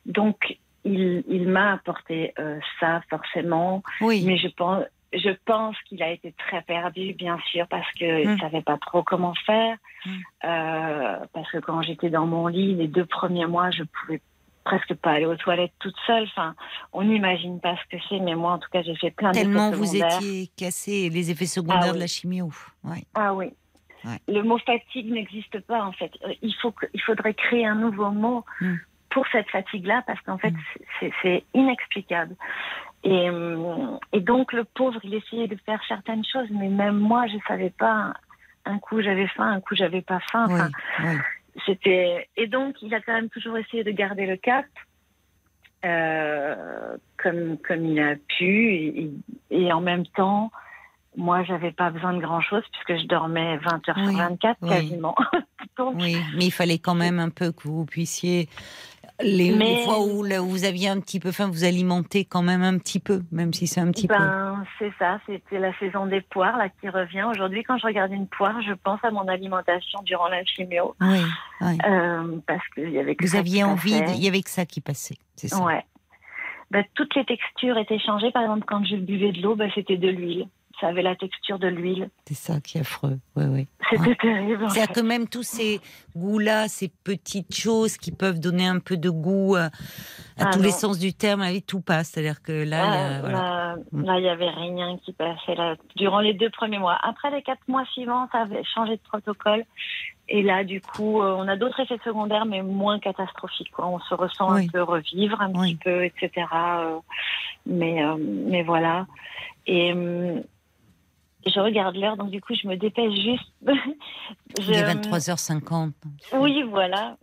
[0.06, 4.84] donc, il, il m'a apporté euh, ça forcément, oui, mais je pense,
[5.14, 8.40] je pense qu'il a été très perdu, bien sûr, parce qu'il ne Mm.
[8.40, 9.78] savait pas trop comment faire.
[10.06, 10.10] Mm.
[10.46, 14.22] Euh, parce que quand j'étais dans mon lit, les deux premiers mois, je pouvais
[14.64, 16.24] presque pas aller aux toilettes toute seule.
[16.24, 16.56] Enfin,
[16.92, 19.70] on n'imagine pas ce que c'est, mais moi, en tout cas, j'ai fait plein tellement
[19.70, 20.18] d'effets vous secondaires.
[20.18, 22.00] étiez cassé, les effets secondaires Ah de oui.
[22.00, 22.52] la chimio.
[22.84, 23.04] Ouais.
[23.14, 23.48] Ah oui.
[24.04, 24.20] Ouais.
[24.28, 26.12] Le mot fatigue n'existe pas en fait.
[26.28, 28.76] Euh, Il, faut que- il faudrait créer un nouveau mot Mm.
[29.16, 31.10] Pour cette fatigue-là parce qu'en fait Mm.
[31.22, 32.36] c'est- inexplicable.
[33.04, 37.26] Et, hum, et donc le pauvre, il essayait de faire certaines choses, mais même moi
[37.28, 38.14] je savais pas.
[38.66, 40.46] Un coup j'avais faim, un coup j'avais pas faim.
[40.50, 40.70] Oui, Enfin,
[41.04, 41.16] oui.
[41.66, 44.66] c'était et donc il a quand même toujours essayé de garder le cap
[45.86, 49.12] euh, comme comme il a pu et,
[49.52, 50.52] et en même temps
[51.18, 54.58] moi j'avais pas besoin de grand chose puisque je dormais 20 heures Oui, sur 24
[54.64, 54.70] oui.
[54.70, 55.16] quasiment
[55.78, 58.50] donc Oui, mais il fallait quand même un peu que vous puissiez
[59.22, 63.00] les, fois où, vous aviez un petit peu faim, vous alimenter quand même un petit
[63.00, 64.16] peu, même si c'est un petit peu.
[64.16, 68.12] ben c'est ça c'était la saison des poires là qui revient aujourd'hui quand je regarde
[68.12, 71.22] une poire je pense à mon alimentation durant la chimio Oui,
[71.62, 71.78] oui.
[71.88, 74.50] euh, parce qu'il y avait que Vous ça aviez qui envie, il y avait que
[74.50, 75.64] ça qui passait, c'est ça.
[75.64, 75.84] Ouais.
[76.72, 78.32] Bah, toutes les textures étaient changées.
[78.32, 80.48] Par exemple, quand je buvais de l'eau, bah, c'était de l'huile.
[80.82, 82.10] Ça avait la texture de l'huile.
[82.28, 83.18] C'est ça qui est affreux.
[83.36, 83.68] Oui, oui.
[83.90, 84.16] C'était Ouais.
[84.16, 84.70] terrible.
[84.70, 84.92] fait.
[84.94, 85.80] que même tous ces
[86.18, 89.70] goûts-là, ces petites choses qui peuvent donner un peu de goût à, à
[90.40, 92.10] Ah tous les sens du terme, vie, tout passe.
[92.10, 93.38] C'est-à-dire que là, il y a- Ah, voilà.
[93.38, 94.04] là, Mm.
[94.06, 96.98] là, il n'y avait rien qui passait là, durant les deux premiers mois.
[97.04, 99.64] Après les quatre mois suivants, ça avait changé de protocole.
[100.28, 103.72] Et là, du coup, euh, on a d'autres effets secondaires, mais moins catastrophiques.
[103.72, 103.86] quoi.
[103.88, 104.66] On se ressent Oui.
[104.66, 105.76] un peu revivre, un Oui.
[105.76, 106.48] petit peu, etc.
[106.54, 106.98] euh,
[107.68, 109.06] mais, euh, mais voilà.
[109.68, 110.42] Et hum,
[111.46, 113.52] je regarde l'heure, donc du coup, je me dépêche juste.
[114.60, 115.92] il est Je- 23h50.
[116.34, 117.18] Oui, voilà.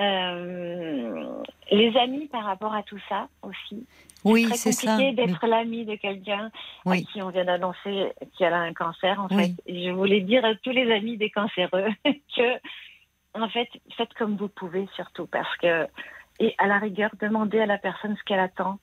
[0.00, 3.86] Euh, les amis par rapport à tout ça aussi.
[4.24, 4.92] Oui, c'est ça.
[4.96, 6.50] compliqué d'être l'ami de quelqu'un
[6.86, 7.00] Oui.
[7.08, 9.54] à qui on vient d'annoncer qu'il a un cancer, en Oui.
[9.66, 9.72] fait.
[9.72, 12.58] Je voulais dire à tous les amis des cancéreux que,
[13.34, 15.86] en fait, faites comme vous pouvez surtout parce que,
[16.40, 18.78] et à la rigueur, demandez à la personne ce qu'elle attend,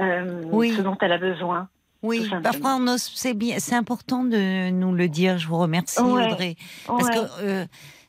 [0.00, 0.72] euh, Oui.
[0.72, 1.68] ce dont elle a besoin.
[2.02, 2.26] Oui,
[2.88, 5.38] ose, c'est bien, c'est important de nous le dire.
[5.38, 6.26] Je vous remercie, Ouais.
[6.32, 6.56] Audrey,
[6.86, 7.14] parce Ouais.
[7.14, 7.64] que euh,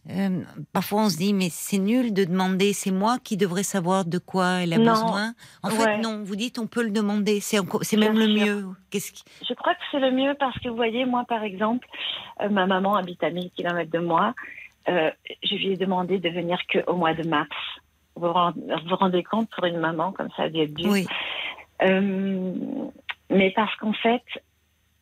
[0.10, 0.42] euh,
[0.74, 2.74] parfois on se dit mais c'est nul de demander.
[2.74, 4.92] C'est moi qui devrais savoir de quoi elle a Non.
[4.94, 5.34] besoin.
[5.62, 6.22] En fait, non.
[6.24, 7.40] Vous dites on peut le demander.
[7.42, 7.58] C'est
[7.98, 8.46] même le sûr.
[8.46, 8.66] mieux.
[8.90, 9.24] Qu'est-ce qui...
[9.48, 11.86] Je crois que c'est le mieux parce que vous voyez, moi par exemple,
[12.42, 14.34] euh, ma maman habite à 1000 km de moi.
[14.88, 17.50] Je lui ai demandé de venir qu'au mois de mars.
[18.16, 20.90] Vous vous rend- vous vous rendez compte pour une maman comme ça, d'être dur.
[20.92, 21.06] Oui,
[21.84, 22.54] Euh,
[23.32, 24.24] mais parce qu'en fait,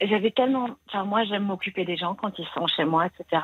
[0.01, 0.69] j'avais tellement.
[0.87, 3.41] Enfin, moi, j'aime m'occuper des gens quand ils sont chez moi, etc.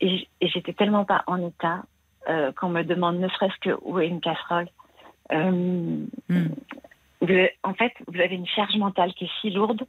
[0.00, 1.82] Et, j'étais tellement pas en état
[2.28, 4.68] euh, qu'on me demande ne serait-ce que où est une casserole.
[5.32, 6.46] Euh, Mm.
[7.20, 9.84] vous- en fait, vous avez une charge mentale qui est si lourde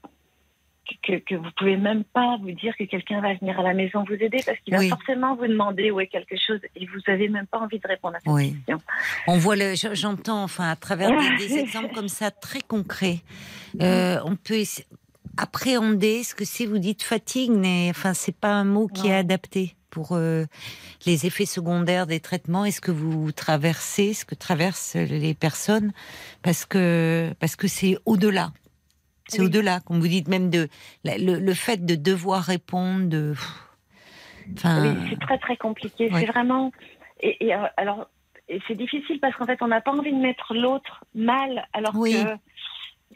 [1.03, 4.03] que, que vous pouvez même pas vous dire que quelqu'un va venir à la maison
[4.07, 7.29] vous aider parce qu'il va forcément vous demander où est quelque chose et vous avez
[7.29, 8.53] même pas envie de répondre à cette Oui.
[8.53, 8.81] question.
[9.27, 13.19] On voit le, j'entends, enfin, à travers des, des exemples comme ça très concrets,
[13.81, 14.63] euh, on peut
[15.37, 16.65] appréhender ce que c'est.
[16.65, 20.45] Vous dites fatigue, mais enfin, c'est pas un mot qui est adapté pour euh,
[21.05, 22.65] les effets secondaires des traitements.
[22.65, 25.91] Est-ce que vous traversez ce que traversent les personnes
[26.41, 28.51] parce que parce que c'est au-delà.
[29.27, 29.45] C'est Oui.
[29.47, 30.69] au-delà, comme vous dites, même de
[31.03, 33.33] le, le fait de devoir répondre, de.
[34.55, 36.09] Enfin, Oui, c'est très très compliqué.
[36.11, 36.21] ouais.
[36.21, 36.71] C'est vraiment.
[37.19, 38.07] Et, et, euh, alors,
[38.67, 42.13] c'est difficile parce qu'en fait, on n'a pas envie de mettre l'autre mal, alors Oui.
[42.13, 42.29] que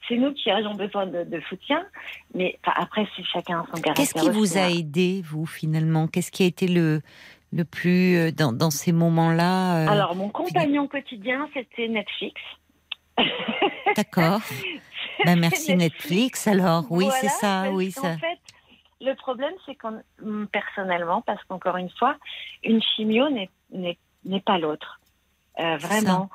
[0.09, 1.85] c'est nous qui avons besoin de, de soutien.
[2.33, 3.93] Mais après, c'est chacun son caractère.
[3.93, 4.69] Qu'est-ce qui vous a hein.
[4.69, 6.07] aidé, vous, finalement?
[6.07, 7.01] Qu'est-ce qui a été le,
[7.53, 12.41] le plus, euh, dans, dans ces moments-là euh, Alors, mon compagnon quotidien, c'était Netflix.
[13.95, 14.41] D'accord.
[15.26, 16.85] Ben, merci Netflix, alors.
[16.89, 18.18] Oui, Voilà, c'est ça, oui, ça.
[18.18, 18.39] fait,
[19.02, 22.15] le problème, c'est qu'on, hum, personnellement, parce qu'encore une fois,
[22.64, 23.49] une chimio n'est,
[24.45, 24.99] pas l'autre.
[25.60, 26.30] Euh, vraiment.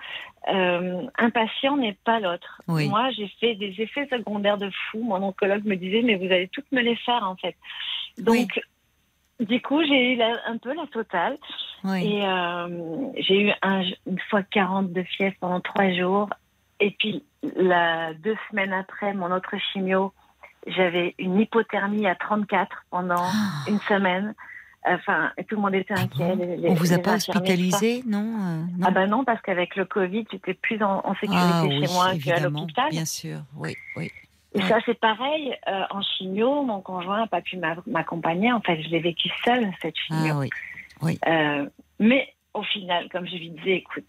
[0.52, 2.60] Euh, un patient n'est pas l'autre.
[2.68, 2.88] Oui.
[2.88, 5.02] Moi, j'ai fait des effets secondaires de fou.
[5.02, 7.56] Mon oncologue me disait, mais vous allez toutes me les faire, en fait.
[8.18, 8.60] Donc,
[9.40, 11.36] du coup, j'ai eu la- un peu la totale.
[11.84, 12.04] Oui.
[12.04, 16.28] Et euh, j'ai eu un, une fois 40 de fièvre pendant trois jours.
[16.80, 17.24] Et puis,
[17.56, 20.12] la, deux semaines après mon autre chimio,
[20.66, 23.24] j'avais une hypothermie à 34 pendant
[23.68, 24.34] une semaine.
[24.88, 26.36] Enfin, tout le monde était inquiet.
[26.36, 29.40] les- les- Ah On vous a pas hospitalisé, non, euh, non Ah ben non, parce
[29.42, 32.90] qu'avec le Covid, j'étais plus en, en sécurité Ah chez oui, moi qu'à l'hôpital.
[32.90, 34.10] bien sûr, oui, oui.
[34.54, 35.54] Et ça, c'est pareil.
[35.68, 38.52] euh, en chimio, mon conjoint n'a pas pu m'a- m'accompagner.
[38.52, 40.34] En fait, je l'ai vécu seule, cette chimio.
[40.34, 40.50] Ah oui,
[41.02, 41.18] oui.
[41.26, 44.08] Euh, mais au final, comme je lui disais, écoute,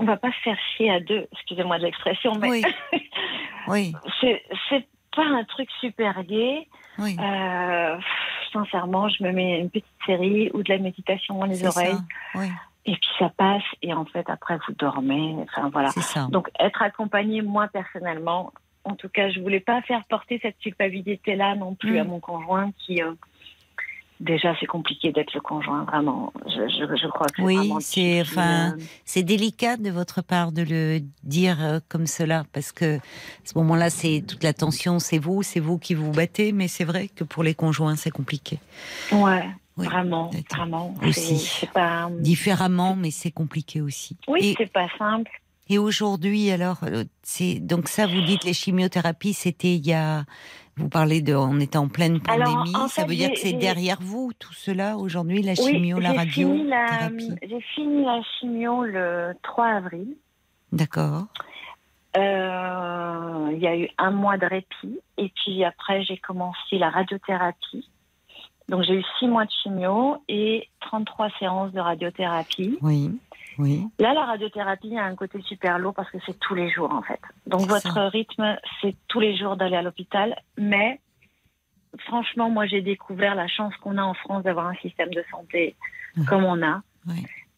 [0.00, 2.62] on va pas se faire chier à deux, excusez-moi de l'expression, mais Oui.
[3.68, 6.68] Oui, c'est pas un truc super gai.
[6.98, 7.16] oui.
[7.18, 7.96] Euh,
[8.52, 11.96] sincèrement, je me mets une petite série ou de la méditation dans les oreilles,
[12.36, 12.46] oui,
[12.84, 13.62] et puis ça passe.
[13.82, 15.34] Et en fait, après, vous dormez.
[15.42, 15.90] Enfin voilà.
[16.30, 18.52] Donc, être accompagnée, moi personnellement,
[18.84, 22.00] en tout cas, je voulais pas faire porter cette culpabilité-là non plus Mm.
[22.00, 23.02] à mon conjoint qui.
[23.02, 23.12] euh,
[24.18, 26.32] Déjà, c'est compliqué d'être le conjoint, vraiment.
[26.46, 30.52] Je, je, je crois que Oui, c'est difficile, enfin, euh, c'est délicat de votre part
[30.52, 33.00] de le dire euh, comme cela parce que à
[33.44, 36.84] ce moment-là, c'est toute la tension, c'est vous, c'est vous qui vous battez, mais c'est
[36.84, 38.58] vrai que pour les conjoints, c'est compliqué.
[39.12, 39.44] Ouais,
[39.76, 40.94] Oui, vraiment, vraiment.
[41.12, 42.08] C'est pas.
[42.18, 44.16] Différemment, mais c'est compliqué aussi.
[44.28, 45.30] Oui, c'est pas simple.
[45.68, 50.24] Et aujourd'hui, alors, euh, c'est donc ça, vous dites les chimiothérapies, c'était il y a.
[50.78, 52.76] Vous parlez de, on était en pleine Alors, pandémie.
[52.76, 56.12] en ça veut dire que c'est derrière vous tout cela aujourd'hui, la Oui, chimio, la
[56.12, 57.32] radio, fini la, thérapie.
[57.48, 60.16] j'ai fini la chimio le 3 avril.
[60.72, 61.24] D'accord.
[62.16, 66.90] Euh, il y a eu un mois de répit et puis après j'ai commencé la
[66.90, 67.88] radiothérapie.
[68.68, 72.78] Donc j'ai eu six mois de chimio et 33 séances de radiothérapie.
[72.82, 73.10] Oui,
[73.58, 73.84] oui.
[73.98, 77.02] Là, la radiothérapie a un côté super lourd parce que c'est tous les jours en
[77.02, 77.20] fait.
[77.46, 78.08] Donc votre ça.
[78.08, 80.36] rythme, c'est tous les jours d'aller à l'hôpital.
[80.58, 81.00] Mais
[82.00, 85.76] franchement, moi j'ai découvert la chance qu'on a en France d'avoir un système de santé
[86.28, 86.82] comme on a.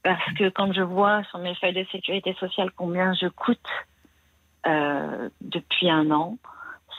[0.03, 3.59] Parce que quand je vois sur mes feuilles de sécurité sociale combien je coûte
[4.67, 6.39] euh, depuis un an,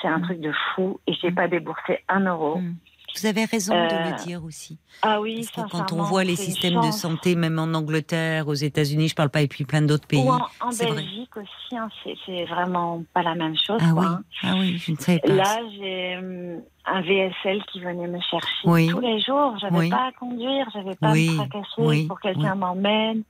[0.01, 0.23] c'est un Mm.
[0.23, 1.35] truc de fou et j'ai Mm.
[1.35, 2.57] pas déboursé un euro.
[2.59, 2.75] Mm.
[3.15, 4.77] Vous avez raison de Euh, le dire aussi.
[5.01, 8.53] Ah oui, Parce que quand on voit les systèmes de santé, même en Angleterre, aux
[8.53, 10.19] États-Unis, je parle pas, et puis plein d'autres pays.
[10.19, 10.95] Ou en, en c'est vrai.
[11.01, 11.89] Belgique aussi, hein,
[12.25, 13.79] c'est vraiment pas la même chose.
[13.81, 14.23] Ah quoi, oui, hein.
[14.43, 15.33] ah oui, je ne savais pas.
[15.33, 18.87] Là, j'ai hum, un VSL qui venait me chercher Oui.
[18.89, 19.57] tous les jours.
[19.59, 19.89] J'avais Oui.
[19.89, 23.23] pas à conduire, j'avais pas Oui, à me tracasser pour que quelqu'un m'emmène.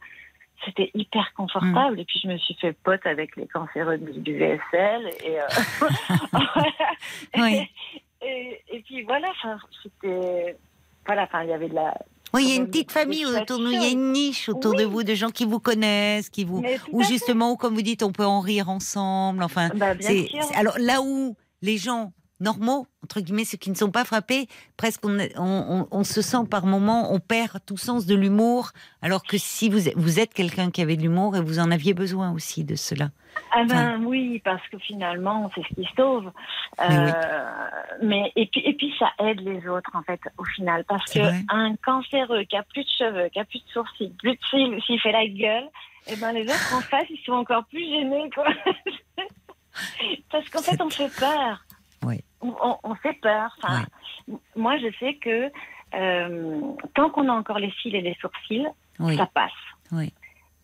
[0.66, 1.96] C'était hyper confortable.
[1.96, 2.00] Mm.
[2.00, 5.10] Et puis, je me suis fait pote avec les cancéreux du, du VSL.
[5.26, 5.48] Et, euh,
[7.38, 7.70] Oui.
[8.22, 9.28] Et, et puis, voilà,
[9.84, 10.58] c'était.
[11.06, 11.98] Voilà, enfin, il y avait de la.
[12.34, 14.50] Oui, il y a une petite famille autour de nous, il y a une niche
[14.50, 17.10] autour de vous, de gens qui vous connaissent, qui vous, ou à fait.
[17.12, 19.42] justement, comme vous dites, on peut en rire ensemble.
[19.44, 19.94] Enfin, Bah,
[20.54, 24.48] alors là où les gens normaux, entre guillemets, ceux qui ne sont pas frappés,
[24.78, 28.72] presque on, on, se sent par moments, on perd tout sens de l'humour,
[29.02, 31.70] alors que si vous êtes, vous êtes quelqu'un qui avait de l'humour et vous en
[31.72, 33.10] aviez besoin aussi de cela.
[33.52, 36.32] Ah ben oui, parce que finalement, c'est ce qui sauve.
[36.78, 38.08] Mais Euh, oui.
[38.08, 41.20] mais et puis et puis ça aide les autres en fait au final, parce C'est
[41.20, 41.42] que vrai.
[41.50, 44.82] un cancéreux qui a plus de cheveux, qui a plus de sourcils, plus de cils,
[44.86, 45.68] s'il fait la gueule,
[46.08, 48.46] et ben les autres en face ils sont encore plus gênés quoi.
[50.32, 51.64] parce qu'en fait on fait peur.
[52.42, 53.56] On, fait peur.
[53.62, 53.86] Enfin,
[54.56, 55.52] moi je sais que
[55.96, 56.62] euh,
[56.96, 58.68] tant qu'on a encore les cils et les sourcils,
[59.00, 59.18] Oui.
[59.18, 59.52] ça passe.
[59.92, 60.14] Oui.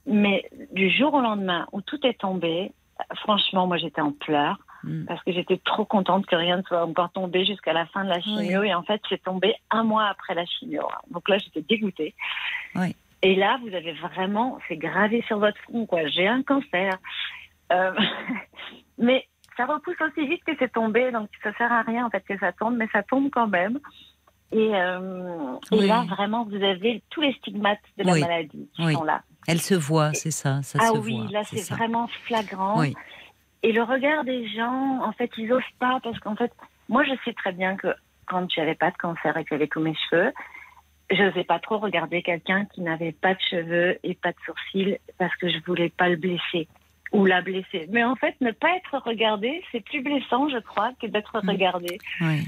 [0.06, 2.72] Mais du jour au lendemain où tout est tombé,
[3.16, 4.58] franchement, moi j'étais en pleurs.
[4.86, 5.06] Mm.
[5.06, 8.10] parce que j'étais trop contente que rien ne soit encore tombé jusqu'à la fin de
[8.10, 8.62] la chimio.
[8.64, 10.88] Et en fait, c'est tombé un mois après la chimio.
[11.10, 12.14] Donc là, j'étais dégoûtée.
[12.76, 12.96] Oui.
[13.24, 16.08] Et là, vous avez vraiment, c'est gravé sur votre front, quoi.
[16.08, 16.92] J'ai un cancer.
[17.74, 17.92] Euh,
[19.00, 19.28] mais
[19.58, 22.38] ça repousse aussi vite que c'est tombé, donc ça sert à rien en fait que
[22.40, 23.80] ça tombe, mais ça tombe quand même.
[24.52, 25.88] Et, euh, et Oui.
[25.88, 28.22] là, vraiment, vous avez tous les stigmates de la Oui.
[28.22, 28.94] maladie qui Oui.
[28.94, 29.22] sont là.
[29.48, 31.32] Elle se voit, c'est ça, ça ah se oui, voit.
[31.32, 32.84] là, c'est vraiment flagrant.
[33.64, 36.52] Et le regard des gens, en fait, ils osent pas parce qu'en fait,
[36.88, 37.88] moi, je sais très bien que
[38.28, 40.32] quand j'avais pas de cancer et que j'avais tous mes cheveux,
[41.12, 44.98] je n'osais pas trop regarder quelqu'un qui n'avait pas de cheveux et pas de sourcils
[45.18, 46.68] parce que je voulais pas le blesser
[47.12, 47.88] ou la blesser.
[47.92, 51.98] Mais en fait, ne pas être regardé, c'est plus blessant, je crois, que d'être regardé.
[52.22, 52.42] Oui,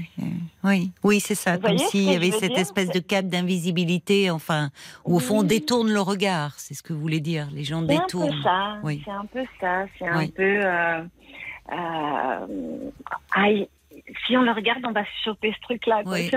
[0.64, 1.56] oui, oui, c'est ça.
[1.56, 2.58] Vous Comme s'il y avait cette dire?
[2.58, 4.70] espèce de cap d'invisibilité, enfin,
[5.04, 6.52] où au fond on détourne le regard.
[6.58, 7.48] C'est ce que vous voulez dire.
[7.52, 8.30] Les gens C'est un détournent.
[8.30, 8.78] peu ça.
[8.82, 9.02] Oui.
[9.04, 9.86] C'est un peu ça.
[9.98, 10.32] C'est un Oui.
[10.32, 10.42] peu.
[10.42, 11.00] euh,
[11.72, 12.90] euh,
[13.32, 13.68] aïe,
[14.26, 16.02] si on le regarde, on va se choper ce truc-là.
[16.06, 16.30] Oui.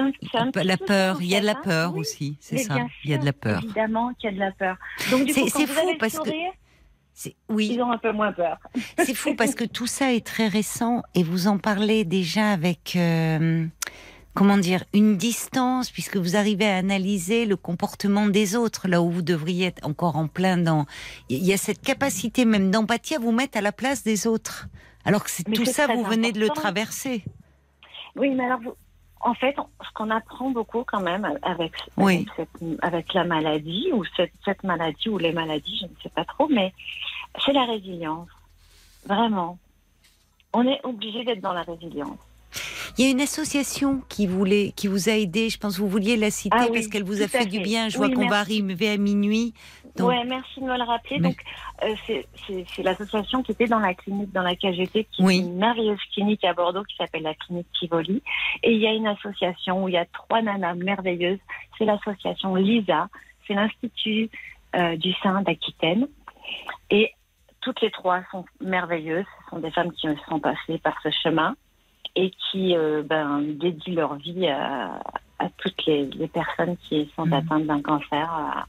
[0.56, 2.78] La peu peur, il y a de la peur aussi, c'est ça.
[3.04, 3.62] Il y a de la peur.
[3.64, 4.76] Évidemment qu'il y a de la peur.
[5.10, 6.52] Donc, du C'est- coup, quand vous fou avez le parce que- sourire,
[7.50, 8.58] Oui, ils ont un peu moins peur.
[9.06, 12.96] c'est fou parce que tout ça est très récent et vous en parlez déjà avec.
[12.96, 13.66] euh,
[14.34, 19.12] Comment dire, une distance, puisque vous arrivez à analyser le comportement des autres, là où
[19.12, 20.86] vous devriez être encore en plein dans.
[21.28, 24.70] Il y a cette capacité même d'empathie à vous mettre à la place des autres.
[25.04, 27.26] Alors que tout ça, vous venez de le traverser.
[28.16, 28.76] Oui, mais alors, vous-
[29.24, 32.16] en fait, ce qu'on apprend beaucoup quand même avec, Oui.
[32.16, 36.10] avec, cette- avec la maladie, ou cette, cette maladie, ou les maladies, je ne sais
[36.10, 36.74] pas trop, mais
[37.46, 38.30] c'est la résilience.
[39.06, 39.58] Vraiment.
[40.54, 42.18] On est obligé d'être dans la résilience.
[42.98, 45.50] Il y a une association qui voulait, qui vous a aidé.
[45.50, 47.62] Je pense que vous vouliez la citer Ah oui, parce qu'elle vous a fait du
[47.62, 47.88] bien.
[47.88, 49.54] Je Oui, vois qu'on va arriver à minuit.
[49.98, 51.20] Donc, Ouais, merci de me le rappeler.
[51.20, 51.44] Mais- Donc,
[51.84, 55.36] euh, c'est- l'association qui était dans la clinique dans laquelle j'étais, qui Oui.
[55.38, 58.24] est une merveilleuse clinique à Bordeaux qui s'appelle la clinique Tivoli.
[58.64, 61.40] Et il y a une association où il y a trois nanas merveilleuses.
[61.78, 63.10] C'est l'association LISA,
[63.48, 64.30] c'est l'Institut
[64.76, 66.08] euh, du sein d'Aquitaine.
[66.90, 67.12] Et
[67.60, 69.26] toutes les trois sont merveilleuses.
[69.44, 71.56] Ce sont des femmes qui sont passées par ce chemin
[72.16, 75.00] et qui euh, ben, dédient leur vie à,
[75.40, 77.34] à toutes les, les personnes qui sont Mhm.
[77.34, 78.66] atteintes d'un cancer à-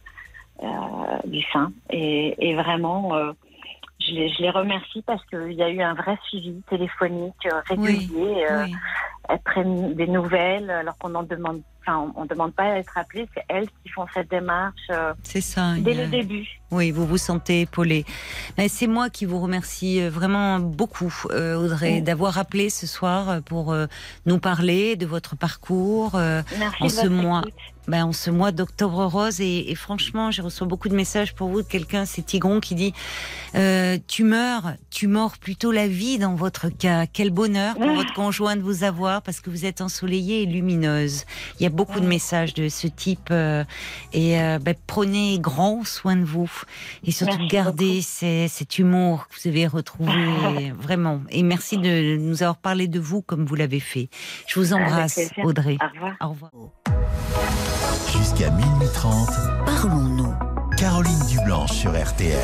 [1.24, 1.72] du sein.
[1.90, 3.32] Et, et vraiment, euh,
[4.00, 7.60] je, les, je les remercie parce qu'il y a eu un vrai suivi téléphonique euh,
[7.68, 8.46] régulier.
[8.50, 8.74] euh, oui.
[9.28, 12.98] elles prennent des nouvelles alors qu'on en demande, enfin, on ne demande pas à être
[12.98, 13.28] appelé.
[13.34, 15.74] C'est elles qui font cette démarche euh, c'est ça.
[15.78, 16.48] dès a- le début.
[16.72, 18.04] Oui, vous vous sentez épaulé.
[18.58, 22.02] Mais C'est moi qui vous remercie euh, vraiment beaucoup, euh, Audrey, Oui.
[22.02, 23.86] d'avoir appelé ce soir euh, pour euh,
[24.26, 26.14] nous parler de votre parcours.
[26.16, 27.40] euh, Merci en de ce mois.
[27.42, 27.54] écoute.
[27.88, 31.48] Ben, en ce mois d'octobre rose et, et franchement, j'ai reçu beaucoup de messages pour
[31.48, 32.92] vous de quelqu'un, c'est Tigron qui dit
[33.54, 37.06] euh, tu meurs, tu mords plutôt la vie dans votre cas.
[37.06, 41.24] Quel bonheur pour votre conjoint de vous avoir parce que vous êtes ensoleillée et lumineuse.
[41.58, 43.64] Il y a beaucoup de messages de ce type euh,
[44.12, 46.50] et euh, ben, prenez grand soin de vous
[47.04, 51.20] et surtout Merci gardez ces- cet humour que vous avez retrouvé vraiment.
[51.30, 54.08] Et merci de nous avoir parlé de vous comme vous l'avez fait.
[54.46, 55.18] Je vous embrasse.
[55.42, 55.76] Audrey.
[55.82, 56.16] Au revoir.
[56.20, 57.41] Au revoir.
[58.10, 59.28] Jusqu'à minuit 30,
[59.64, 60.34] Parlons-nous.
[60.76, 62.38] Caroline Dublanche sur RTL.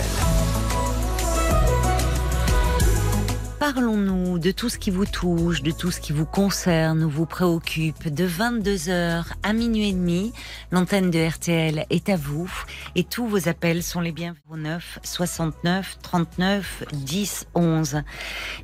[3.60, 7.26] Parlons-nous de tout ce qui vous touche, de tout ce qui vous concerne ou vous
[7.26, 8.06] préoccupe.
[8.06, 10.32] De 22h à minuit et demi,
[10.70, 12.48] l'antenne de RTL est à vous
[12.94, 18.02] et tous vos appels sont les bienvenus au 9 69 39 10 11.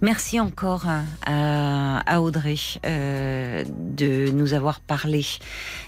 [0.01, 0.87] Merci encore
[1.27, 2.55] à, Audrey
[2.87, 5.27] euh, de nous avoir parlé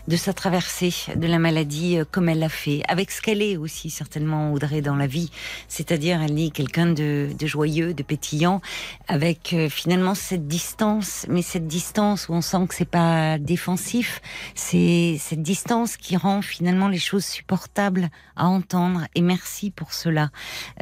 [0.08, 3.56] de sa traversée de la maladie euh, comme elle l'a fait, avec ce qu'elle est
[3.56, 5.30] aussi certainement Audrey dans la vie,
[5.68, 8.60] c'est-à-dire elle est quelqu'un de joyeux, de pétillant,
[9.08, 14.20] avec euh, finalement cette distance, mais cette distance où on sent que c'est pas défensif,
[14.54, 19.06] c'est cette distance qui rend finalement les choses supportables à entendre.
[19.14, 20.30] Et merci pour cela,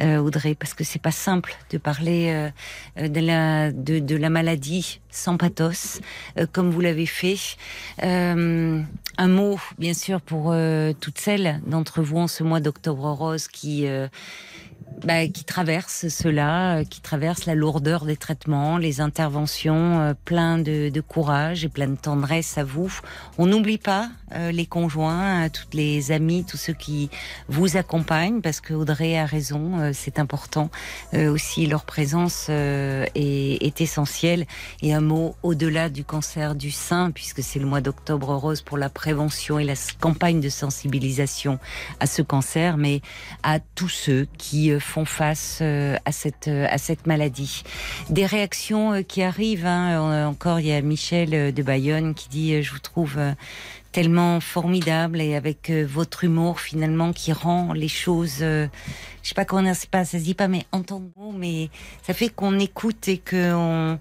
[0.01, 2.49] euh, Audrey, parce que c'est pas simple de parler euh,
[2.97, 6.01] euh, de la de, de la maladie sans pathos,
[6.37, 7.37] euh, comme vous l'avez fait.
[8.03, 8.81] Euh,
[9.17, 10.53] un mot, bien sûr, pour
[10.99, 13.87] toutes celles d'entre vous en ce mois d'octobre rose qui
[15.03, 20.57] bah, qui traversent cela, euh, qui traversent la lourdeur des traitements, les interventions, euh, plein
[20.57, 22.91] de, de courage et plein de tendresse à vous.
[23.37, 27.09] On n'oublie pas euh, les conjoints, euh, toutes les amis, tous ceux qui
[27.47, 30.69] vous accompagnent, parce que Audrey a raison, euh, c'est important
[31.13, 31.67] aussi.
[31.67, 34.45] Leur présence est, est essentielle.
[34.81, 38.77] Et un mot au-delà du cancer du sein, puisque c'est le mois d'octobre rose pour
[38.77, 41.59] la prévention et la campagne de sensibilisation
[41.99, 43.01] à ce cancer, mais
[43.43, 47.63] à tous ceux qui font face euh, à cette euh, à cette maladie.
[48.09, 49.65] Des réactions euh, qui arrivent.
[49.65, 50.27] Hein.
[50.27, 53.17] Encore, il y a Michel de Bayonne qui dit je vous trouve
[53.95, 58.39] tellement formidable et avec votre humour finalement qui rend les choses.
[58.41, 58.67] euh,
[59.23, 61.69] je sais pas comment pas, ça se dit pas, mais entendons, mais
[62.03, 63.95] ça fait qu'on écoute et que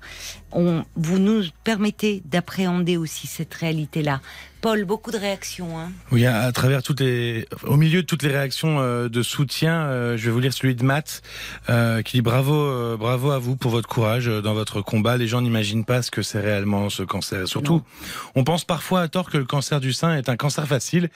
[0.53, 4.21] vous nous permettez d'appréhender aussi cette réalité-là.
[4.65, 5.79] Paul, beaucoup de réactions.
[5.79, 5.93] Hein.
[6.11, 9.83] Oui, à, à travers toutes les, au milieu de toutes les réactions euh, de soutien,
[9.83, 11.21] euh, je vais vous lire celui de Matt,
[11.69, 15.19] euh, qui dit bravo, bravo à vous pour votre courage dans votre combat.
[15.19, 17.43] Les gens n'imaginent pas ce que c'est réellement ce cancer.
[17.43, 17.83] Et surtout,
[18.37, 21.11] on pense parfois à tort que le cancer du sein est un cancer facile.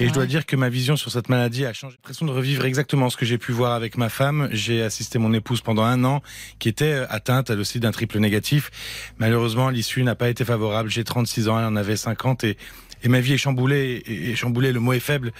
[0.00, 1.96] Et je dois dire que ma vision sur cette maladie a changé.
[1.96, 4.48] J'ai l'impression de revivre exactement ce que j'ai pu voir avec ma femme.
[4.50, 6.22] J'ai assisté mon épouse pendant un an,
[6.58, 8.70] qui était atteinte elle aussi d'un triple négatif.
[9.18, 10.88] Malheureusement, l'issue n'a pas été favorable.
[10.88, 12.56] J'ai 36 ans, elle en avait 50 et
[13.04, 15.32] et ma vie est chamboulée, et et chamboulée, le mot est faible,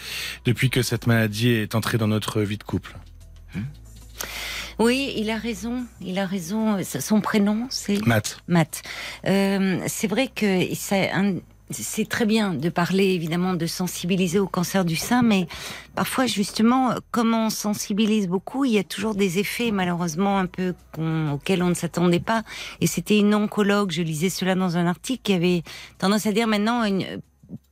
[0.45, 2.95] depuis que cette maladie est entrée dans notre vie de couple.
[4.79, 5.85] Oui, il a raison.
[6.01, 6.79] Il a raison.
[6.83, 8.39] Son prénom, c'est Matt.
[8.49, 8.83] Matt.
[9.27, 10.63] Euh, c'est vrai que
[11.71, 15.47] c'est très bien de parler évidemment de sensibiliser au cancer du sein, mais
[15.95, 20.75] parfois justement, comme on sensibilise beaucoup, il y a toujours des effets malheureusement un peu
[21.33, 22.43] auxquels on ne s'attendait pas.
[22.81, 25.63] Et c'était une oncologue, je lisais cela dans un article, qui avait
[25.99, 27.21] tendance à dire maintenant une,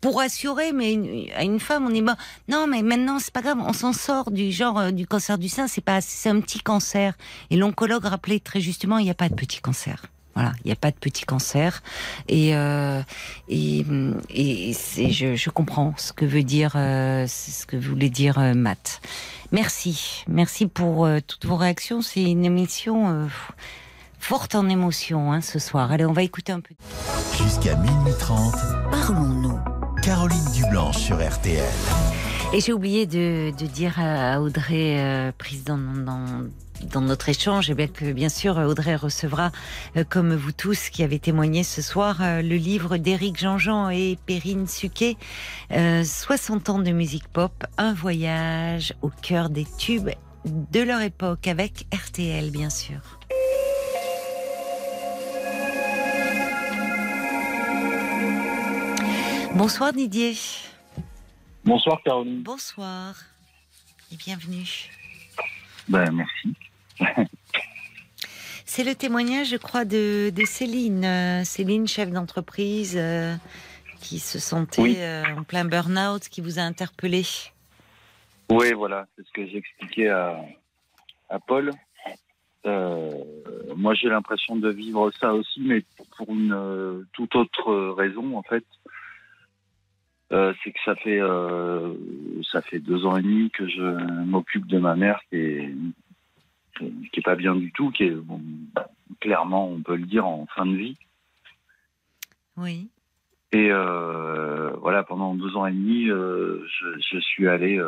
[0.00, 2.16] pour rassurer, mais à une femme, on dit bah,
[2.48, 5.48] non, mais maintenant c'est pas grave, on s'en sort du genre euh, du cancer du
[5.48, 7.14] sein, c'est pas, c'est un petit cancer.
[7.50, 10.06] Et l'oncologue rappelait très justement, il n'y a pas de petit cancer.
[10.34, 11.82] Voilà, il n'y a pas de petit cancer.
[12.28, 13.02] Et euh,
[13.48, 13.84] et,
[14.30, 18.54] et c'est, je, je comprends ce que veut dire, euh, ce que voulait dire euh,
[18.54, 19.02] Matt.
[19.52, 22.00] Merci, merci pour toutes vos réactions.
[22.00, 23.28] C'est une émission
[24.23, 25.90] forte en émotion hein, ce soir.
[25.90, 26.74] Allez, on va écouter un peu.
[27.36, 28.55] Jusqu'à minuit 30,
[28.90, 29.59] Parlons-nous.
[30.03, 31.65] Caroline Dublanche sur RTL.
[32.55, 36.47] Et j'ai oublié de, de dire à Audrey, euh, prise dans, dans,
[36.90, 39.51] dans notre échange, eh bien que bien sûr Audrey recevra,
[39.97, 44.19] euh, comme vous tous qui avez témoigné ce soir, euh, le livre d'Éric Jean-Jean et
[44.27, 45.16] Perrine Suquet,
[45.73, 50.11] euh, 60 ans de musique pop, un voyage au cœur des tubes
[50.44, 53.19] de leur époque avec RTL bien sûr.
[59.57, 60.35] Bonsoir Didier.
[61.65, 62.43] Bonsoir Caroline.
[62.43, 63.15] Bonsoir
[64.12, 64.89] et bienvenue.
[65.89, 66.55] Ben, merci.
[68.65, 71.05] C'est le témoignage, je crois, de, de Céline.
[71.05, 73.35] Euh, Céline, chef d'entreprise, euh,
[74.01, 74.97] qui se sentait Oui.
[74.99, 77.23] euh, en plein burn-out, qui vous a interpellé.
[78.51, 80.39] Oui, voilà, c'est ce que j'ai expliqué à,
[81.29, 81.70] à Paul.
[82.65, 83.11] Euh,
[83.77, 85.85] moi, j'ai l'impression de vivre ça aussi, mais
[86.16, 88.65] pour une toute autre raison, en fait.
[90.32, 91.94] Euh, c'est que ça fait euh,
[92.50, 93.82] ça fait deux ans et demi que je
[94.24, 95.74] m'occupe de ma mère qui est
[96.78, 98.40] qui est pas bien du tout, qui est bon,
[99.20, 100.96] clairement, on peut le dire, en fin de vie.
[102.56, 102.88] Oui.
[103.52, 106.66] Et euh, voilà, pendant deux ans et demi, je,
[106.98, 107.80] je suis allé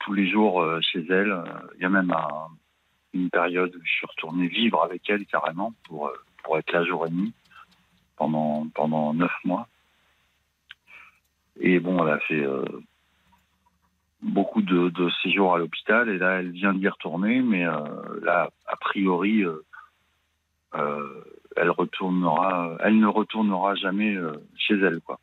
[0.00, 1.32] tous les jours chez elle.
[1.76, 2.48] Il y a même un-
[3.14, 6.10] une période où je suis retourné vivre avec elle carrément pour,
[6.42, 7.32] pour être là jour et demi
[8.16, 9.68] pendant, pendant neuf mois.
[11.60, 12.64] Et bon, elle a fait euh,
[14.22, 17.74] beaucoup de, de séjours à l'hôpital et là, elle vient d'y retourner, mais euh,
[18.22, 19.64] là, a priori, euh,
[21.56, 24.16] elle retournera, elle ne retournera jamais
[24.56, 25.18] chez elle, quoi.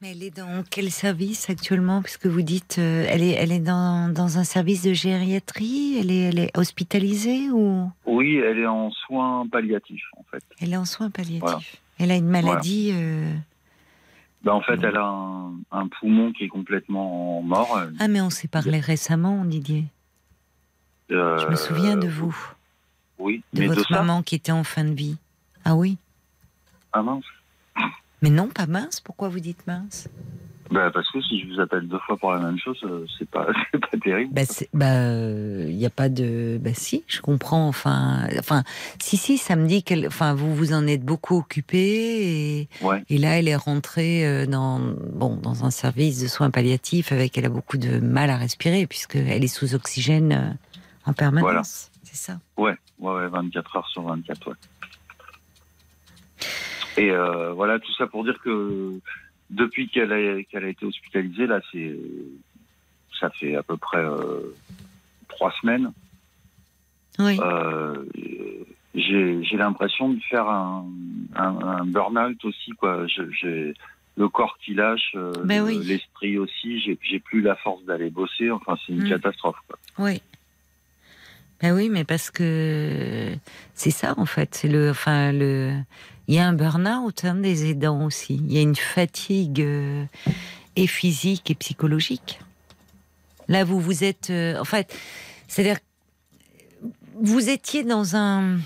[0.00, 2.02] Mais elle est dans quel service actuellement?
[2.02, 5.96] Puisque vous dites, elle est, elle est dans, dans un service de gériatrie?
[5.98, 7.90] Elle est, elle est hospitalisée ou?
[8.04, 10.42] Oui, elle est en soins palliatifs, en fait.
[10.60, 11.60] elle est en soins palliatifs Voilà.
[11.98, 12.92] Elle a une maladie.
[14.44, 17.80] Ben, en fait, elle a un, un poumon qui est complètement mort.
[17.98, 19.86] Ah, mais on s'est parlé récemment, Didier.
[21.10, 22.36] Euh, Je me souviens de vous,
[23.18, 25.16] Oui, de mais votre de maman qui était en fin de vie.
[25.64, 25.96] Ah oui
[26.92, 27.24] Ah mince.
[28.22, 29.00] Mais non, pas mince.
[29.00, 30.08] Pourquoi vous dites mince?
[30.74, 33.30] Ben, parce que si je vous appelle deux fois pour la même chose, euh, c'est
[33.30, 34.34] pas, pas terrible.
[34.34, 34.42] Bah,
[34.72, 35.04] bah,
[35.68, 36.58] il n'y a pas de.
[36.60, 37.68] Bah, si, je comprends.
[37.68, 38.64] Enfin, enfin,
[38.98, 40.04] si, si, ça me dit qu'elle.
[40.08, 43.04] Enfin, vous vous en êtes beaucoup occupé et, Ouais.
[43.08, 47.38] et là, elle est rentrée euh, dans, bon, dans un service de soins palliatifs avec.
[47.38, 51.44] Elle a beaucoup de mal à respirer puisqu'elle est sous oxygène euh, en permanence.
[51.44, 51.62] Voilà.
[52.02, 52.40] C'est ça.
[52.56, 54.54] Ouais, ouais, ouais, 24 heures sur 24, ouais.
[56.96, 58.98] Et euh, voilà, tout ça pour dire que
[59.50, 61.96] depuis qu'elle a, été hospitalisée, là, c'est,
[63.20, 64.54] ça fait à peu près euh,
[65.28, 65.92] trois semaines.
[67.18, 67.38] Oui.
[67.40, 68.04] Euh,
[68.94, 70.86] j'ai, l'impression de faire un,
[71.36, 73.06] un, un burn-out aussi, quoi.
[73.06, 73.74] J'ai
[74.16, 75.82] le corps qui lâche, euh, Ben oui.
[75.84, 76.80] l'esprit aussi.
[76.80, 78.50] J'ai, j'ai plus la force d'aller bosser.
[78.50, 79.08] Enfin, c'est une Mm.
[79.08, 79.56] catastrophe.
[79.66, 79.78] Quoi.
[79.98, 80.20] Oui.
[81.60, 83.32] Ben oui, mais parce que
[83.74, 84.54] c'est ça en fait.
[84.54, 85.72] C'est le, enfin le,
[86.26, 88.36] il y a un burn-out hein, des aidants aussi.
[88.36, 90.04] Il y a une fatigue euh,
[90.76, 92.40] et physique et psychologique.
[93.48, 94.96] Là, vous vous êtes, euh, en fait,
[95.48, 95.78] c'est-à-dire,
[97.20, 98.58] vous étiez dans un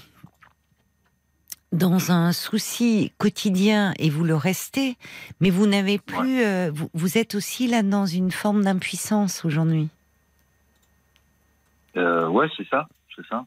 [1.70, 4.96] dans un souci quotidien et vous le restez,
[5.40, 9.88] mais vous n'avez plus, euh, vous, vous êtes aussi là dans une forme d'impuissance aujourd'hui.
[11.94, 13.44] Ouais, c'est ça, c'est ça.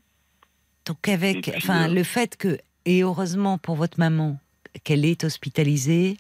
[0.85, 4.37] Donc avec, enfin, le fait que, et heureusement pour votre maman,
[4.83, 6.17] qu'elle est hospitalisée,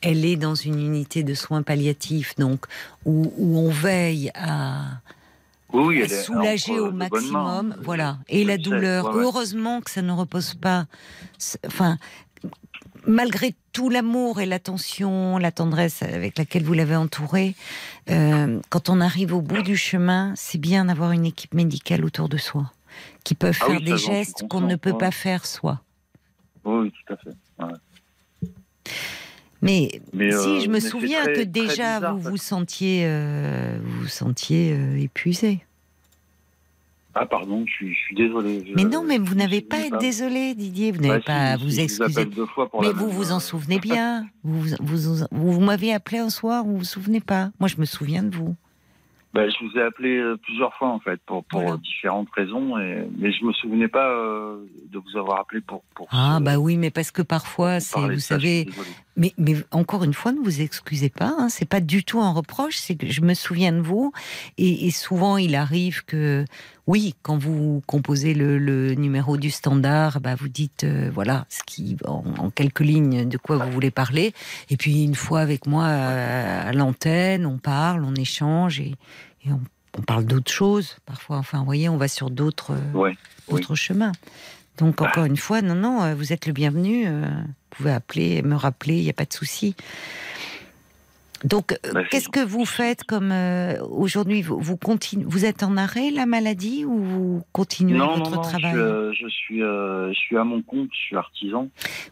[0.00, 2.66] elle est dans une unité de soins palliatifs, donc
[3.04, 5.00] où, où on veille à,
[5.72, 8.18] Oui, soulager au maximum, voilà.
[8.28, 9.22] Et la douleur, ouais, ouais.
[9.22, 10.86] heureusement que ça ne repose pas,
[11.66, 11.96] enfin,
[13.06, 17.54] malgré tout l'amour et l'attention, la tendresse avec laquelle vous l'avez entourée,
[18.10, 22.28] euh, quand on arrive au bout du chemin, c'est bien d'avoir une équipe médicale autour
[22.28, 22.70] de soi,
[23.24, 25.80] qui peuvent Ah faire oui, des gestes qu'on ne peut pas faire soi.
[26.64, 27.30] Oui, tout à fait.
[27.60, 28.50] ouais.
[29.64, 33.78] Mais, Mais, si euh, je me souviens très- que déjà bizarre, vous vous sentiez, euh,
[33.84, 35.60] vous sentiez euh, épuisé.
[37.14, 38.64] Ah, pardon, je suis, je suis désolé.
[38.66, 40.90] je- Mais non, mais vous n'avez pas à être désolé, Didier.
[40.92, 42.24] Vous n'avez Bah, pas à vous excuser.
[42.24, 44.26] mais vous même, vous en souvenez bien.
[44.42, 44.96] Vous vous,
[45.30, 48.34] vous, vous m'aviez appelé un soir, vous vous souvenez pas Moi, je me souviens de
[48.34, 48.56] vous.
[49.34, 51.78] Bah, je vous ai appelé euh, plusieurs fois en fait pour, pour Voilà.
[51.78, 55.82] différentes raisons, et, mais je me souvenais pas euh, de vous avoir appelé pour.
[55.94, 58.68] pour Ah bah oui, mais parce que parfois, c'est, vous savez.
[59.16, 61.34] Mais, mais encore une fois, ne vous excusez pas.
[61.38, 62.76] Hein, c'est pas du tout un reproche.
[62.78, 64.12] C'est que je me souviens de vous,
[64.58, 66.44] et, et souvent il arrive que,
[66.86, 71.60] oui, quand vous composez le, le numéro du standard, bah vous dites euh, voilà ce
[71.64, 74.32] qui, en, en quelques lignes, de quoi vous voulez parler,
[74.70, 78.94] et puis une fois avec moi à, à l'antenne, on parle, on échange et,
[79.46, 79.60] et on,
[79.98, 80.96] on parle d'autres choses.
[81.04, 82.72] Parfois, enfin, vous voyez, on va sur d'autres.
[82.72, 83.16] euh, Ouais,
[83.48, 83.62] oui.
[83.74, 84.12] chemins.
[84.78, 87.04] Donc encore une fois, non, non, euh, vous êtes le bienvenu.
[87.06, 89.74] euh, Vous pouvez appeler, me rappeler, il n'y a pas de souci.
[91.44, 96.10] Donc, euh, Bah, qu'est-ce que vous faites comme euh, aujourd'hui vous, vous êtes en arrêt
[96.10, 100.18] la maladie ou vous continuez Non, non, votre non, travail je, je suis, euh, je
[100.18, 101.68] suis à mon compte, je suis artisan.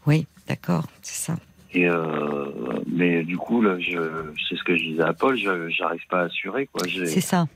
[0.06, 1.38] Oui, d'accord, c'est ça.
[1.72, 2.46] Et euh,
[2.88, 6.68] mais du coup, c'est ce que je disais à Paul, je j'arrive pas à assurer.
[7.06, 7.46] C'est ça.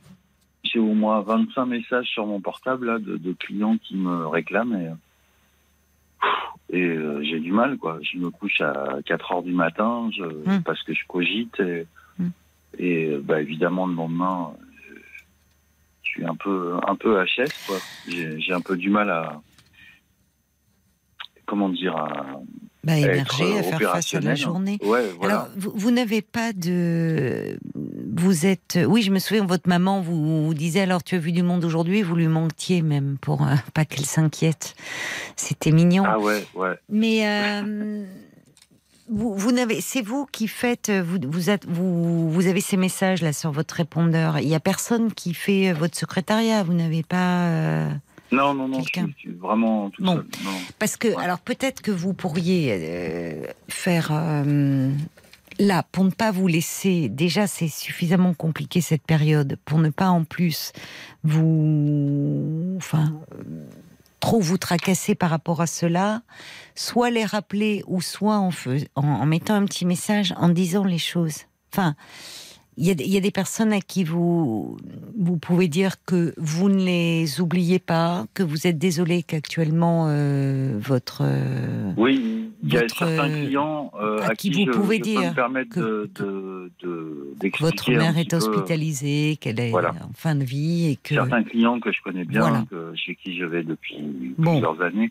[0.64, 4.74] J'ai au moins 25 messages sur mon portable là, de, de clients qui me réclament.
[6.70, 7.76] Et, et euh, j'ai du mal.
[7.76, 7.98] Quoi.
[8.02, 10.62] Je me couche à 4 heures du matin je, Mm.
[10.64, 11.60] parce que je cogite.
[11.60, 11.86] Et,
[12.18, 12.28] Mm.
[12.78, 14.52] et euh, bah, évidemment, le lendemain,
[14.88, 14.94] je,
[16.02, 17.50] je suis un peu, un peu HS.
[17.66, 17.78] Quoi.
[18.08, 19.40] J'ai, j'ai un peu du mal à.
[21.46, 22.40] Comment dire à,
[22.84, 24.36] Bah, émerger, euh, à faire face à la opérationnel.
[24.36, 24.78] journée.
[24.84, 25.34] Ouais, voilà.
[25.34, 27.58] Alors, vous, vous n'avez pas de.
[28.16, 28.78] Vous êtes.
[28.86, 31.64] Oui, je me souviens, votre maman vous, vous disait alors, tu as vu du monde
[31.64, 34.74] aujourd'hui, vous lui manquiez même pour euh, pas qu'elle s'inquiète.
[35.36, 36.04] C'était mignon.
[36.06, 36.78] Ah ouais, ouais.
[36.88, 37.20] Mais.
[37.26, 38.04] euh,
[39.10, 43.20] vous, vous n'avez, c'est vous qui faites, vous, vous, êtes- vous, vous avez ces messages
[43.20, 44.38] là sur votre répondeur.
[44.38, 46.62] Il y a personne qui fait euh, votre secrétariat.
[46.62, 47.48] Vous n'avez pas.
[47.48, 47.90] euh,
[48.34, 49.04] Non, non, non, je Quelqu'un.
[49.06, 50.16] suis, je suis vraiment tout seul.
[50.44, 50.52] Non.
[50.78, 54.90] Parce que, alors peut-être que vous pourriez euh, faire euh,
[55.58, 57.08] là pour ne pas vous laisser.
[57.08, 60.72] Déjà, c'est suffisamment compliqué cette période pour ne pas en plus
[61.22, 63.66] vous, enfin, euh,
[64.20, 66.22] trop vous tracasser par rapport à cela.
[66.74, 68.50] Soit les rappeler ou soit en,
[68.96, 71.42] en mettant un petit message en disant les choses.
[71.72, 71.94] Enfin.
[72.76, 74.76] Il y, a, des- il y a des personnes à qui vous,
[75.16, 80.76] vous pouvez dire que vous ne les oubliez pas, que vous êtes désolé qu'actuellement euh,
[80.80, 81.22] votre.
[81.24, 84.76] euh, Oui, il y a certains euh, clients euh, à à, qui qui, vous je,
[84.78, 85.34] pouvez je dire
[85.70, 89.90] que- de, de, de, votre mère est hospitalisée, qu'elle est Voilà.
[89.90, 91.14] en fin de vie et que.
[91.14, 92.64] Certains clients que je connais bien, Voilà.
[92.70, 93.98] que, chez qui je vais depuis
[94.36, 94.52] Bon.
[94.52, 95.10] plusieurs années,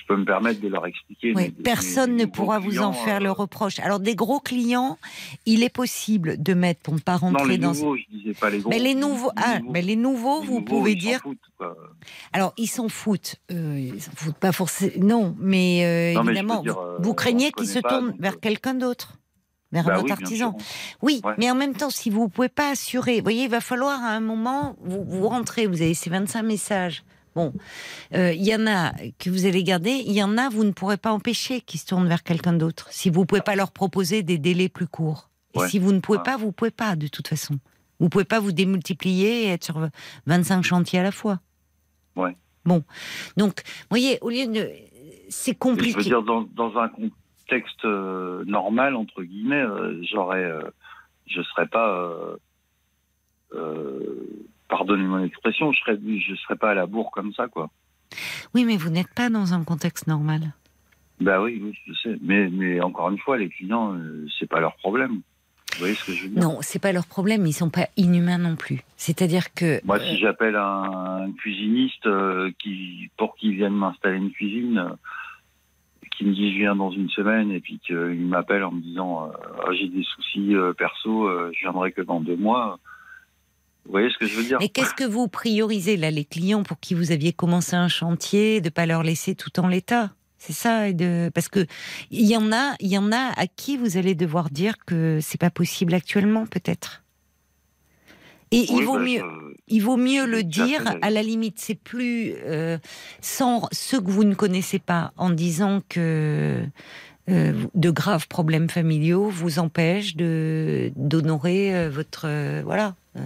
[0.00, 1.28] je peux me permettre de leur expliquer.
[1.28, 3.78] Oui, mais des- personne des ne nouveaux pourra vous en faire le euh, reproche.
[3.80, 4.98] Alors, des gros clients,
[5.46, 7.72] il est possible de mettre, pour ne pas Non, rentrer les dans.
[7.72, 8.70] nouveaux, je disais pas les gros.
[8.70, 11.20] mais les nouveaux, ah, mais les nouveaux, les vous nouveaux, pouvez ils dire.
[11.20, 11.38] foutent.
[12.32, 13.36] Alors, ils s'en foutent.
[13.52, 14.92] Euh, ils s'en foutent pas forcément.
[15.04, 18.74] Non, mais, euh, Non, évidemment, dire, vous, euh, craignez qu'ils se tournent donc, vers quelqu'un
[18.74, 19.14] d'autre,
[19.72, 20.56] vers Bah un oui, artisan.
[21.02, 21.34] Oui, Ouais.
[21.38, 24.02] mais en même temps, si vous ne pouvez pas assurer, vous voyez, il va falloir
[24.02, 27.02] à un moment, vous, vous rentrez, vous avez ces 25 messages.
[27.34, 27.52] Bon,
[28.14, 30.70] euh, il y en a que vous allez garder, il y en a, vous ne
[30.70, 32.86] pourrez pas empêcher qu'ils se tournent vers quelqu'un d'autre.
[32.90, 35.30] Si vous ne pouvez pas leur proposer des délais plus courts.
[35.54, 36.24] Et si vous ne pouvez Ouais.
[36.24, 37.54] pas, vous ne pouvez pas, de toute façon.
[38.00, 39.88] Vous ne pouvez pas vous démultiplier et être sur
[40.26, 41.40] 25 chantiers à la fois.
[42.16, 42.36] Ouais.
[42.64, 42.82] Bon.
[43.36, 44.68] Donc, vous voyez, au lieu de.
[45.28, 45.96] C'est Et Je compliqué.
[45.98, 50.62] veux dire, dans, dans un contexte euh, normal, entre guillemets, euh, j'aurais, euh,
[51.26, 51.88] je serais pas,
[53.54, 54.16] euh,
[54.70, 57.70] euh, pardonnez mon expression, je serais, je serais pas à la bourre comme ça, quoi.
[58.54, 60.52] Oui, mais vous n'êtes pas dans un contexte normal.
[61.20, 62.16] Bah oui, oui, je sais.
[62.22, 65.20] Mais, mais encore une fois, les clients, euh, c'est pas leur problème.
[65.72, 66.42] Vous voyez ce que je veux dire?
[66.42, 67.46] Non, c'est pas leur problème.
[67.46, 68.82] Ils sont pas inhumains non plus.
[68.96, 74.30] C'est-à-dire que Moi, si j'appelle un, un cuisiniste euh, qui, pour qu'il vienne m'installer une
[74.30, 74.94] cuisine, euh,
[76.16, 79.26] qui me dit je viens dans une semaine et puis qu'il m'appelle en me disant
[79.26, 79.32] euh,
[79.66, 82.78] Ah, j'ai des soucis euh, perso, euh, je viendrai que dans deux mois.
[83.86, 86.62] Vous voyez ce que je veux dire Et qu'est-ce que vous priorisez là, les clients
[86.62, 90.12] pour qui vous aviez commencé un chantier, de pas leur laisser tout en l'état?
[90.38, 91.66] C'est ça, de parce que
[92.10, 95.18] il y en a, il y en a à qui vous allez devoir dire que
[95.22, 97.02] c'est pas possible actuellement, peut-être.
[98.50, 100.82] Et Oui, il vaut bah, mieux, je- il vaut mieux le dire.
[101.00, 102.78] À la limite, c'est plus euh,
[103.22, 106.62] sans ceux que vous ne connaissez pas, en disant que
[107.30, 113.20] euh, de graves problèmes familiaux vous empêchent d'honorer euh, votre euh, voilà euh,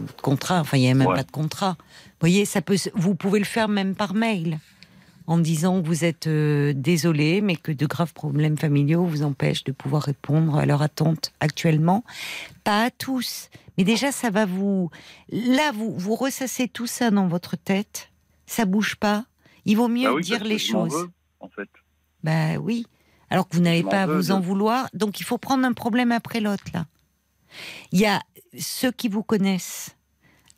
[0.00, 0.60] votre contrat.
[0.60, 1.16] Enfin, il n'y a même Ouais.
[1.16, 1.76] pas de contrat.
[1.78, 2.76] Vous voyez, ça peut.
[2.94, 4.58] Vous pouvez le faire même par mail.
[5.26, 9.64] En disant que vous êtes euh, désolé, mais que de graves problèmes familiaux vous empêchent
[9.64, 12.02] de pouvoir répondre à leurs attentes actuellement.
[12.64, 14.90] Pas à tous, mais déjà ça va vous.
[15.30, 18.08] Là, vous vous ressassez tout ça dans votre tête.
[18.46, 19.26] Ça bouge pas.
[19.66, 20.94] Il vaut mieux Bah oui, dire les choses.
[20.94, 21.10] veux,
[21.40, 21.68] en fait.
[22.24, 22.86] Ben oui.
[23.28, 24.88] Alors que vous n'avez pas à vous de- en vouloir.
[24.94, 26.86] Donc il faut prendre un problème après l'autre, là.
[27.92, 28.22] Il y a
[28.58, 29.96] ceux qui vous connaissent,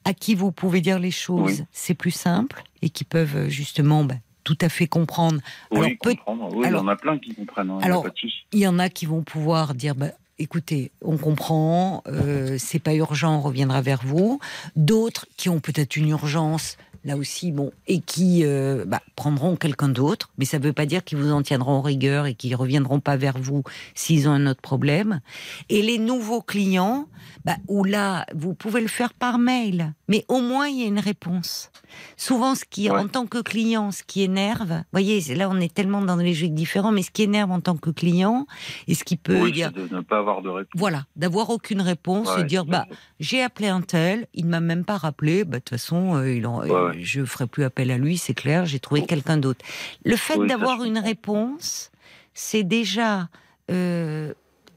[0.05, 1.65] à qui vous pouvez dire les choses, Oui.
[1.73, 5.41] c'est plus simple, et qui peuvent euh, justement ben, tout à fait comprendre.
[5.71, 6.55] Oui, Alors, peut- comprendre.
[6.57, 7.71] Oui, alors- il y en a plein qui comprennent.
[7.71, 8.07] hein, il y a alors,
[8.53, 10.09] il y en a qui vont pouvoir dire bah,
[10.39, 14.41] écoutez, on comprend, euh, c'est pas urgent, on reviendra vers vous.
[14.77, 19.89] D'autres qui ont peut-être une urgence, là aussi, bon, et qui euh, bah, prendront quelqu'un
[19.89, 23.01] d'autre, mais ça ne veut pas dire qu'ils vous en tiendront rigueur et qu'ils reviendront
[23.01, 23.63] pas vers vous
[23.95, 25.21] s'ils ont un autre problème.
[25.69, 27.07] Et les nouveaux clients,
[27.45, 30.87] bah, où là, vous pouvez le faire par mail, mais au moins il y a
[30.87, 31.71] une réponse.
[32.17, 35.73] Souvent, ce qui, en tant que client, ce qui énerve, vous voyez, là on est
[35.73, 38.47] tellement dans des logiques différents, mais ce qui énerve en tant que client,
[38.87, 40.71] et ce qui peut Oui, dire, de ne pas avoir de réponse.
[40.79, 42.87] voilà, d'avoir aucune réponse Ouais, et dire bah
[43.19, 46.33] j'ai appelé un tel, il ne m'a même pas rappelé, bah de toute façon euh,
[46.33, 47.03] il en- Ouais, ouais.
[47.03, 49.65] je ferai plus appel à lui, c'est clair, j'ai trouvé quelqu'un d'autre.
[50.05, 51.91] Le fait Oui, d'avoir une réponse,
[52.35, 53.29] c'est déjà
[53.71, 54.33] euh,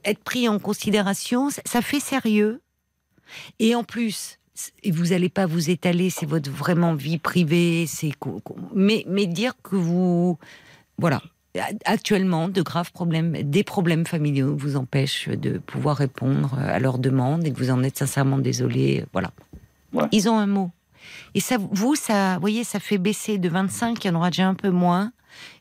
[0.06, 2.62] être pris en considération, ça, fait sérieux.
[3.60, 4.40] Et en plus,
[4.84, 8.12] et vous n'allez pas vous étaler, c'est votre vraiment vie privée, c'est
[8.76, 10.38] mais mais dire que vous
[10.98, 11.22] voilà
[11.86, 17.46] actuellement de graves problèmes, des problèmes familiaux vous empêchent de pouvoir répondre à leurs demandes
[17.46, 19.06] et que vous en êtes sincèrement désolé.
[19.14, 19.32] Voilà.
[20.12, 20.72] Ils ont un mot.
[21.36, 24.30] Et ça, vous, ça, vous voyez, ça fait baisser de 25, il y en aura
[24.30, 25.12] déjà un peu moins.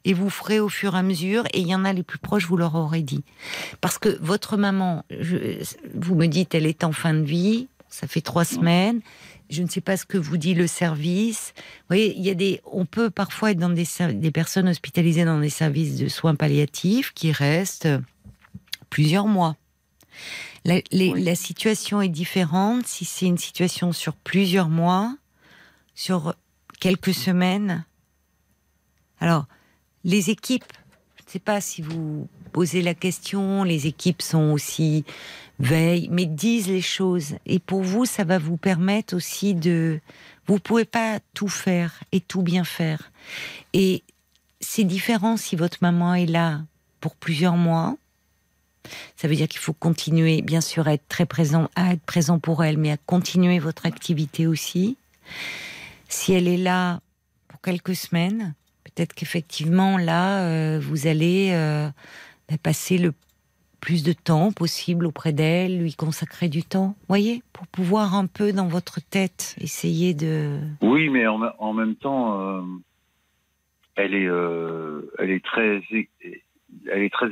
[0.04, 1.44] Et vous ferez au fur et à mesure.
[1.54, 3.24] Et il y en a les plus proches, vous leur aurez dit.
[3.80, 5.64] Parce que votre maman, je-
[5.94, 7.68] vous me dites, elle est en fin de vie.
[7.88, 9.00] Ça fait trois semaines.
[9.50, 11.52] Je ne sais pas ce que vous dit le service.
[11.56, 15.24] Vous voyez, il y a des, on peut parfois être dans des, des personnes hospitalisées
[15.24, 17.88] dans des services de soins palliatifs qui restent
[18.90, 19.56] plusieurs mois.
[20.64, 25.14] La, les- la situation est différente si c'est une situation sur plusieurs mois,
[25.94, 26.34] sur
[26.80, 27.84] quelques semaines.
[29.20, 29.46] Alors,
[30.04, 30.72] les équipes,
[31.16, 35.04] je ne sais pas si vous posez la question, les équipes sont aussi
[35.58, 37.36] veillent, mais disent les choses.
[37.46, 40.00] Et pour vous, ça va vous permettre aussi de...
[40.46, 43.12] Vous pouvez pas tout faire et tout bien faire.
[43.72, 44.02] Et
[44.60, 46.60] c'est différent si votre maman est là
[47.00, 47.96] pour plusieurs mois.
[49.16, 52.40] Ça veut dire qu'il faut continuer, bien sûr, à être très présent, à être présent
[52.40, 54.96] pour elle, mais à continuer votre activité aussi.
[56.12, 57.00] Si elle est là
[57.48, 61.88] pour quelques semaines, peut-être qu'effectivement, là, euh, vous allez euh,
[62.50, 63.14] bah, passer le
[63.80, 68.52] plus de temps possible auprès d'elle, lui consacrer du temps, voyez, pour pouvoir un peu
[68.52, 70.58] dans votre tête essayer de...
[70.82, 72.62] Oui, mais en, même temps, euh,
[73.96, 74.28] elle est,
[75.18, 75.82] elle est très,
[76.92, 77.30] elle est très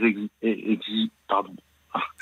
[1.29, 1.55] pardon.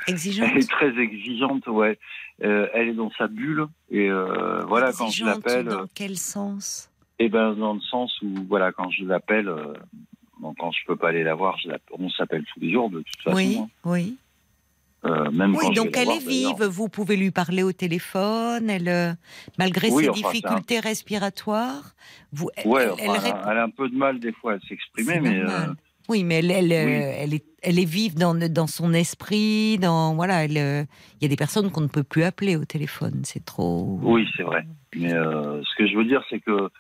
[0.07, 0.51] Exigeante.
[0.53, 1.99] Elle est très exigeante, ouais.
[2.45, 6.91] Euh, elle est dans sa bulle et euh, voilà quand je l'appelle, Dans quel sens?
[7.19, 9.75] Et ben dans le sens où voilà quand je l'appelle, euh,
[10.39, 13.01] bon, quand je peux pas aller la voir, je on s'appelle tous les jours de
[13.01, 13.37] toute façon.
[13.37, 13.69] Oui, hein.
[13.85, 14.17] oui.
[15.05, 19.17] Même Oui, quand donc elle est vive, vous pouvez lui parler au téléphone, elle,
[19.57, 21.95] malgré Oui, ses enfin, difficultés respiratoires,
[22.33, 25.39] vous, elle, Ouais, a, elle a un peu de mal des fois à s'exprimer, mais
[25.39, 25.77] normal.
[26.09, 26.93] Oui, mais elle, elle, euh, Oui.
[27.19, 30.85] elle, est, elle est vive dans, dans son esprit, dans voilà, euh,
[31.21, 33.99] il y a des personnes qu'on ne peut plus appeler au téléphone, c'est trop.
[34.03, 34.67] Oui, c'est vrai.
[34.97, 36.71] Mais euh, ce que je veux dire, c'est que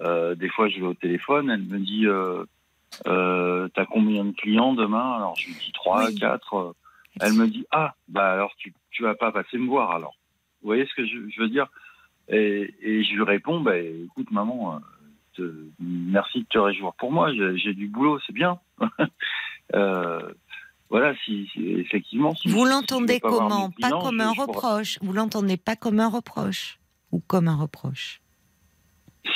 [0.00, 4.72] euh, des fois, je vais au téléphone, elle me dit euh, T'as combien de clients
[4.74, 5.16] demain?
[5.16, 6.54] Alors, je lui dis trois, quatre.
[6.54, 6.72] euh,
[7.20, 10.16] Elle me dit Ah, bah alors tu, tu vas pas passer me voir alors.
[10.62, 11.66] Vous voyez ce que je, je veux dire?
[12.28, 14.80] Et, et je lui réponds, bah, écoute maman,
[15.36, 18.58] te- merci de te réjouir pour moi, j'ai du boulot, c'est bien.
[19.74, 20.32] Euh,
[20.88, 22.34] voilà, si, si- effectivement.
[22.34, 24.98] Si, Vous l'entendez je comment Pas comme je- un je reproche.
[25.00, 26.80] Vous l'entendez pas comme un reproche
[27.12, 28.20] ou comme un reproche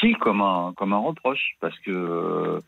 [0.00, 2.60] Si, comme un, comme un reproche, parce que euh,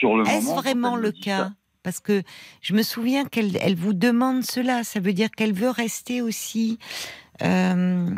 [0.00, 0.38] sur le moment.
[0.38, 2.22] Est-ce vraiment le cas ça- Parce que
[2.62, 4.82] je me souviens qu'elle elle vous demande cela.
[4.84, 6.78] Ça veut dire qu'elle veut rester aussi
[7.42, 8.08] euh,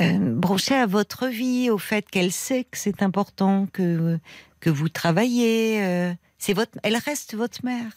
[0.00, 0.40] euh,
[0.70, 4.18] à votre vie, au fait qu'elle sait que c'est important que
[4.60, 5.82] que vous travaillez.
[5.84, 7.92] euh, c'est votre, elle reste votre mère.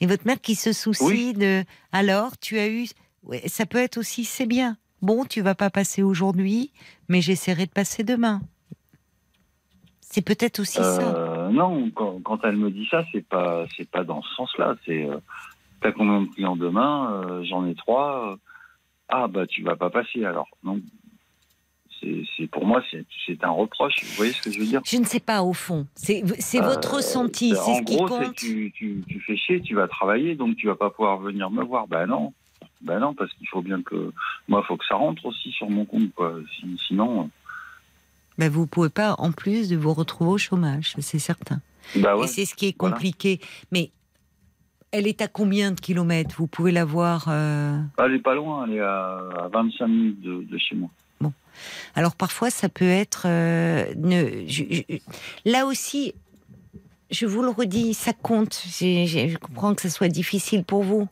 [0.00, 1.32] Et votre mère qui se soucie Oui.
[1.34, 1.64] de.
[1.92, 2.86] Alors, tu as eu.
[3.22, 4.76] ouais, ça peut être aussi, c'est bien.
[5.02, 6.72] Bon, tu vas pas passer aujourd'hui,
[7.08, 8.40] mais j'essaierai de passer demain.
[10.00, 11.16] C'est peut-être aussi ça.
[11.16, 14.76] Euh, non, quand, quand elle me dit ça, c'est pas, c'est pas dans ce sens-là.
[14.86, 15.18] C'est, euh,
[15.80, 17.42] t'as combien de clients demain?
[17.44, 18.36] J'en ai trois.
[19.08, 20.48] Ah bah tu vas pas passer alors.
[20.64, 20.80] Non.
[22.36, 23.04] C'est, pour moi, c'est,
[23.44, 23.94] un reproche.
[24.02, 24.80] Vous voyez ce que je veux dire?
[24.84, 25.86] Je ne sais pas au fond.
[25.94, 28.34] C'est c'est votre Euh, ressenti, c'est- ce qui gros, compte.
[28.36, 31.62] tu, tu, tu fais chier, tu vas travailler, donc tu vas pas pouvoir venir me
[31.64, 31.86] voir.
[31.88, 32.32] Ben non,
[32.80, 34.12] ben non, parce qu'il faut bien que
[34.48, 36.34] moi, il faut que ça rentre aussi sur mon compte, quoi.
[36.60, 37.30] Si- sinon,
[38.38, 41.60] Ben, vous pouvez pas, en plus de vous retrouver au chômage, c'est certain.
[41.96, 42.24] bah ouais.
[42.24, 42.94] Et c'est ce qui est voilà.
[42.94, 43.40] compliqué.
[43.72, 43.90] Mais
[44.92, 46.34] elle est à combien de kilomètres?
[46.38, 47.26] Vous pouvez la voir.
[47.28, 50.90] euh, Elle est pas loin, elle est à, à 25 minutes de, de chez moi.
[51.94, 53.24] Alors parfois, ça peut être.
[53.26, 53.92] euh,
[55.44, 56.14] là aussi,
[57.10, 58.62] je vous le redis, ça compte.
[58.66, 61.08] Je comprends que ça soit difficile pour vous,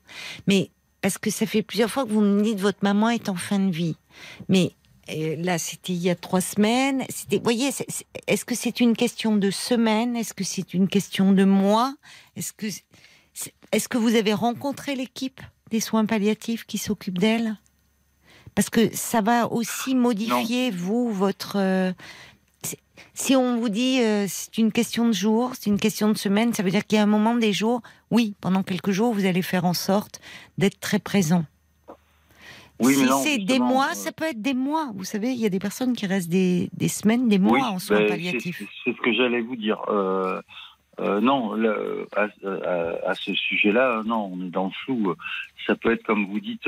[0.46, 3.34] mais parce que ça fait plusieurs fois que vous me dites votre maman est en
[3.34, 3.96] fin de vie.
[4.48, 4.72] Mais
[5.10, 7.04] euh, là, c'était il y a trois semaines.
[7.10, 7.70] C'était, voyez,
[8.26, 10.16] est-ce que c'est une question de semaine?
[10.16, 11.94] Est-ce que c'est une question de mois?
[12.36, 12.66] Est-ce que,
[13.72, 15.40] est-ce que vous avez rencontré l'équipe
[15.70, 17.58] des soins palliatifs qui s'occupe d'elle?
[18.54, 21.56] Parce que ça va aussi modifier vous votre.
[21.58, 21.92] euh,
[23.12, 26.52] si on vous dit euh, c'est une question de jours, c'est une question de semaine,
[26.52, 29.24] ça veut dire qu'il y a un moment des jours, oui, pendant quelques jours, vous
[29.26, 30.20] allez faire en sorte
[30.58, 31.44] d'être très présent.
[32.80, 34.90] Oui, si c'est des mois, euh, ça peut être des mois.
[34.96, 37.62] Vous savez, il y a des personnes qui restent des, des semaines, des mois Oui,
[37.62, 38.62] en soins ben, palliatifs.
[38.84, 39.80] c'est- ce que j'allais vous dire.
[39.88, 40.40] Euh,
[40.98, 41.52] euh, non,
[42.16, 45.14] à, à- à ce sujet-là, non, on est dans le flou.
[45.68, 46.66] Ça peut être, comme vous dites,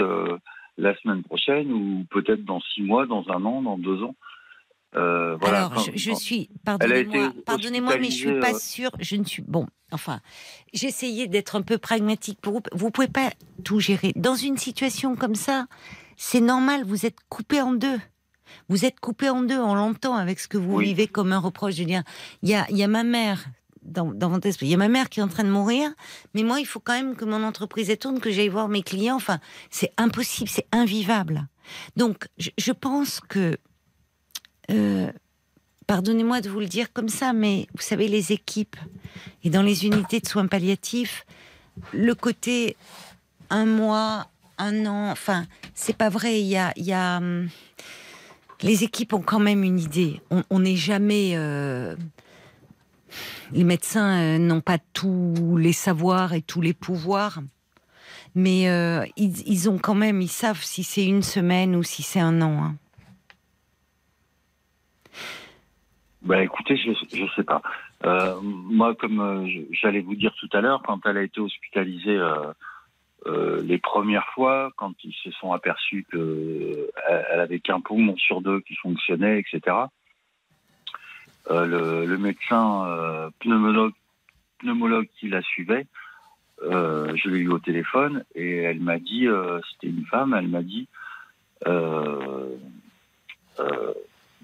[0.78, 4.14] la semaine prochaine ou peut-être dans six mois, dans un an, dans deux ans.
[4.94, 5.66] Euh, voilà.
[5.66, 8.90] Alors, je, je suis, pardonnez-moi, mais je suis hospitalisée, pas euh, sûre.
[8.98, 9.66] Je ne suis bon.
[9.92, 10.20] Enfin,
[10.72, 12.60] j'essayais d'être un peu pragmatique pour vous.
[12.72, 13.30] Vous pouvez pas
[13.64, 15.66] tout gérer dans une situation comme ça.
[16.16, 16.82] C'est normal.
[16.84, 17.98] Vous êtes coupé en deux.
[18.68, 19.58] Vous êtes coupé en deux.
[19.58, 20.86] On l'entend avec ce que vous Oui.
[20.86, 21.74] vivez comme un reproche.
[21.74, 22.02] Je veux dire,
[22.42, 23.44] il y a, il y a ma mère.
[23.86, 24.66] Dans, dans votre esprit.
[24.66, 25.90] Il y a ma mère qui est en train de mourir,
[26.34, 29.16] mais moi, il faut quand même que mon entreprise tourne, que j'aille voir mes clients.
[29.16, 29.38] Enfin,
[29.70, 31.46] c'est impossible, c'est invivable.
[31.96, 33.56] Donc, je, pense que
[34.70, 35.10] euh,
[35.86, 38.76] pardonnez-moi de vous le dire comme ça, mais vous savez, les équipes
[39.44, 41.24] et dans les unités de soins palliatifs,
[41.92, 42.76] le côté
[43.50, 46.40] un mois, un an, enfin, c'est pas vrai.
[46.40, 47.48] Il y a, y a, hum,
[48.62, 50.20] les équipes ont quand même une idée.
[50.30, 51.32] On on n'est jamais.
[51.36, 51.94] euh,
[53.52, 57.40] les médecins euh, n'ont pas tous les savoirs et tous les pouvoirs.
[58.34, 62.20] Mais euh, ils, ont quand même, ils savent si c'est une semaine ou si c'est
[62.20, 62.64] un an.
[62.64, 62.76] hein.
[66.22, 67.62] Bah écoutez, je je sais pas.
[68.04, 72.20] Euh, moi, comme j'allais vous dire tout à l'heure, quand elle a été hospitalisée
[73.62, 78.16] les premières fois, quand ils se sont aperçus que euh, elle elle avait qu'un poumon
[78.16, 79.76] sur deux qui fonctionnait, etc.
[81.50, 83.92] euh, le, médecin euh, pneumologue,
[84.58, 85.86] pneumologue qui la suivait,
[86.62, 89.28] euh, je l'ai eu au téléphone et elle m'a dit,
[89.70, 90.88] c'était une femme, elle m'a dit.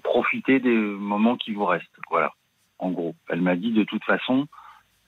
[0.03, 1.87] Profitez des moments qui vous restent.
[2.09, 2.33] Voilà,
[2.79, 3.15] en gros.
[3.29, 4.47] Elle m'a dit de toute façon,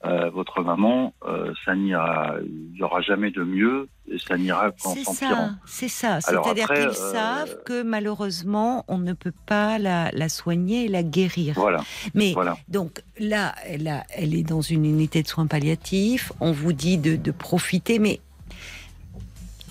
[0.04, 4.70] euh, votre maman, euh, ça n'ira, il n'y aura jamais de mieux, et ça n'ira
[4.70, 5.34] qu'en C'est s'empirant.
[5.48, 6.20] ça, c'est ça.
[6.20, 11.02] C'est-à-dire qu'ils euh, savent que malheureusement, on ne peut pas la, la soigner et la
[11.02, 11.54] guérir.
[11.56, 11.82] Voilà.
[12.14, 12.56] Mais Voilà.
[12.68, 16.30] donc là, elle, est dans une unité de soins palliatifs.
[16.40, 18.20] On vous dit de, de profiter, mais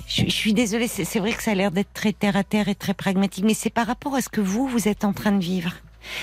[0.08, 0.88] je, je suis désolée.
[0.88, 3.54] C'est vrai que ça a l'air d'être très terre à terre et très pragmatique, mais
[3.54, 5.72] c'est par rapport à ce que vous vous êtes en train de vivre.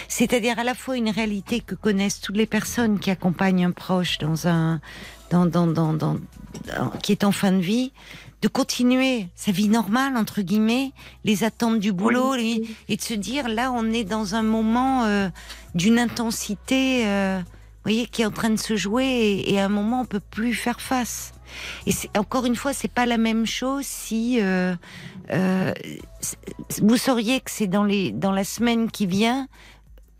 [0.09, 4.19] C'est-à-dire à la fois une réalité que connaissent toutes les personnes qui accompagnent un proche
[4.19, 4.81] dans un,
[5.31, 6.19] dans, dans, dans, dans-
[7.03, 7.93] qui est en fin de vie,
[8.43, 10.93] de continuer sa vie normale entre guillemets,
[11.25, 15.29] les attentes du boulot, et de se dire là on est dans un moment euh,
[15.75, 19.67] d'une intensité, euh, vous voyez, qui est en train de se jouer, et, et à
[19.67, 21.33] un moment on peut plus faire face.
[21.87, 24.75] Et c'est- encore une fois, c'est pas la même chose si euh,
[25.31, 25.73] euh,
[26.81, 29.49] vous sauriez que c'est dans, les, dans la semaine qui vient,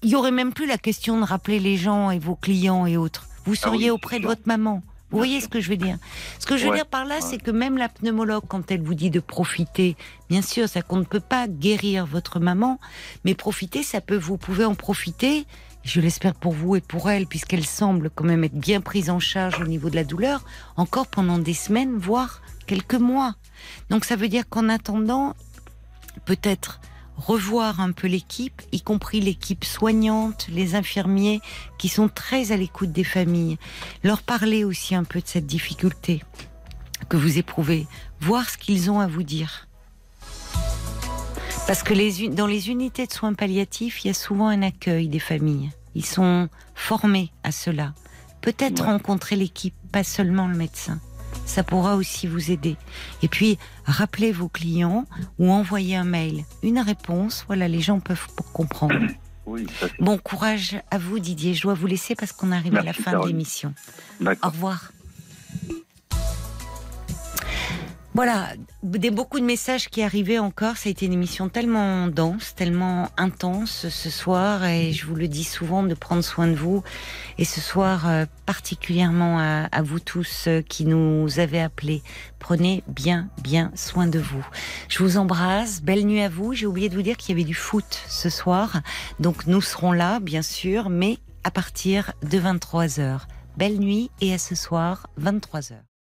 [0.03, 2.97] il y aurait même plus la question de rappeler les gens et vos clients et
[2.97, 3.27] autres.
[3.45, 4.83] Vous Ah oui, seriez auprès de votre maman.
[5.11, 5.99] Vous voyez ce que je veux dire?
[6.39, 7.21] Ce que je veux Ouais, dire par là, ouais.
[7.21, 9.95] c'est que même la pneumologue, quand elle vous dit de profiter,
[10.31, 12.81] bien sûr, ça qu'on ne peut pas guérir votre maman,
[13.25, 15.45] mais profiter, ça peut, vous pouvez en profiter.
[15.85, 19.19] Je l'espère pour vous et pour elle, puisqu'elle semble quand même être bien prise en
[19.19, 20.45] charge au niveau de la douleur,
[20.77, 23.35] encore pendant des semaines, voire quelques mois.
[23.91, 25.35] Donc ça veut dire qu'en attendant,
[26.25, 26.81] peut-être
[27.27, 31.41] revoir un peu l'équipe, y compris l'équipe soignante, les infirmiers
[31.79, 33.59] qui sont très à l'écoute des familles,
[34.03, 36.23] leur parler aussi un peu de cette difficulté
[37.09, 37.87] que vous éprouvez,
[38.21, 39.69] voir ce qu'ils ont à vous dire.
[41.67, 45.09] Parce que les, dans les unités de soins palliatifs, il y a souvent un accueil
[45.09, 45.71] des familles.
[45.95, 47.95] Ils sont formés à cela.
[48.41, 51.01] Peut-être rencontrer l'équipe, pas seulement le médecin.
[51.47, 52.77] Ça pourra aussi vous aider.
[53.23, 55.05] Et puis, rappelez vos clients
[55.39, 56.45] ou envoyez un mail.
[56.63, 59.07] Une réponse, voilà, les gens peuvent comprendre.
[59.47, 61.55] Oui, ça c'est Bon courage à vous, Didier.
[61.55, 63.75] Je dois vous laisser parce qu'on arrive à la fin de l'émission.
[64.21, 64.93] Au revoir.
[68.15, 68.49] Voilà,
[68.83, 70.77] des beaucoup de messages qui arrivaient encore.
[70.77, 75.29] Ça a été une émission tellement dense, tellement intense ce soir, et je vous le
[75.29, 76.83] dis souvent de prendre soin de vous.
[77.39, 82.03] Et ce soir, euh, particulièrement à, à vous tous euh, qui nous avez appelés,
[82.39, 84.47] prenez bien, bien soin de vous.
[84.91, 85.81] Je vous embrasse.
[85.81, 86.53] Belle nuit à vous.
[86.53, 88.83] J'ai oublié de vous dire qu'il y avait du foot ce soir,
[89.21, 93.21] donc nous serons là, bien sûr, mais à partir de 23 h
[93.57, 95.92] Belle nuit et à ce soir, 23 h